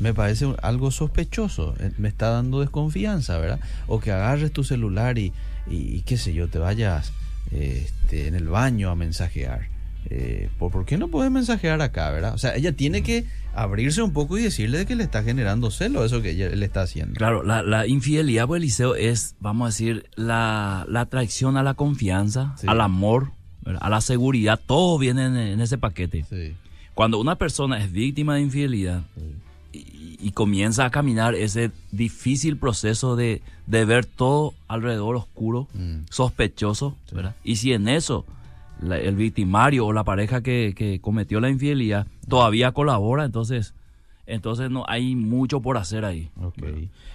me 0.00 0.14
parece 0.14 0.46
algo 0.62 0.90
sospechoso, 0.90 1.74
eh, 1.80 1.90
me 1.98 2.08
está 2.08 2.30
dando 2.30 2.60
desconfianza, 2.60 3.36
¿verdad? 3.38 3.60
O 3.88 4.00
que 4.00 4.12
agarres 4.12 4.52
tu 4.52 4.62
celular 4.64 5.18
y, 5.18 5.32
y- 5.68 5.96
y 5.96 6.02
qué 6.02 6.16
sé 6.16 6.32
yo, 6.32 6.48
te 6.48 6.58
vayas 6.58 7.12
este, 7.50 8.28
en 8.28 8.34
el 8.34 8.48
baño 8.48 8.90
a 8.90 8.94
mensajear. 8.94 9.66
Eh, 10.10 10.48
¿por, 10.58 10.70
por 10.70 10.86
qué 10.86 10.96
no 10.96 11.08
puedes 11.08 11.30
mensajear 11.30 11.82
acá, 11.82 12.10
verdad? 12.10 12.32
O 12.34 12.38
sea, 12.38 12.54
ella 12.56 12.72
tiene 12.72 13.02
que 13.02 13.26
abrirse 13.54 14.00
un 14.00 14.12
poco 14.12 14.38
y 14.38 14.42
decirle 14.42 14.78
de 14.78 14.86
que 14.86 14.94
le 14.94 15.02
está 15.02 15.22
generando 15.24 15.70
celo 15.70 16.04
eso 16.04 16.22
que 16.22 16.30
ella 16.30 16.48
le 16.50 16.64
está 16.64 16.82
haciendo. 16.82 17.14
Claro, 17.14 17.42
la, 17.42 17.62
la 17.62 17.86
infidelidad, 17.86 18.46
pues, 18.46 18.60
Eliseo, 18.60 18.94
es, 18.94 19.34
vamos 19.40 19.66
a 19.66 19.68
decir, 19.70 20.08
la, 20.14 20.86
la 20.88 21.06
traición 21.06 21.56
a 21.56 21.62
la 21.62 21.74
confianza, 21.74 22.54
Sí. 22.58 22.66
al 22.68 22.80
amor, 22.80 23.32
¿verdad? 23.68 23.82
a 23.86 23.88
la 23.90 24.00
seguridad, 24.00 24.60
todo 24.66 24.98
viene 24.98 25.24
en, 25.26 25.36
en 25.36 25.60
ese 25.60 25.78
paquete. 25.78 26.24
Sí. 26.28 26.54
Cuando 26.94 27.20
una 27.20 27.36
persona 27.36 27.78
es 27.82 27.92
víctima 27.92 28.34
de 28.34 28.40
infidelidad 28.42 29.02
y, 29.72 30.16
y 30.20 30.30
comienza 30.32 30.84
a 30.84 30.90
caminar 30.90 31.34
ese 31.34 31.70
difícil 31.92 32.56
proceso 32.56 33.14
de, 33.14 33.40
de 33.66 33.84
ver 33.84 34.04
todo 34.06 34.54
alrededor 34.66 35.14
oscuro, 35.16 35.68
Mm. 35.74 36.06
sospechoso, 36.10 36.96
¿verdad? 37.12 37.34
Y 37.44 37.56
si 37.56 37.72
en 37.72 37.88
eso 37.88 38.24
la- 38.80 38.98
el 38.98 39.14
victimario 39.16 39.86
o 39.86 39.92
la 39.92 40.04
pareja 40.04 40.40
que, 40.42 40.74
que 40.76 41.00
cometió 41.00 41.38
la 41.40 41.50
infidelidad 41.50 42.06
todavía 42.28 42.72
colabora, 42.72 43.24
entonces, 43.24 43.74
entonces 44.28 44.70
no 44.70 44.84
hay 44.86 45.16
mucho 45.16 45.60
por 45.60 45.78
hacer 45.78 46.04
ahí. 46.04 46.30
Ok. 46.40 46.62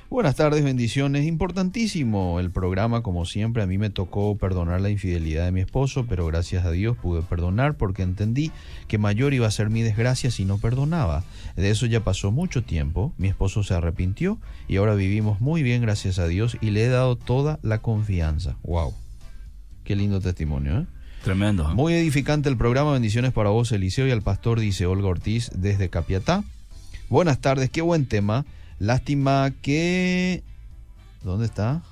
Buenas 0.09 0.35
tardes, 0.35 0.63
bendiciones. 0.63 1.25
Importantísimo 1.25 2.39
el 2.39 2.51
programa, 2.51 3.01
como 3.01 3.25
siempre. 3.25 3.63
A 3.63 3.67
mí 3.67 3.77
me 3.77 3.89
tocó 3.89 4.35
perdonar 4.37 4.81
la 4.81 4.89
infidelidad 4.89 5.45
de 5.45 5.51
mi 5.51 5.61
esposo, 5.61 6.05
pero 6.09 6.25
gracias 6.25 6.65
a 6.65 6.71
Dios 6.71 6.97
pude 6.97 7.21
perdonar 7.21 7.77
porque 7.77 8.03
entendí 8.03 8.51
que 8.87 8.97
mayor 8.97 9.33
iba 9.33 9.47
a 9.47 9.51
ser 9.51 9.69
mi 9.69 9.81
desgracia 9.81 10.31
si 10.31 10.43
no 10.43 10.57
perdonaba. 10.57 11.23
De 11.55 11.69
eso 11.69 11.85
ya 11.85 12.03
pasó 12.03 12.31
mucho 12.31 12.63
tiempo. 12.63 13.13
Mi 13.17 13.27
esposo 13.27 13.63
se 13.63 13.73
arrepintió 13.73 14.39
y 14.67 14.77
ahora 14.77 14.95
vivimos 14.95 15.39
muy 15.39 15.63
bien, 15.63 15.81
gracias 15.81 16.19
a 16.19 16.27
Dios, 16.27 16.57
y 16.61 16.71
le 16.71 16.83
he 16.83 16.89
dado 16.89 17.15
toda 17.15 17.59
la 17.61 17.79
confianza. 17.79 18.57
Wow. 18.63 18.93
Qué 19.83 19.95
lindo 19.95 20.19
testimonio, 20.19 20.79
¿eh? 20.79 20.85
Tremendo. 21.23 21.69
¿eh? 21.69 21.73
Muy 21.73 21.93
edificante 21.93 22.49
el 22.49 22.57
programa. 22.57 22.93
Bendiciones 22.93 23.33
para 23.33 23.49
vos, 23.49 23.71
Eliseo, 23.71 24.07
y 24.07 24.11
al 24.11 24.21
pastor, 24.21 24.59
dice 24.59 24.85
Olga 24.85 25.07
Ortiz, 25.07 25.51
desde 25.55 25.89
Capiatá. 25.89 26.43
Buenas 27.09 27.39
tardes, 27.39 27.69
qué 27.69 27.81
buen 27.81 28.05
tema. 28.05 28.45
Lástima 28.79 29.53
que... 29.61 30.43
¿Dónde 31.23 31.45
está? 31.45 31.83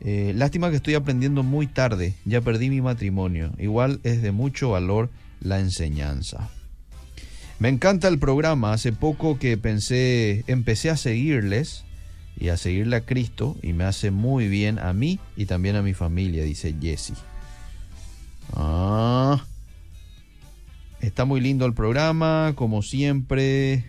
Eh, 0.00 0.32
lástima 0.34 0.70
que 0.70 0.76
estoy 0.76 0.94
aprendiendo 0.94 1.42
muy 1.42 1.66
tarde. 1.66 2.14
Ya 2.24 2.40
perdí 2.40 2.68
mi 2.68 2.80
matrimonio. 2.80 3.52
Igual 3.58 4.00
es 4.02 4.22
de 4.22 4.32
mucho 4.32 4.70
valor 4.70 5.10
la 5.40 5.60
enseñanza. 5.60 6.50
Me 7.58 7.68
encanta 7.68 8.08
el 8.08 8.18
programa. 8.18 8.72
Hace 8.72 8.92
poco 8.92 9.38
que 9.38 9.56
pensé, 9.56 10.44
empecé 10.46 10.90
a 10.90 10.96
seguirles 10.96 11.84
y 12.38 12.48
a 12.48 12.56
seguirle 12.56 12.96
a 12.96 13.06
Cristo 13.06 13.56
y 13.62 13.72
me 13.72 13.84
hace 13.84 14.10
muy 14.10 14.48
bien 14.48 14.78
a 14.78 14.92
mí 14.92 15.20
y 15.36 15.46
también 15.46 15.76
a 15.76 15.82
mi 15.82 15.94
familia, 15.94 16.42
dice 16.42 16.74
Jesse. 16.80 17.14
Ah. 18.52 19.44
Está 21.00 21.24
muy 21.24 21.40
lindo 21.40 21.66
el 21.66 21.74
programa, 21.74 22.52
como 22.56 22.82
siempre. 22.82 23.84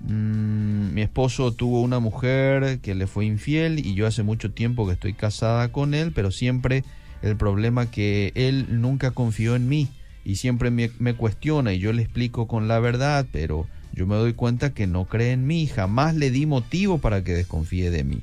Mm, 0.00 0.94
mi 0.94 1.02
esposo 1.02 1.52
tuvo 1.52 1.82
una 1.82 1.98
mujer 1.98 2.78
que 2.80 2.94
le 2.94 3.06
fue 3.06 3.24
infiel 3.24 3.78
y 3.84 3.94
yo 3.94 4.06
hace 4.06 4.22
mucho 4.22 4.50
tiempo 4.50 4.86
que 4.86 4.92
estoy 4.92 5.14
casada 5.14 5.68
con 5.72 5.94
él, 5.94 6.12
pero 6.12 6.30
siempre 6.30 6.84
el 7.22 7.36
problema 7.36 7.90
que 7.90 8.32
él 8.34 8.66
nunca 8.80 9.10
confió 9.12 9.56
en 9.56 9.68
mí 9.68 9.88
y 10.24 10.36
siempre 10.36 10.70
me, 10.70 10.90
me 10.98 11.14
cuestiona 11.14 11.72
y 11.72 11.78
yo 11.78 11.92
le 11.92 12.02
explico 12.02 12.46
con 12.46 12.68
la 12.68 12.78
verdad, 12.78 13.26
pero 13.32 13.66
yo 13.92 14.06
me 14.06 14.16
doy 14.16 14.34
cuenta 14.34 14.74
que 14.74 14.86
no 14.86 15.06
cree 15.06 15.32
en 15.32 15.46
mí, 15.46 15.66
jamás 15.66 16.14
le 16.14 16.30
di 16.30 16.46
motivo 16.46 16.98
para 16.98 17.24
que 17.24 17.32
desconfíe 17.32 17.90
de 17.90 18.04
mí. 18.04 18.20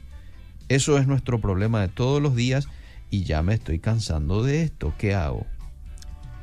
Eso 0.69 0.97
es 0.97 1.07
nuestro 1.07 1.41
problema 1.41 1.81
de 1.81 1.87
todos 1.87 2.21
los 2.21 2.35
días 2.35 2.67
y 3.09 3.23
ya 3.23 3.41
me 3.41 3.53
estoy 3.53 3.79
cansando 3.79 4.43
de 4.43 4.63
esto. 4.63 4.93
¿Qué 4.97 5.13
hago? 5.13 5.45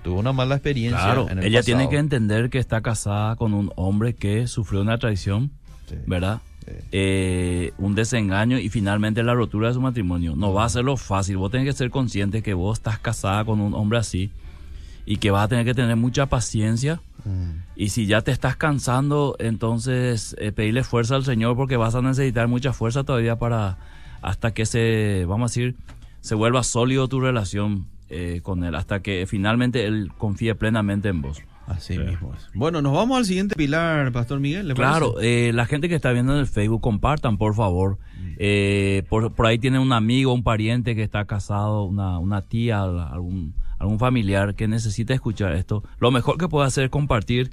Tuve 0.03 0.19
una 0.19 0.33
mala 0.33 0.55
experiencia. 0.57 0.99
Claro, 1.05 1.29
en 1.31 1.39
el 1.39 1.45
ella 1.45 1.63
tiene 1.63 1.89
que 1.89 1.97
entender 1.99 2.49
que 2.51 2.59
está 2.59 2.81
casada 2.81 3.37
con 3.37 3.53
un 3.55 3.71
hombre 3.77 4.15
que 4.15 4.47
sufrió 4.47 4.81
una 4.81 4.99
traición, 4.99 5.51
Sí, 5.89 5.97
¿verdad? 6.07 6.41
sí. 6.67 6.73
Eh, 6.93 7.73
un 7.79 7.95
desengaño 7.95 8.59
y 8.59 8.69
finalmente 8.69 9.23
la 9.23 9.35
rotura 9.35 9.69
de 9.69 9.75
su 9.75 9.81
matrimonio. 9.81 10.37
No 10.37 10.53
va 10.53 10.65
a 10.65 10.69
ser 10.69 10.85
lo 10.85 10.97
fácil. 10.97 11.37
Vos 11.37 11.51
tenés 11.51 11.67
que 11.67 11.73
ser 11.73 11.91
consciente 11.91 12.43
que 12.43 12.55
vos 12.55 12.79
estás 12.79 12.99
casada 12.99 13.45
con 13.45 13.61
un 13.61 13.75
hombre 13.75 13.99
así 13.99 14.31
y 15.05 15.17
que 15.17 15.31
vas 15.31 15.45
a 15.45 15.49
tener 15.49 15.65
que 15.65 15.75
tener 15.75 15.97
mucha 15.97 16.27
paciencia. 16.27 17.01
Mm, 17.25 17.51
Y 17.77 17.89
si 17.91 18.07
ya 18.07 18.23
te 18.23 18.31
estás 18.31 18.57
cansando, 18.57 19.37
entonces 19.39 20.35
eh, 20.39 20.53
pedirle 20.53 20.85
fuerza 20.85 21.17
al 21.17 21.25
Señor 21.25 21.57
porque 21.57 21.77
vas 21.77 21.95
a 21.95 22.03
necesitar 22.03 22.47
mucha 22.49 22.73
fuerza 22.73 23.05
todavía 23.05 23.37
para 23.39 23.77
hasta 24.23 24.53
que 24.53 24.65
se, 24.67 25.25
vamos 25.27 25.51
a 25.51 25.53
decir, 25.53 25.77
se 26.21 26.35
vuelva 26.35 26.63
sólido 26.63 27.09
tu 27.09 27.21
relación 27.21 27.87
eh, 28.11 28.41
con 28.43 28.65
Él, 28.65 28.75
hasta 28.75 29.01
que 29.01 29.25
finalmente 29.27 29.87
Él 29.87 30.11
confíe 30.19 30.55
plenamente 30.55 31.09
en 31.09 31.23
vos. 31.23 31.43
Así 31.67 31.97
mismo 31.97 32.35
es. 32.35 32.49
Bueno, 32.53 32.83
nos 32.83 32.93
vamos 32.93 33.19
al 33.19 33.25
siguiente 33.25 33.55
pilar, 33.55 34.11
Pastor 34.11 34.41
Miguel. 34.41 34.67
¿le 34.67 34.75
Claro, 34.75 35.21
eh, 35.21 35.53
la 35.55 35.67
gente 35.67 35.89
que 35.89 35.95
está 35.95 36.11
viendo 36.11 36.33
en 36.33 36.41
el 36.41 36.49
Facebook, 36.49 36.81
compartan, 36.81 37.39
por 37.39 37.55
favor. 37.55 37.99
Eh, 38.39 39.05
por, 39.09 39.33
por 39.33 39.47
ahí 39.47 39.59
tiene 39.59 39.79
un 39.79 39.93
amigo, 39.93 40.35
un 40.35 40.43
pariente 40.43 40.97
que 40.97 41.05
está 41.05 41.25
casado, 41.27 41.85
una, 41.85 42.19
una 42.19 42.43
tía, 42.43 42.83
algún, 42.83 43.55
algún 43.79 44.01
familiar 44.01 44.57
que 44.57 44.67
necesita 44.67 45.15
escuchar 45.15 45.53
esto. 45.53 45.85
Lo 46.01 46.11
mejor 46.11 46.39
que 46.39 46.49
puede 46.49 46.67
hacer 46.67 46.85
es 46.85 46.91
compartir 46.91 47.53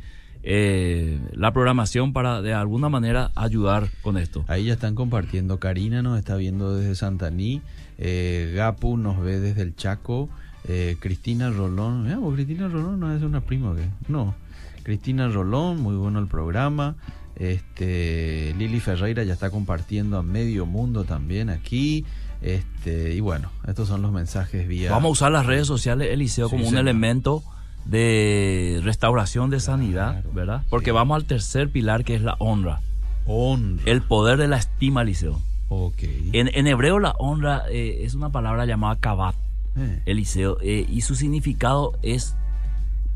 eh, 0.49 1.19
la 1.33 1.51
programación 1.51 2.13
para 2.13 2.41
de 2.41 2.53
alguna 2.53 2.89
manera 2.89 3.31
ayudar 3.35 3.89
con 4.01 4.17
esto. 4.17 4.45
Ahí 4.47 4.65
ya 4.65 4.73
están 4.73 4.95
compartiendo. 4.95 5.59
Karina 5.59 6.01
nos 6.01 6.17
está 6.17 6.37
viendo 6.37 6.75
desde 6.75 6.95
Santaní. 6.95 7.61
Eh, 7.97 8.53
Gapu 8.55 8.97
nos 8.97 9.19
ve 9.19 9.39
desde 9.39 9.61
el 9.61 9.75
Chaco. 9.75 10.29
Eh, 10.67 10.97
Cristina 10.99 11.49
Rolón. 11.49 12.03
Mira, 12.03 12.17
vos, 12.17 12.33
Cristina 12.35 12.67
Rolón 12.67 12.99
no 12.99 13.15
es 13.15 13.21
una 13.23 13.41
prima 13.41 13.75
que. 13.75 13.87
No. 14.11 14.35
Cristina 14.83 15.27
Rolón, 15.27 15.81
muy 15.81 15.95
bueno 15.95 16.19
el 16.19 16.27
programa. 16.27 16.95
Este, 17.35 18.53
Lili 18.57 18.79
Ferreira 18.79 19.23
ya 19.23 19.33
está 19.33 19.49
compartiendo 19.49 20.17
a 20.17 20.23
medio 20.23 20.65
mundo 20.65 21.03
también 21.03 21.49
aquí. 21.49 22.05
Este, 22.41 23.13
y 23.15 23.19
bueno, 23.19 23.49
estos 23.67 23.87
son 23.87 24.01
los 24.01 24.11
mensajes 24.11 24.67
vía. 24.67 24.91
Vamos 24.91 25.09
a 25.09 25.11
usar 25.13 25.31
las 25.31 25.45
redes 25.45 25.67
sociales, 25.67 26.09
Eliseo, 26.11 26.49
Sí, 26.49 26.55
como 26.55 26.67
un 26.67 26.77
elemento 26.77 27.43
de 27.85 28.79
restauración 28.83 29.49
de 29.49 29.59
sanidad, 29.59 30.13
Claro, 30.21 30.31
¿verdad? 30.33 30.63
Porque 30.69 30.91
sí. 30.91 30.95
vamos 30.95 31.15
al 31.15 31.25
tercer 31.25 31.69
pilar 31.69 32.03
que 32.03 32.15
es 32.15 32.21
la 32.21 32.35
honra. 32.39 32.81
Honra. 33.25 33.83
El 33.85 34.01
poder 34.01 34.37
de 34.37 34.47
la 34.47 34.57
estima, 34.57 35.01
Eliseo. 35.01 35.41
Ok. 35.69 36.03
En, 36.33 36.49
en 36.53 36.67
hebreo 36.67 36.99
la 36.99 37.11
honra 37.17 37.63
eh, 37.69 37.99
es 38.03 38.13
una 38.13 38.29
palabra 38.29 38.65
llamada 38.65 38.95
kabat, 38.97 39.35
Eh, 39.77 40.01
Eliseo, 40.05 40.57
eh, 40.61 40.85
y 40.89 41.01
su 41.01 41.15
significado 41.15 41.93
es 42.01 42.35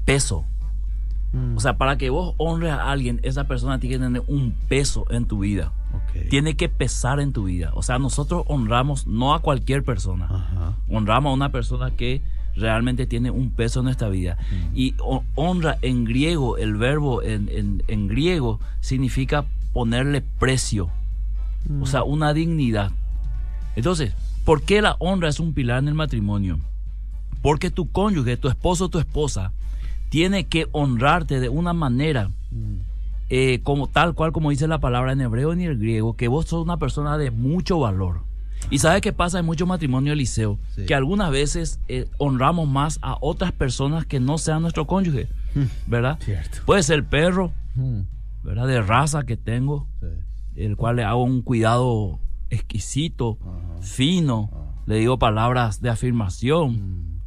peso. 0.05 0.45
mm, 1.33 1.57
O 1.57 1.59
sea, 1.59 1.77
para 1.77 1.97
que 1.97 2.09
vos 2.09 2.35
honres 2.37 2.71
a 2.71 2.91
alguien, 2.91 3.19
esa 3.23 3.45
persona 3.45 3.79
tiene 3.79 3.95
que 3.97 4.03
tener 4.03 4.23
un 4.27 4.53
peso 4.67 5.05
en 5.09 5.25
tu 5.25 5.39
vida. 5.39 5.71
Tiene 6.29 6.55
que 6.55 6.67
pesar 6.69 7.19
en 7.19 7.31
tu 7.33 7.45
vida. 7.45 7.71
O 7.73 7.83
sea, 7.83 7.97
nosotros 7.99 8.43
honramos 8.47 9.07
no 9.07 9.33
a 9.33 9.39
cualquier 9.41 9.83
persona. 9.83 10.25
Ajá. 10.25 10.73
Honramos 10.89 11.31
a 11.31 11.33
una 11.33 11.51
persona 11.51 11.91
que 11.91 12.21
realmente 12.55 13.05
tiene 13.05 13.31
un 13.31 13.49
peso 13.51 13.79
en 13.79 13.85
nuestra 13.85 14.09
vida. 14.09 14.37
Mm. 14.51 14.75
Y 14.77 14.95
ho- 15.01 15.23
honra 15.35 15.77
en 15.81 16.03
griego, 16.05 16.57
el 16.57 16.75
verbo 16.75 17.21
en, 17.23 17.47
en- 17.49 17.83
en 17.87 18.07
griego 18.07 18.59
significa 18.81 19.45
ponerle 19.73 20.21
precio. 20.21 20.89
O 21.81 21.85
sea, 21.85 22.03
una 22.03 22.33
dignidad. 22.33 22.91
Entonces, 23.75 24.13
¿por 24.45 24.61
qué 24.63 24.81
la 24.81 24.95
honra 24.99 25.29
es 25.29 25.39
un 25.39 25.53
pilar 25.53 25.79
en 25.79 25.87
el 25.89 25.93
matrimonio? 25.93 26.59
Porque 27.41 27.71
tu 27.71 27.89
cónyuge, 27.91 28.37
tu 28.37 28.47
esposo 28.49 28.85
o 28.85 28.89
tu 28.89 28.99
esposa, 28.99 29.51
tiene 30.09 30.45
que 30.45 30.67
honrarte 30.71 31.39
de 31.39 31.49
una 31.49 31.73
manera 31.73 32.29
Mm, 32.51 32.81
eh, 33.29 33.61
como 33.63 33.87
tal 33.87 34.13
cual 34.13 34.33
como 34.33 34.49
dice 34.49 34.67
la 34.67 34.79
palabra 34.79 35.13
en 35.13 35.21
hebreo 35.21 35.55
ni 35.55 35.63
el 35.63 35.77
griego, 35.79 36.17
que 36.17 36.27
vos 36.27 36.47
sos 36.47 36.61
una 36.63 36.75
persona 36.75 37.17
de 37.17 37.31
mucho 37.31 37.79
valor. 37.79 38.23
Y 38.69 38.79
sabes 38.79 39.01
qué 39.01 39.13
pasa 39.13 39.39
en 39.39 39.45
muchos 39.45 39.67
matrimonios, 39.69 40.17
Liceo, 40.17 40.59
Sí. 40.75 40.85
que 40.85 40.93
algunas 40.93 41.31
veces 41.31 41.79
eh, 41.87 42.07
honramos 42.17 42.67
más 42.67 42.99
a 43.01 43.17
otras 43.21 43.53
personas 43.53 44.05
que 44.05 44.19
no 44.19 44.37
sean 44.37 44.61
nuestro 44.61 44.85
cónyuge, 44.85 45.29
¿verdad? 45.87 46.19
Cierto. 46.19 46.59
Puede 46.65 46.83
ser 46.83 46.97
el 46.97 47.05
perro, 47.05 47.53
Mm, 47.75 48.01
¿verdad? 48.43 48.67
De 48.67 48.81
raza 48.81 49.23
que 49.23 49.37
tengo, 49.37 49.87
sí. 50.01 50.07
el 50.57 50.75
cual 50.75 50.97
le 50.97 51.05
hago 51.05 51.23
un 51.23 51.41
cuidado 51.41 52.19
exquisito, 52.51 53.37
Ajá. 53.41 53.81
fino, 53.81 54.49
le 54.85 54.95
digo 54.97 55.17
palabras 55.17 55.81
de 55.81 55.89
afirmación, 55.89 56.73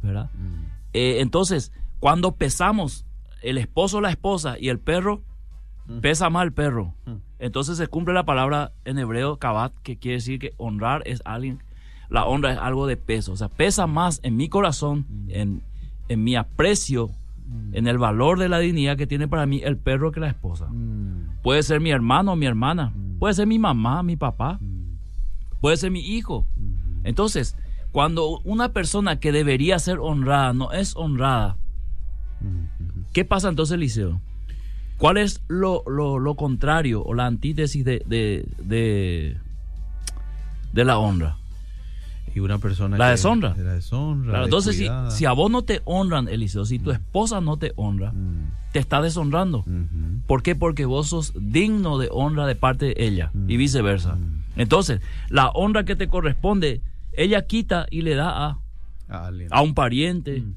Mm, 0.01 0.05
¿verdad? 0.05 0.29
mm, 0.33 0.65
Eh, 0.93 1.19
entonces, 1.19 1.73
cuando 1.99 2.35
pesamos 2.35 3.05
el 3.41 3.57
esposo 3.57 3.97
o 3.97 4.01
la 4.01 4.09
esposa 4.11 4.57
y 4.59 4.69
el 4.69 4.79
perro, 4.79 5.21
Mm. 5.87 5.99
pesa 5.99 6.29
más 6.29 6.43
el 6.45 6.53
perro. 6.53 6.93
Entonces 7.37 7.77
se 7.77 7.87
cumple 7.87 8.13
la 8.13 8.23
palabra 8.25 8.71
en 8.85 8.97
hebreo 8.97 9.37
kabat, 9.37 9.73
que 9.83 9.97
quiere 9.97 10.15
decir 10.15 10.39
que 10.39 10.53
honrar 10.57 11.03
es 11.05 11.21
alguien, 11.25 11.61
la 12.09 12.25
honra 12.25 12.53
es 12.53 12.57
algo 12.59 12.87
de 12.87 12.95
peso. 12.97 13.33
O 13.33 13.35
sea, 13.35 13.49
pesa 13.49 13.85
más 13.87 14.19
en 14.23 14.35
mi 14.37 14.47
corazón, 14.49 15.05
en, 15.27 15.61
en 16.07 16.23
mi 16.23 16.35
aprecio, 16.37 17.09
en 17.73 17.87
el 17.87 17.97
valor 17.99 18.39
de 18.39 18.47
la 18.49 18.57
dignidad 18.59 18.97
que 18.97 19.05
tiene 19.05 19.27
para 19.27 19.45
mí 19.45 19.61
el 19.63 19.77
perro 19.77 20.11
que 20.11 20.19
la 20.21 20.29
esposa. 20.29 20.67
mm, 20.71 21.41
Puede 21.43 21.61
ser 21.61 21.79
mi 21.81 21.91
hermano 21.91 22.31
o 22.33 22.35
mi 22.35 22.45
hermana, 22.47 22.93
puede 23.19 23.33
ser 23.35 23.45
mi 23.47 23.59
mamá, 23.59 24.01
mi 24.01 24.15
papá, 24.15 24.57
mm, 24.61 24.84
puede 25.65 25.77
ser 25.77 25.89
mi 25.89 26.01
hijo. 26.01 26.45
mm. 26.57 27.07
Entonces, 27.07 27.55
cuando 27.91 28.37
una 28.43 28.69
persona 28.71 29.19
que 29.19 29.31
debería 29.31 29.79
ser 29.79 29.97
honrada 29.99 30.53
no 30.53 30.71
es 30.71 30.95
honrada, 30.95 31.57
Mm, 32.41 33.05
¿Qué 33.13 33.25
pasa 33.25 33.49
entonces, 33.49 33.79
Liceo? 33.79 34.21
¿Cuál 34.99 35.17
es 35.17 35.41
lo, 35.47 35.81
lo- 35.87 36.19
lo 36.19 36.35
contrario 36.35 37.01
o 37.03 37.15
la 37.15 37.25
antítesis 37.25 37.83
de, 37.83 38.03
de, 38.05 38.45
de, 38.59 39.37
de 40.73 40.85
la 40.85 40.99
honra? 40.99 41.37
Y 42.35 42.41
una 42.41 42.59
persona 42.59 42.97
La 42.97 43.05
que- 43.05 43.11
deshonra. 43.11 43.55
La 43.57 43.73
deshonra. 43.73 44.29
Claro, 44.31 44.43
entonces, 44.45 44.77
si, 44.77 44.87
si 45.09 45.25
a 45.25 45.31
vos 45.31 45.49
no 45.49 45.63
te 45.63 45.81
honran, 45.85 46.27
Eliseo, 46.27 46.65
si 46.65 46.77
tu 46.77 46.91
esposa 46.91 47.41
no 47.41 47.57
te 47.57 47.71
honra, 47.77 48.11
Mm, 48.11 48.51
te 48.73 48.77
está 48.79 49.01
deshonrando. 49.01 49.65
¿Por 50.27 50.43
qué? 50.43 50.55
Porque 50.55 50.85
vos 50.85 51.07
sos 51.07 51.33
digno 51.39 51.97
de 51.97 52.09
honra 52.11 52.45
de 52.45 52.55
parte 52.55 52.85
de 52.87 52.95
ella 52.97 53.31
y 53.47 53.55
Mm. 53.55 53.57
viceversa. 53.57 54.15
Mm. 54.15 54.44
Entonces, 54.55 55.01
la 55.29 55.49
honra 55.49 55.83
que 55.85 55.95
te 55.95 56.07
corresponde, 56.07 56.81
ella 57.13 57.45
quita 57.45 57.85
y 57.91 58.01
le 58.01 58.15
da 58.15 58.47
a, 58.47 58.59
A 59.55 59.61
un 59.61 59.73
pariente. 59.73 60.41
Mm. 60.41 60.55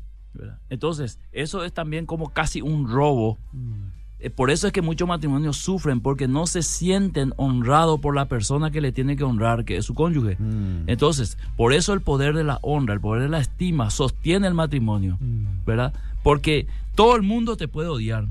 Entonces, 0.71 1.19
eso 1.33 1.65
es 1.65 1.73
también 1.73 2.07
como 2.07 2.29
casi 2.33 2.61
un 2.63 2.89
robo 2.89 3.39
Mm, 3.53 3.89
Eh, 4.21 4.31
Por 4.31 4.51
eso 4.51 4.67
es 4.67 4.73
que 4.73 4.83
muchos 4.83 5.07
matrimonios 5.07 5.57
sufren 5.59 6.01
porque 6.01 6.27
no 6.27 6.49
se 6.49 6.63
sienten 6.65 7.33
honrados 7.37 8.01
por 8.01 8.17
la 8.17 8.25
persona 8.27 8.73
que 8.73 8.81
le 8.81 8.91
tiene 8.91 9.17
que 9.17 9.23
honrar, 9.23 9.65
que 9.65 9.77
es 9.77 9.85
su 9.85 9.95
cónyuge. 9.95 10.35
mm, 10.41 10.89
Entonces, 10.89 11.39
por 11.57 11.73
eso 11.73 11.93
el 11.93 12.01
poder 12.01 12.35
de 12.35 12.43
la 12.43 12.59
honra, 12.63 12.95
el 12.95 13.01
poder 13.01 13.23
de 13.23 13.29
la 13.29 13.39
estima 13.39 13.91
sostiene 13.91 14.49
el 14.49 14.55
matrimonio, 14.55 15.19
¿verdad? 15.65 15.93
Porque 16.25 16.67
todo 16.97 17.15
el 17.15 17.23
mundo 17.23 17.57
te 17.57 17.69
puede 17.69 17.89
odiar, 17.89 18.27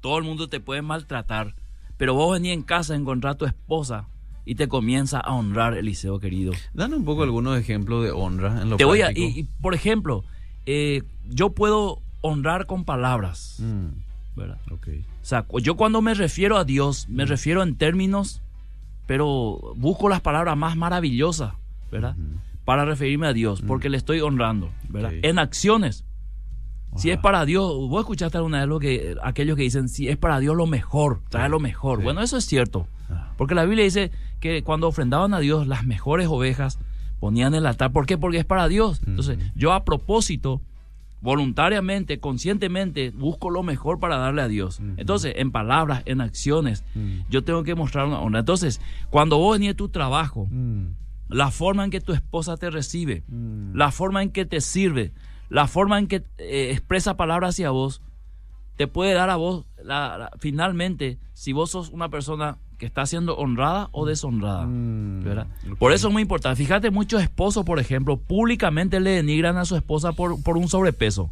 todo 0.00 0.18
el 0.18 0.24
mundo 0.24 0.48
te 0.48 0.58
puede 0.58 0.82
maltratar, 0.82 1.54
pero 1.96 2.14
vos 2.14 2.32
venís 2.32 2.52
en 2.52 2.62
casa 2.62 2.94
a 2.94 2.96
encontrar 2.96 3.34
a 3.34 3.38
tu 3.38 3.44
esposa 3.46 4.08
y 4.46 4.54
te 4.54 4.68
comienza 4.68 5.20
a 5.20 5.34
honrar, 5.34 5.76
Eliseo 5.76 6.18
querido. 6.20 6.52
Danos 6.72 7.00
un 7.00 7.04
poco 7.04 7.22
algunos 7.24 7.58
ejemplos 7.58 8.02
de 8.04 8.12
honra 8.12 8.62
en 8.62 8.70
lo 8.70 8.76
Te 8.78 8.84
voy 8.86 9.02
a, 9.02 9.10
y, 9.10 9.40
y, 9.40 9.42
por 9.60 9.74
ejemplo, 9.74 10.24
eh, 10.64 11.02
yo 11.28 11.50
puedo 11.50 12.00
honrar 12.22 12.64
con 12.66 12.84
palabras, 12.84 13.58
Mm, 13.60 13.88
¿verdad? 14.38 14.58
ok. 14.70 14.88
O 15.22 15.24
sea, 15.26 15.44
yo 15.60 15.76
cuando 15.76 16.00
me 16.00 16.14
refiero 16.14 16.56
a 16.56 16.64
Dios, 16.64 17.08
me 17.10 17.24
refiero 17.26 17.62
en 17.62 17.76
términos, 17.76 18.40
pero 19.06 19.74
busco 19.76 20.08
las 20.08 20.20
palabras 20.20 20.56
más 20.56 20.76
maravillosas, 20.76 21.52
¿verdad? 21.90 22.16
Para 22.64 22.84
referirme 22.84 23.26
a 23.28 23.32
Dios, 23.32 23.62
porque 23.62 23.88
le 23.88 23.96
estoy 23.96 24.20
honrando, 24.20 24.70
¿verdad? 24.88 25.12
En 25.22 25.38
acciones. 25.38 26.04
Si 26.96 27.10
es 27.10 27.18
para 27.18 27.44
Dios, 27.44 27.72
vos 27.88 28.00
escuchaste 28.00 28.38
alguna 28.38 28.60
vez 28.60 28.68
lo 28.68 28.78
que 28.80 29.16
aquellos 29.22 29.56
que 29.56 29.62
dicen, 29.64 29.88
si 29.88 30.08
es 30.08 30.16
para 30.16 30.38
Dios 30.40 30.56
lo 30.56 30.66
mejor, 30.66 31.20
trae 31.28 31.48
lo 31.48 31.60
mejor. 31.60 31.98
sí. 31.98 32.04
Bueno, 32.04 32.22
eso 32.22 32.36
es 32.38 32.44
cierto. 32.46 32.86
Ah, 33.10 33.32
Porque 33.36 33.54
la 33.54 33.64
Biblia 33.64 33.84
dice 33.84 34.10
que 34.40 34.62
cuando 34.62 34.88
ofrendaban 34.88 35.34
a 35.34 35.40
Dios 35.40 35.66
las 35.66 35.84
mejores 35.84 36.28
ovejas 36.28 36.78
ponían 37.20 37.54
en 37.54 37.58
el 37.60 37.66
altar. 37.66 37.92
¿Por 37.92 38.06
qué? 38.06 38.18
Porque 38.18 38.38
es 38.38 38.44
para 38.44 38.68
Dios. 38.68 39.00
Entonces, 39.06 39.38
yo 39.54 39.72
a 39.72 39.84
propósito, 39.84 40.60
voluntariamente, 41.22 42.20
conscientemente, 42.20 43.10
busco 43.10 43.50
lo 43.50 43.62
mejor 43.62 43.98
para 43.98 44.16
darle 44.18 44.42
a 44.42 44.48
Dios. 44.48 44.80
Entonces, 44.96 45.34
en 45.36 45.50
palabras, 45.50 46.02
en 46.06 46.20
acciones, 46.20 46.84
yo 47.30 47.42
tengo 47.42 47.62
que 47.64 47.74
mostrar 47.74 48.06
una 48.06 48.20
honra. 48.20 48.40
Entonces, 48.40 48.80
cuando 49.10 49.38
vos 49.38 49.54
venís 49.56 49.70
de 49.70 49.74
tu 49.74 49.88
trabajo, 49.88 50.46
la 51.28 51.50
forma 51.50 51.84
en 51.84 51.90
que 51.90 52.00
tu 52.00 52.12
esposa 52.12 52.56
te 52.56 52.70
recibe, 52.70 53.24
la 53.74 53.90
forma 53.90 54.22
en 54.22 54.30
que 54.30 54.44
te 54.44 54.60
sirve, 54.60 55.12
la 55.48 55.66
forma 55.66 55.98
en 55.98 56.06
que 56.06 56.22
eh, 56.38 56.70
expresa 56.72 57.16
palabras 57.16 57.50
hacia 57.50 57.70
vos, 57.70 58.02
te 58.76 58.86
puede 58.86 59.14
dar 59.14 59.30
a 59.30 59.36
vos, 59.36 59.64
la- 59.82 60.18
la- 60.18 60.30
finalmente, 60.38 61.18
si 61.32 61.52
vos 61.52 61.70
sos 61.70 61.88
una 61.88 62.10
persona 62.10 62.58
que 62.78 62.86
está 62.86 63.06
siendo 63.06 63.36
honrada 63.36 63.88
o 63.92 64.04
deshonrada. 64.06 64.66
Mm, 64.66 65.24
¿verdad? 65.24 65.46
Por 65.78 65.92
eso 65.92 66.08
es 66.08 66.12
muy 66.12 66.22
importante. 66.22 66.56
Fíjate, 66.62 66.90
muchos 66.90 67.22
esposos, 67.22 67.64
por 67.64 67.78
ejemplo, 67.78 68.16
públicamente 68.16 69.00
le 69.00 69.10
denigran 69.12 69.56
a 69.56 69.64
su 69.64 69.76
esposa 69.76 70.12
por, 70.12 70.42
por 70.42 70.56
un 70.56 70.68
sobrepeso, 70.68 71.30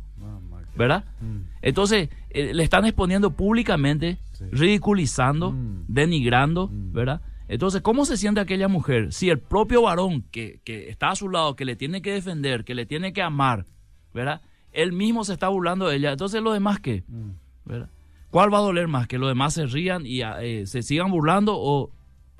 ¿verdad? 0.76 1.04
Mm, 1.20 1.40
Entonces, 1.62 2.08
eh, 2.30 2.52
le 2.52 2.62
están 2.62 2.84
exponiendo 2.84 3.30
públicamente, 3.30 4.18
Sí. 4.32 4.44
ridiculizando, 4.50 5.52
Mm. 5.52 5.84
denigrando, 5.88 6.68
Mm. 6.68 6.92
¿verdad? 6.92 7.20
Entonces, 7.48 7.82
¿cómo 7.82 8.04
se 8.04 8.16
siente 8.16 8.40
aquella 8.40 8.68
mujer 8.68 9.12
si 9.12 9.28
el 9.30 9.38
propio 9.38 9.82
varón 9.82 10.22
que, 10.30 10.60
que 10.64 10.88
está 10.88 11.10
a 11.10 11.16
su 11.16 11.28
lado, 11.28 11.56
que 11.56 11.64
le 11.64 11.76
tiene 11.76 12.02
que 12.02 12.12
defender, 12.12 12.64
que 12.64 12.74
le 12.74 12.86
tiene 12.86 13.12
que 13.12 13.22
amar, 13.22 13.66
¿verdad? 14.12 14.40
Él 14.72 14.92
mismo 14.92 15.24
se 15.24 15.34
está 15.34 15.48
burlando 15.48 15.86
de 15.88 15.96
ella. 15.96 16.12
Entonces, 16.12 16.42
¿los 16.42 16.52
demás 16.54 16.80
qué? 16.80 17.04
mm. 17.06 17.30
¿verdad? 17.66 17.88
¿Cuál 18.34 18.52
va 18.52 18.58
a 18.58 18.62
doler 18.62 18.88
más? 18.88 19.06
¿Que 19.06 19.16
los 19.16 19.28
demás 19.28 19.54
se 19.54 19.64
rían 19.66 20.06
y 20.06 20.22
eh, 20.22 20.64
se 20.66 20.82
sigan 20.82 21.08
burlando 21.08 21.54
o 21.56 21.92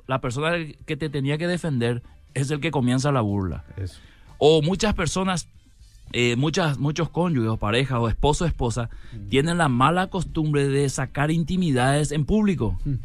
la 0.07 0.19
persona 0.19 0.51
que 0.85 0.97
te 0.97 1.09
tenía 1.09 1.37
que 1.37 1.47
defender 1.47 2.03
es 2.33 2.51
el 2.51 2.59
que 2.59 2.69
comienza 2.69 3.13
la 3.13 3.21
burla? 3.21 3.63
Eso. 3.77 4.01
O 4.37 4.61
muchas 4.61 4.93
personas, 4.93 5.47
eh, 6.11 6.35
muchas, 6.35 6.79
muchos 6.79 7.07
cónyuges 7.07 7.49
o 7.49 7.55
parejas 7.55 7.97
o 8.01 8.09
esposo 8.09 8.43
o 8.43 8.47
esposa 8.47 8.89
tienen 9.29 9.57
la 9.57 9.69
mala 9.69 10.07
costumbre 10.07 10.67
de 10.67 10.89
sacar 10.89 11.31
intimidades 11.31 12.11
en 12.11 12.25
público. 12.25 12.77
Mm. 12.83 12.95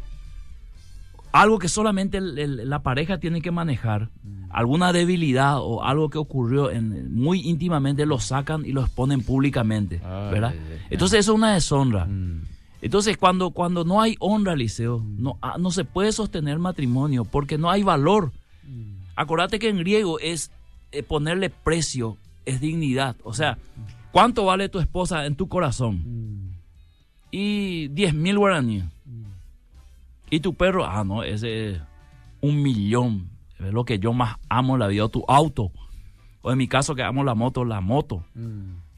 Algo 1.31 1.59
que 1.59 1.69
solamente 1.69 2.17
el- 2.17 2.37
el- 2.37 2.69
la 2.69 2.83
pareja 2.83 3.19
tiene 3.21 3.41
que 3.41 3.51
manejar, 3.51 4.09
alguna 4.49 4.91
debilidad 4.91 5.59
o 5.61 5.81
algo 5.85 6.09
que 6.09 6.17
ocurrió 6.17 6.69
en, 6.71 7.15
muy 7.15 7.39
íntimamente 7.47 8.05
lo 8.05 8.19
sacan 8.19 8.65
y 8.65 8.73
lo 8.73 8.81
exponen 8.81 9.21
públicamente, 9.21 10.01
Ay, 10.03 10.31
¿verdad? 10.33 10.49
ay, 10.51 10.59
ay. 10.73 10.79
Entonces 10.89 11.19
eso 11.21 11.31
es 11.31 11.35
una 11.37 11.53
deshonra. 11.53 12.05
Mm, 12.81 12.85
Entonces, 12.85 13.17
cuando, 13.17 13.51
cuando 13.51 13.83
no 13.83 14.01
hay 14.01 14.15
honra, 14.19 14.55
Liceo, 14.55 15.03
no, 15.17 15.37
ah, 15.41 15.57
no 15.59 15.71
se 15.71 15.85
puede 15.85 16.11
sostener 16.11 16.59
matrimonio 16.59 17.25
porque 17.25 17.57
no 17.57 17.69
hay 17.69 17.83
valor. 17.83 18.31
Acordate 19.15 19.59
que 19.59 19.69
en 19.69 19.77
griego 19.77 20.19
es 20.19 20.51
eh, 20.91 21.03
ponerle 21.03 21.49
precio, 21.49 22.17
es 22.45 22.59
dignidad. 22.59 23.15
O 23.23 23.33
sea, 23.33 23.57
¿cuánto 24.11 24.45
vale 24.45 24.69
tu 24.69 24.79
esposa 24.79 25.25
en 25.25 25.35
tu 25.35 25.47
corazón? 25.47 26.01
Y 27.29 27.87
10 27.89 28.13
mil 28.15 28.37
guaraníes. 28.37 28.85
Y 30.29 30.39
tu 30.39 30.53
perro, 30.53 30.85
ah, 30.85 31.03
no, 31.03 31.23
ese 31.23 31.71
es 31.71 31.81
un 32.41 32.61
millón. 32.61 33.29
Es 33.59 33.73
lo 33.73 33.83
que 33.85 33.99
yo 33.99 34.11
más 34.13 34.37
amo 34.49 34.73
en 34.75 34.79
la 34.79 34.87
vida, 34.87 35.05
o 35.05 35.09
tu 35.09 35.23
auto. 35.27 35.71
O 36.41 36.51
en 36.51 36.57
mi 36.57 36.67
caso 36.67 36.95
que 36.95 37.03
amo 37.03 37.23
la 37.23 37.35
moto, 37.35 37.63
la 37.63 37.79
moto. 37.81 38.23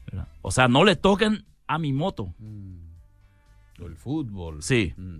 ¿verdad? 0.06 0.28
O 0.42 0.50
sea, 0.50 0.68
no 0.68 0.84
le 0.84 0.96
toquen 0.96 1.44
a 1.66 1.78
mi 1.78 1.92
moto. 1.92 2.32
O 3.82 3.86
el 3.86 3.96
fútbol. 3.96 4.62
Sí. 4.62 4.92
Mm. 4.96 5.18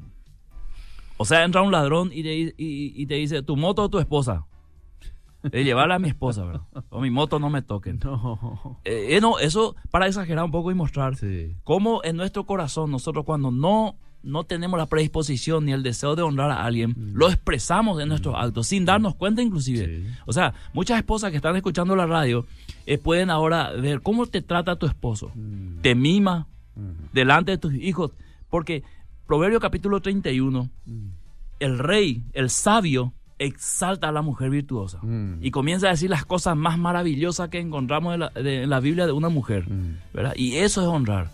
O 1.17 1.25
sea, 1.25 1.45
entra 1.45 1.63
un 1.63 1.71
ladrón 1.73 2.11
y 2.13 2.23
te, 2.23 2.35
y- 2.37 2.53
y 2.59 3.07
te 3.07 3.15
dice, 3.15 3.43
¿tu 3.43 3.57
moto 3.57 3.83
o 3.85 3.89
tu 3.89 3.99
esposa? 3.99 4.47
De 5.43 5.63
llevarla 5.63 5.97
a 5.97 5.99
mi 5.99 6.09
esposa, 6.09 6.43
¿verdad? 6.45 6.63
O 6.89 7.01
mi 7.03 7.11
moto 7.11 7.39
no 7.39 7.51
me 7.51 7.61
toquen. 7.63 8.01
No. 8.03 8.81
Eh, 8.85 9.09
eh, 9.17 9.21
no, 9.21 9.39
eso 9.39 9.77
para 9.91 10.07
exagerar 10.07 10.45
un 10.45 10.51
poco 10.51 10.71
y 10.71 10.75
mostrar 10.75 11.17
Sí. 11.17 11.55
cómo 11.65 12.03
en 12.03 12.17
nuestro 12.17 12.45
corazón 12.47 12.91
nosotros 12.91 13.27
cuando 13.27 13.51
no, 13.51 13.97
no 14.23 14.45
tenemos 14.45 14.79
la 14.79 14.87
predisposición 14.87 15.67
ni 15.67 15.73
el 15.73 15.83
deseo 15.83 16.17
de 16.17 16.23
honrar 16.23 16.51
a 16.51 16.65
alguien, 16.65 16.95
lo 17.15 17.29
expresamos 17.29 18.01
en 18.01 18.09
nuestros 18.09 18.35
actos, 18.39 18.67
sin 18.69 18.87
darnos 18.87 19.17
cuenta 19.17 19.43
inclusive. 19.43 19.87
Sí. 19.87 20.07
O 20.25 20.33
sea, 20.33 20.55
muchas 20.73 20.97
esposas 20.97 21.31
que 21.31 21.37
están 21.37 21.55
escuchando 21.57 21.95
la 21.95 22.07
radio 22.07 22.47
eh, 22.87 22.97
pueden 22.97 23.29
ahora 23.29 23.71
ver 23.73 24.01
cómo 24.01 24.25
te 24.27 24.41
trata 24.41 24.77
tu 24.77 24.87
esposo. 24.87 25.31
Te 25.83 25.95
mima 25.95 26.47
delante 27.13 27.51
de 27.53 27.59
tus 27.59 27.75
hijos. 27.75 28.13
Porque 28.55 28.85
Proverbio 29.27 29.59
capítulo 29.59 30.01
31, 30.01 30.71
el 31.59 31.79
rey, 31.81 32.23
el 32.35 32.51
sabio, 32.51 33.13
exalta 33.41 34.11
a 34.11 34.13
la 34.13 34.23
mujer 34.23 34.49
virtuosa. 34.51 35.01
Mm. 35.03 35.39
Y 35.43 35.51
comienza 35.51 35.89
a 35.89 35.91
decir 35.91 36.09
las 36.09 36.25
cosas 36.25 36.57
más 36.57 36.79
maravillosas 36.79 37.49
que 37.49 37.59
encontramos 37.59 38.15
en 38.15 38.21
la, 38.21 38.29
de- 38.29 38.63
en 38.63 38.71
la 38.71 38.79
Biblia 38.79 39.07
de 39.07 39.13
una 39.13 39.29
mujer. 39.29 39.67
¿verdad? 40.13 40.35
Y 40.37 40.55
eso 40.59 40.83
es 40.83 40.87
honrar. 40.87 41.31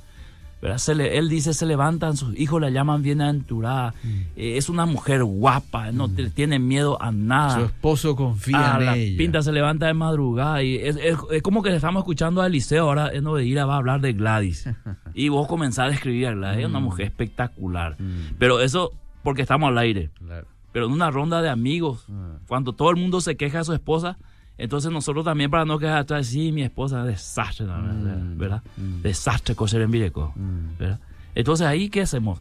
¿Verdad? 0.63 0.79
Se 0.79 0.95
le- 0.95 1.17
él 1.19 1.29
dice, 1.29 1.55
se 1.55 1.65
levantan 1.67 2.17
sus 2.17 2.39
hijos, 2.39 2.61
la 2.61 2.69
llaman 2.71 3.03
bienaventurada. 3.03 3.95
Eh, 4.37 4.57
es 4.57 4.69
una 4.69 4.85
mujer 4.87 5.25
guapa, 5.25 5.91
no 5.93 6.09
te- 6.09 6.29
tiene 6.31 6.59
miedo 6.59 7.01
a 7.01 7.11
nada. 7.13 7.55
Su 7.61 7.65
esposo 7.65 8.15
confía 8.17 8.75
Ah, 8.75 8.79
en 8.79 8.87
la 8.87 8.97
ella. 8.97 9.17
pinta 9.19 9.43
se 9.43 9.53
levanta 9.53 9.87
de 9.87 9.95
madrugada 9.95 10.63
y 10.63 10.77
es, 10.77 10.97
es- 10.97 11.19
es 11.31 11.43
como 11.43 11.63
que 11.63 11.75
estamos 11.75 12.01
escuchando 12.01 12.43
a 12.43 12.47
Eliseo 12.47 12.85
ahora 12.85 13.11
en 13.13 13.27
Obedira 13.27 13.65
va 13.65 13.75
a 13.75 13.79
hablar 13.79 14.01
de 14.01 14.13
Gladys 14.13 14.69
y 15.15 15.29
vos 15.31 15.47
comenzás 15.49 15.91
a 15.91 15.95
escribir 15.95 16.27
a 16.29 16.35
Gladys, 16.35 16.61
es 16.61 16.67
una 16.67 16.81
mujer 16.81 17.07
espectacular 17.07 17.97
Mm. 17.99 18.35
pero 18.39 18.61
eso 18.61 18.93
porque 19.23 19.43
estamos 19.43 19.69
al 19.69 19.79
aire 19.79 20.11
Claro. 20.19 20.47
pero 20.73 20.87
en 20.87 20.93
una 20.93 21.11
ronda 21.11 21.41
de 21.43 21.49
amigos 21.49 22.05
Ah. 22.11 22.37
cuando 22.47 22.73
todo 22.75 22.91
el 22.91 22.97
mundo 22.97 23.21
se 23.21 23.37
queja 23.37 23.59
de 23.59 23.65
su 23.65 23.73
esposa 23.73 24.19
entonces 24.63 24.91
nosotros 24.93 25.25
también 25.25 25.51
para 25.51 25.65
no 25.65 25.79
quedar 25.79 25.99
atrás 25.99 26.27
sí 26.29 26.53
mi 26.53 26.63
esposa 26.63 27.01
es 27.01 27.07
desastre 27.07 27.67
Mm. 27.67 28.39
¿verdad? 28.39 28.63
Mm. 28.77 29.03
desastre 29.03 29.55
coser 29.55 29.83
en 29.83 29.91
Vireco 29.91 30.33
Mm. 30.37 30.79
¿verdad? 30.79 31.01
entonces 31.35 31.67
ahí 31.67 31.89
qué 31.89 32.03
hacemos 32.03 32.41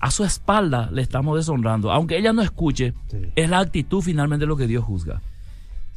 a 0.00 0.10
su 0.10 0.24
espalda 0.24 0.90
le 0.92 1.02
estamos 1.02 1.36
deshonrando 1.36 1.90
aunque 1.92 2.18
ella 2.18 2.32
no 2.32 2.42
escuche 2.42 2.92
Sí. 3.08 3.18
es 3.34 3.48
la 3.50 3.58
actitud 3.60 4.02
finalmente 4.02 4.46
lo 4.46 4.56
que 4.56 4.66
Dios 4.66 4.84
juzga 4.84 5.20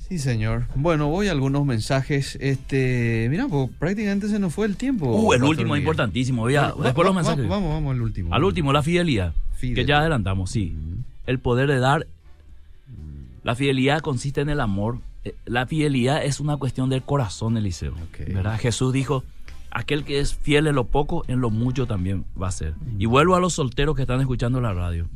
Sí, 0.10 0.20
señor. 0.20 0.68
Bueno, 0.74 1.10
voy 1.10 1.28
a 1.28 1.32
algunos 1.32 1.66
mensajes. 1.66 2.38
Este, 2.40 3.28
mira, 3.30 3.46
pues, 3.50 3.70
prácticamente 3.78 4.30
se 4.30 4.40
nos 4.40 4.54
fue 4.54 4.66
el 4.66 4.78
tiempo. 4.78 5.06
Uh, 5.14 5.34
el 5.34 5.44
último 5.44 5.76
es 5.76 5.82
importantísimo. 5.82 6.44
Voy 6.44 6.56
a- 6.56 6.68
después 6.68 6.96
va- 6.96 7.04
los 7.04 7.10
va- 7.12 7.14
mensajes. 7.16 7.46
Vamos, 7.50 7.74
vamos 7.74 7.94
al 7.94 8.02
último. 8.02 8.34
Al 8.34 8.42
último, 8.46 8.72
la 8.72 8.82
fidelidad. 8.82 9.34
Fidelidad. 9.58 9.82
Que 9.84 9.86
ya 9.86 10.00
adelantamos, 10.00 10.50
sí. 10.50 10.78
El 11.26 11.40
poder 11.40 11.68
de 11.68 11.80
dar. 11.80 12.08
La 13.44 13.56
fidelidad 13.56 14.00
consiste 14.00 14.40
en 14.40 14.48
el 14.48 14.62
amor. 14.62 15.00
Eh, 15.28 15.36
La 15.46 15.66
fidelidad 15.66 16.24
es 16.24 16.40
una 16.40 16.58
cuestión 16.58 16.90
del 16.90 17.02
corazón, 17.04 17.58
Eliseo. 17.58 17.94
¿verdad? 18.34 18.60
Jesús 18.60 18.94
dijo, 18.94 19.24
aquel 19.72 20.04
que 20.04 20.20
es 20.20 20.34
fiel 20.36 20.68
en 20.68 20.76
lo 20.76 20.86
poco, 20.86 21.24
en 21.28 21.42
lo 21.42 21.50
mucho 21.50 21.86
también 21.86 22.26
va 22.42 22.48
a 22.48 22.52
ser. 22.52 22.74
Y 22.98 23.06
vuelvo 23.06 23.36
a 23.36 23.40
los 23.40 23.54
solteros 23.54 23.96
que 23.96 24.04
están 24.04 24.20
escuchando 24.22 24.62
la 24.62 24.74
radio. 24.74 25.08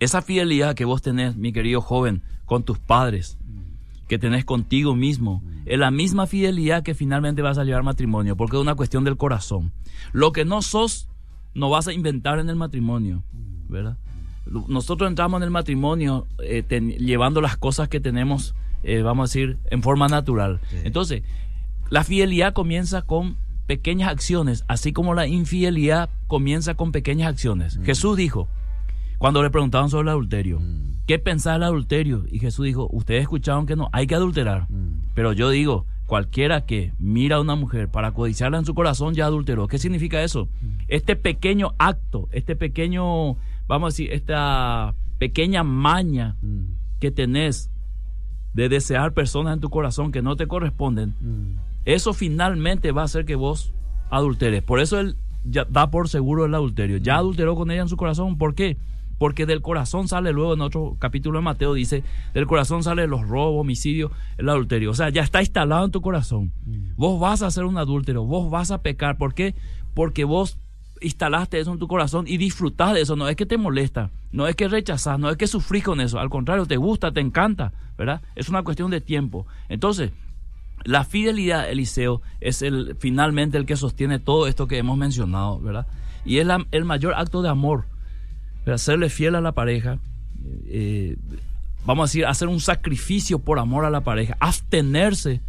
Esa 0.00 0.20
fidelidad 0.22 0.74
que 0.74 0.84
vos 0.84 1.00
tenés, 1.02 1.36
mi 1.36 1.52
querido 1.52 1.80
joven, 1.80 2.22
con 2.44 2.64
tus 2.64 2.78
padres, 2.78 3.38
que 4.08 4.18
tenés 4.18 4.44
contigo 4.44 4.94
mismo, 4.94 5.42
es 5.64 5.78
la 5.78 5.90
misma 5.90 6.26
fidelidad 6.26 6.82
que 6.82 6.94
finalmente 6.94 7.40
vas 7.40 7.56
a 7.58 7.64
llevar 7.64 7.82
matrimonio, 7.84 8.36
porque 8.36 8.56
es 8.56 8.62
una 8.62 8.74
cuestión 8.74 9.04
del 9.04 9.16
corazón. 9.16 9.70
Lo 10.12 10.32
que 10.32 10.44
no 10.44 10.60
sos, 10.60 11.08
no 11.54 11.70
vas 11.70 11.86
a 11.88 11.92
inventar 11.92 12.38
en 12.40 12.48
el 12.50 12.56
matrimonio, 12.56 13.22
¿verdad? 13.68 13.96
Nosotros 14.66 15.08
entramos 15.08 15.38
en 15.38 15.44
el 15.44 15.50
matrimonio 15.50 16.26
eh, 16.42 16.62
ten- 16.64 16.90
llevando 16.90 17.40
las 17.40 17.56
cosas 17.56 17.88
que 17.88 18.00
tenemos, 18.00 18.54
eh, 18.82 19.02
vamos 19.02 19.24
a 19.24 19.28
decir, 19.30 19.58
en 19.70 19.82
forma 19.82 20.08
natural. 20.08 20.60
Sí. 20.70 20.76
Entonces, 20.84 21.22
la 21.90 22.04
fidelidad 22.04 22.52
comienza 22.52 23.02
con 23.02 23.36
pequeñas 23.66 24.10
acciones, 24.10 24.64
así 24.68 24.92
como 24.92 25.14
la 25.14 25.26
infidelidad 25.26 26.10
comienza 26.26 26.74
con 26.74 26.92
pequeñas 26.92 27.28
acciones. 27.28 27.78
Jesús 27.84 28.16
dijo, 28.16 28.48
cuando 29.18 29.42
le 29.42 29.50
preguntaban 29.50 29.88
sobre 29.88 30.02
el 30.04 30.08
adulterio, 30.10 30.58
Mm. 30.60 30.96
¿qué 31.06 31.18
pensaba 31.18 31.54
del 31.54 31.62
adulterio? 31.64 32.24
Y 32.30 32.38
Jesús 32.38 32.64
dijo, 32.66 32.88
ustedes 32.92 33.22
escucharon 33.22 33.66
que 33.66 33.76
no, 33.76 33.88
hay 33.92 34.06
que 34.06 34.14
adulterar. 34.14 34.68
Mm. 34.70 35.02
Pero 35.14 35.32
yo 35.32 35.48
digo, 35.50 35.86
cualquiera 36.06 36.66
que 36.66 36.92
mira 36.98 37.36
a 37.36 37.40
una 37.40 37.54
mujer 37.54 37.88
para 37.88 38.12
codiciarla 38.12 38.58
en 38.58 38.64
su 38.66 38.74
corazón 38.74 39.14
ya 39.14 39.26
adulteró. 39.26 39.68
¿Qué 39.68 39.78
significa 39.78 40.22
eso? 40.22 40.48
Este 40.88 41.16
pequeño 41.16 41.72
acto, 41.78 42.28
este 42.32 42.56
pequeño, 42.56 43.36
vamos 43.68 43.86
a 43.86 43.90
decir, 43.92 44.12
esta 44.12 44.94
pequeña 45.18 45.62
maña 45.62 46.36
Mm. 46.42 46.74
que 46.98 47.10
tenés 47.10 47.70
de 48.54 48.68
desear 48.68 49.12
personas 49.12 49.54
en 49.54 49.60
tu 49.60 49.70
corazón 49.70 50.12
que 50.12 50.22
no 50.22 50.36
te 50.36 50.46
corresponden, 50.46 51.14
Mm. 51.20 51.56
eso 51.84 52.12
finalmente 52.12 52.92
va 52.92 53.02
a 53.02 53.06
hacer 53.06 53.24
que 53.24 53.34
vos 53.34 53.72
adulteres. 54.10 54.62
Por 54.62 54.80
eso 54.80 55.00
él 55.00 55.16
ya 55.44 55.64
da 55.64 55.90
por 55.90 56.08
seguro 56.08 56.44
el 56.44 56.54
adulterio. 56.54 56.98
Ya 56.98 57.16
adulteró 57.16 57.54
con 57.56 57.70
ella 57.70 57.82
en 57.82 57.88
su 57.88 57.96
corazón. 57.96 58.38
¿Por 58.38 58.54
qué? 58.54 58.76
Porque 59.18 59.46
del 59.46 59.62
corazón 59.62 60.08
sale 60.08 60.32
luego 60.32 60.54
en 60.54 60.60
otro 60.60 60.96
capítulo 60.98 61.38
de 61.38 61.44
Mateo 61.44 61.74
dice, 61.74 62.02
del 62.34 62.46
corazón 62.46 62.82
sale 62.82 63.06
los 63.06 63.26
robos, 63.26 63.60
homicidios, 63.60 64.10
el 64.36 64.48
adulterio. 64.48 64.90
O 64.90 64.94
sea, 64.94 65.08
ya 65.10 65.22
está 65.22 65.40
instalado 65.40 65.84
en 65.84 65.90
tu 65.92 66.00
corazón. 66.00 66.52
Vos 66.96 67.20
vas 67.20 67.42
a 67.42 67.50
ser 67.50 67.64
un 67.64 67.78
adúltero, 67.78 68.24
vos 68.24 68.50
vas 68.50 68.70
a 68.70 68.82
pecar. 68.82 69.16
¿Por 69.16 69.34
qué? 69.34 69.54
Porque 69.94 70.24
vos 70.24 70.58
instalaste 71.02 71.60
eso 71.60 71.72
en 71.72 71.78
tu 71.78 71.88
corazón 71.88 72.26
y 72.28 72.36
disfrutás 72.36 72.94
de 72.94 73.02
eso. 73.02 73.16
No 73.16 73.28
es 73.28 73.36
que 73.36 73.46
te 73.46 73.58
molesta, 73.58 74.10
no 74.30 74.46
es 74.46 74.56
que 74.56 74.68
rechazás, 74.68 75.18
no 75.18 75.30
es 75.30 75.36
que 75.36 75.46
sufrís 75.46 75.84
con 75.84 76.00
eso. 76.00 76.18
Al 76.18 76.30
contrario, 76.30 76.66
te 76.66 76.76
gusta, 76.76 77.12
te 77.12 77.20
encanta, 77.20 77.72
¿verdad? 77.98 78.22
Es 78.34 78.48
una 78.48 78.62
cuestión 78.62 78.90
de 78.90 79.00
tiempo. 79.00 79.46
Entonces, 79.68 80.12
la 80.84 81.04
fidelidad, 81.04 81.70
Eliseo, 81.70 82.22
es 82.40 82.62
el 82.62 82.96
finalmente 82.98 83.58
el 83.58 83.66
que 83.66 83.76
sostiene 83.76 84.18
todo 84.18 84.46
esto 84.46 84.66
que 84.66 84.78
hemos 84.78 84.98
mencionado, 84.98 85.60
¿verdad? 85.60 85.86
Y 86.24 86.38
es 86.38 86.46
el 86.70 86.84
mayor 86.84 87.14
acto 87.14 87.42
de 87.42 87.48
amor, 87.48 87.84
¿verdad? 88.64 88.78
serle 88.78 89.08
fiel 89.08 89.34
a 89.34 89.40
la 89.40 89.52
pareja, 89.52 89.98
eh, 90.66 91.16
vamos 91.84 92.04
a 92.04 92.06
decir, 92.08 92.26
hacer 92.26 92.48
un 92.48 92.60
sacrificio 92.60 93.38
por 93.38 93.58
amor 93.58 93.84
a 93.84 93.90
la 93.90 94.02
pareja, 94.02 94.36
abstenerse 94.40 95.40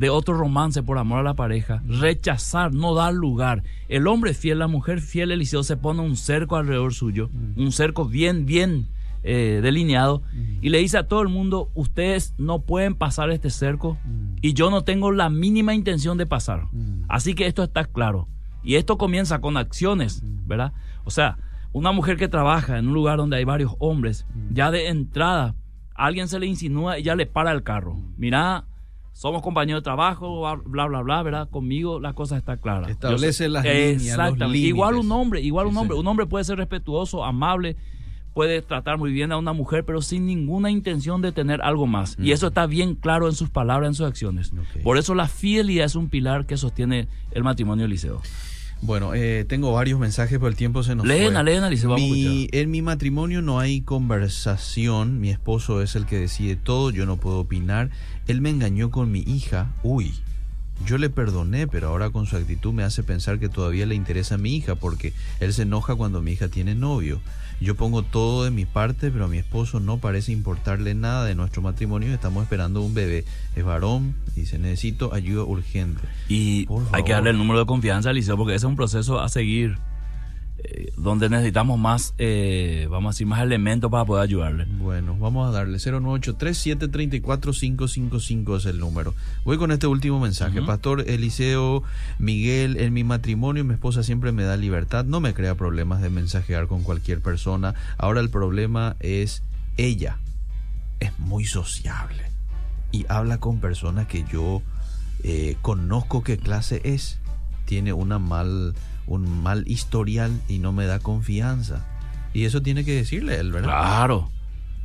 de 0.00 0.08
otro 0.08 0.32
romance 0.32 0.82
por 0.82 0.96
amor 0.96 1.18
a 1.18 1.22
la 1.22 1.34
pareja, 1.34 1.82
rechazar, 1.86 2.72
no 2.72 2.94
dar 2.94 3.12
lugar. 3.12 3.64
El 3.86 4.06
hombre 4.06 4.32
fiel, 4.32 4.58
la 4.58 4.66
mujer 4.66 5.02
fiel, 5.02 5.30
Eliseo, 5.30 5.62
se 5.62 5.76
pone 5.76 6.00
un 6.00 6.16
cerco 6.16 6.56
alrededor 6.56 6.94
suyo, 6.94 7.28
un 7.54 7.70
cerco 7.70 8.06
bien, 8.06 8.46
bien 8.46 8.88
eh, 9.22 9.60
delineado, 9.62 10.22
y 10.62 10.70
le 10.70 10.78
dice 10.78 10.96
a 10.96 11.06
todo 11.06 11.20
el 11.20 11.28
mundo, 11.28 11.68
ustedes 11.74 12.32
no 12.38 12.62
pueden 12.62 12.94
pasar 12.94 13.30
este 13.30 13.50
cerco 13.50 13.98
y 14.40 14.54
yo 14.54 14.70
no 14.70 14.84
tengo 14.84 15.12
la 15.12 15.28
mínima 15.28 15.74
intención 15.74 16.16
de 16.16 16.24
pasar. 16.24 16.68
Así 17.06 17.34
que 17.34 17.46
esto 17.46 17.62
está 17.62 17.84
claro. 17.84 18.26
Y 18.62 18.76
esto 18.76 18.96
comienza 18.96 19.42
con 19.42 19.58
acciones, 19.58 20.22
¿verdad? 20.46 20.72
O 21.04 21.10
sea, 21.10 21.36
una 21.72 21.92
mujer 21.92 22.16
que 22.16 22.28
trabaja 22.28 22.78
en 22.78 22.88
un 22.88 22.94
lugar 22.94 23.18
donde 23.18 23.36
hay 23.36 23.44
varios 23.44 23.74
hombres, 23.80 24.24
ya 24.50 24.70
de 24.70 24.88
entrada, 24.88 25.56
alguien 25.94 26.26
se 26.26 26.38
le 26.38 26.46
insinúa 26.46 26.98
y 26.98 27.02
ya 27.02 27.14
le 27.16 27.26
para 27.26 27.52
el 27.52 27.62
carro. 27.62 28.00
Mira, 28.16 28.64
somos 29.20 29.42
compañeros 29.42 29.82
de 29.82 29.84
trabajo, 29.84 30.40
bla, 30.64 30.86
bla, 30.86 31.02
bla, 31.02 31.22
¿verdad? 31.22 31.50
Conmigo 31.50 32.00
la 32.00 32.14
cosa 32.14 32.38
está 32.38 32.56
clara. 32.56 32.88
Establece 32.88 33.44
Yo 33.44 33.50
las 33.50 33.64
líneas, 33.64 33.92
los 33.92 34.02
Exactamente. 34.02 34.46
límites. 34.46 34.68
Igual 34.68 34.94
un 34.94 35.12
hombre, 35.12 35.42
igual 35.42 35.66
Sí, 35.66 35.72
un 35.72 35.76
hombre. 35.76 35.98
Un 35.98 36.06
hombre 36.06 36.24
puede 36.24 36.42
ser 36.42 36.56
respetuoso, 36.56 37.22
amable, 37.22 37.76
puede 38.32 38.62
tratar 38.62 38.96
muy 38.96 39.12
bien 39.12 39.30
a 39.30 39.36
una 39.36 39.52
mujer, 39.52 39.84
pero 39.84 40.00
sin 40.00 40.24
ninguna 40.24 40.70
intención 40.70 41.20
de 41.20 41.32
tener 41.32 41.60
algo 41.60 41.86
más. 41.86 42.16
Y 42.18 42.32
eso 42.32 42.46
está 42.46 42.64
bien 42.64 42.94
claro 42.94 43.28
en 43.28 43.34
sus 43.34 43.50
palabras, 43.50 43.88
en 43.88 43.94
sus 43.94 44.06
acciones. 44.06 44.52
Por 44.82 44.96
eso 44.96 45.14
la 45.14 45.28
fidelidad 45.28 45.84
es 45.84 45.96
un 45.96 46.08
pilar 46.08 46.46
que 46.46 46.56
sostiene 46.56 47.06
el 47.32 47.44
matrimonio 47.44 47.84
Eliseo. 47.84 48.22
Bueno, 48.82 49.12
eh, 49.14 49.44
tengo 49.46 49.72
varios 49.72 50.00
mensajes, 50.00 50.38
pero 50.38 50.48
el 50.48 50.56
tiempo 50.56 50.82
se 50.82 50.94
nos 50.94 51.06
Leen, 51.06 51.34
fue. 51.34 51.44
leen, 51.44 51.62
Alice, 51.64 51.86
vamos 51.86 52.00
a 52.00 52.04
Mi- 52.04 52.48
en 52.50 52.70
mi 52.70 52.80
matrimonio 52.82 53.42
no 53.42 53.58
hay 53.60 53.82
conversación. 53.82 55.20
Mi 55.20 55.28
esposo 55.30 55.82
es 55.82 55.96
el 55.96 56.06
que 56.06 56.16
decide 56.18 56.56
todo. 56.56 56.90
Yo 56.90 57.04
no 57.06 57.16
puedo 57.18 57.38
opinar. 57.40 57.90
Él 58.26 58.40
me 58.40 58.48
engañó 58.50 58.90
con 58.90 59.12
mi 59.12 59.20
hija. 59.20 59.74
Uy. 59.82 60.14
Yo 60.86 60.98
le 60.98 61.10
perdoné, 61.10 61.66
pero 61.66 61.88
ahora 61.88 62.10
con 62.10 62.26
su 62.26 62.36
actitud 62.36 62.72
me 62.72 62.82
hace 62.82 63.02
pensar 63.02 63.38
que 63.38 63.48
todavía 63.48 63.86
le 63.86 63.94
interesa 63.94 64.36
a 64.36 64.38
mi 64.38 64.56
hija 64.56 64.74
porque 64.74 65.12
él 65.40 65.52
se 65.52 65.62
enoja 65.62 65.94
cuando 65.94 66.22
mi 66.22 66.32
hija 66.32 66.48
tiene 66.48 66.74
novio. 66.74 67.20
Yo 67.60 67.74
pongo 67.74 68.02
todo 68.02 68.44
de 68.44 68.50
mi 68.50 68.64
parte, 68.64 69.10
pero 69.10 69.26
a 69.26 69.28
mi 69.28 69.36
esposo 69.36 69.80
no 69.80 69.98
parece 69.98 70.32
importarle 70.32 70.94
nada 70.94 71.26
de 71.26 71.34
nuestro 71.34 71.60
matrimonio. 71.60 72.14
Estamos 72.14 72.42
esperando 72.42 72.80
un 72.80 72.94
bebé. 72.94 73.26
Es 73.54 73.64
varón, 73.64 74.14
dice, 74.34 74.58
necesito 74.58 75.12
ayuda 75.12 75.44
urgente. 75.44 76.00
Y 76.28 76.66
hay 76.92 77.04
que 77.04 77.12
darle 77.12 77.30
el 77.30 77.36
número 77.36 77.58
de 77.58 77.66
confianza 77.66 78.08
al 78.08 78.16
liceo 78.16 78.38
porque 78.38 78.54
ese 78.54 78.64
es 78.64 78.70
un 78.70 78.76
proceso 78.76 79.20
a 79.20 79.28
seguir 79.28 79.76
eh, 80.64 80.92
donde 80.96 81.28
necesitamos 81.28 81.78
más, 81.78 82.14
eh, 82.18 82.88
vamos 82.90 83.10
a 83.10 83.12
decir, 83.14 83.26
más 83.26 83.42
elementos 83.42 83.90
para 83.90 84.04
poder 84.04 84.24
ayudarle. 84.24 84.64
Bueno, 84.64 85.16
vamos 85.18 85.48
a 85.48 85.52
darle 85.52 85.78
098-3734-555 85.78 88.56
es 88.56 88.66
el 88.66 88.78
número. 88.78 89.14
Voy 89.44 89.58
con 89.58 89.72
este 89.72 89.86
último 89.86 90.20
mensaje. 90.20 90.62
Pastor 90.62 91.04
Eliseo 91.08 91.82
Miguel, 92.18 92.78
en 92.78 92.92
mi 92.92 93.04
matrimonio 93.04 93.64
mi 93.64 93.74
esposa 93.74 94.02
siempre 94.02 94.32
me 94.32 94.42
da 94.44 94.56
libertad, 94.56 95.04
no 95.04 95.20
me 95.20 95.34
crea 95.34 95.54
problemas 95.54 96.02
de 96.02 96.10
mensajear 96.10 96.66
con 96.66 96.82
cualquier 96.82 97.20
persona. 97.20 97.74
Ahora 97.98 98.20
el 98.20 98.30
problema 98.30 98.96
es 99.00 99.42
ella. 99.76 100.18
Es 101.00 101.18
muy 101.18 101.44
sociable 101.46 102.24
y 102.92 103.06
habla 103.08 103.38
con 103.38 103.60
personas 103.60 104.06
que 104.06 104.24
yo 104.30 104.62
eh, 105.22 105.56
conozco 105.62 106.22
qué 106.22 106.38
clase 106.38 106.80
es. 106.84 107.18
Tiene 107.64 107.92
una 107.92 108.18
mal, 108.18 108.74
un 109.06 109.42
mal 109.42 109.64
historial 109.66 110.40
y 110.48 110.58
no 110.58 110.72
me 110.72 110.86
da 110.86 110.98
confianza. 110.98 111.86
Y 112.32 112.44
eso 112.44 112.62
tiene 112.62 112.84
que 112.84 112.94
decirle 112.94 113.38
él, 113.38 113.52
¿verdad? 113.52 113.68
Claro. 113.68 114.30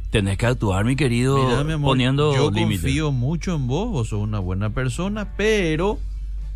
Tenés 0.09 0.38
que 0.38 0.45
actuar, 0.45 0.86
mi 0.86 0.95
querido, 0.95 1.63
mi 1.66 1.74
amor, 1.74 1.91
poniendo 1.91 2.34
yo 2.34 2.49
límites. 2.49 2.82
confío 2.84 3.11
mucho 3.11 3.55
en 3.55 3.68
vos, 3.68 3.89
vos 3.89 4.09
sos 4.09 4.22
una 4.22 4.39
buena 4.39 4.70
persona, 4.70 5.34
pero 5.36 5.99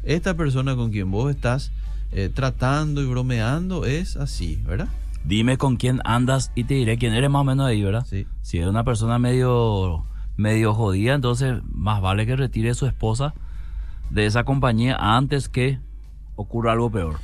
esta 0.03 0.35
persona 0.35 0.75
con 0.75 0.91
quien 0.91 1.11
vos 1.11 1.29
estás 1.29 1.71
eh, 2.11 2.29
tratando 2.33 3.01
y 3.01 3.05
bromeando 3.05 3.85
es 3.85 4.15
así, 4.15 4.61
¿verdad? 4.65 4.87
Dime 5.25 5.57
con 5.57 5.75
quién 5.75 5.99
andas 6.05 6.51
y 6.55 6.63
te 6.63 6.75
diré 6.75 6.97
quién 6.97 7.13
eres 7.13 7.29
más 7.29 7.41
o 7.41 7.43
menos 7.43 7.67
ahí, 7.67 7.83
¿verdad? 7.83 8.05
Sí. 8.09 8.25
Si 8.41 8.57
eres 8.57 8.69
una 8.69 8.85
persona 8.85 9.19
medio, 9.19 10.05
medio 10.37 10.73
jodida, 10.73 11.13
entonces 11.13 11.57
más 11.69 12.01
vale 12.01 12.25
que 12.25 12.35
retire 12.35 12.69
a 12.69 12.75
su 12.75 12.85
esposa 12.85 13.33
de 14.09 14.25
esa 14.25 14.43
compañía 14.45 14.95
antes 14.95 15.49
que 15.49 15.79
ocurra 16.35 16.71
algo 16.71 16.89
peor. 16.89 17.19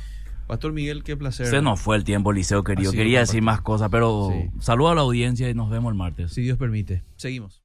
Pastor 0.46 0.72
Miguel, 0.72 1.02
qué 1.02 1.16
placer. 1.16 1.46
Se 1.46 1.60
nos 1.60 1.80
fue 1.80 1.96
el 1.96 2.04
tiempo, 2.04 2.32
Liceo, 2.32 2.62
querido. 2.62 2.92
Quería 2.92 3.20
decir 3.20 3.42
más 3.42 3.60
cosas, 3.60 3.88
pero 3.90 4.30
Sí. 4.32 4.50
saludo 4.60 4.90
a 4.90 4.94
la 4.94 5.00
audiencia 5.00 5.48
y 5.50 5.54
nos 5.54 5.70
vemos 5.70 5.90
el 5.90 5.98
martes. 5.98 6.32
Si 6.32 6.42
Dios 6.42 6.56
permite. 6.58 7.02
Seguimos. 7.16 7.62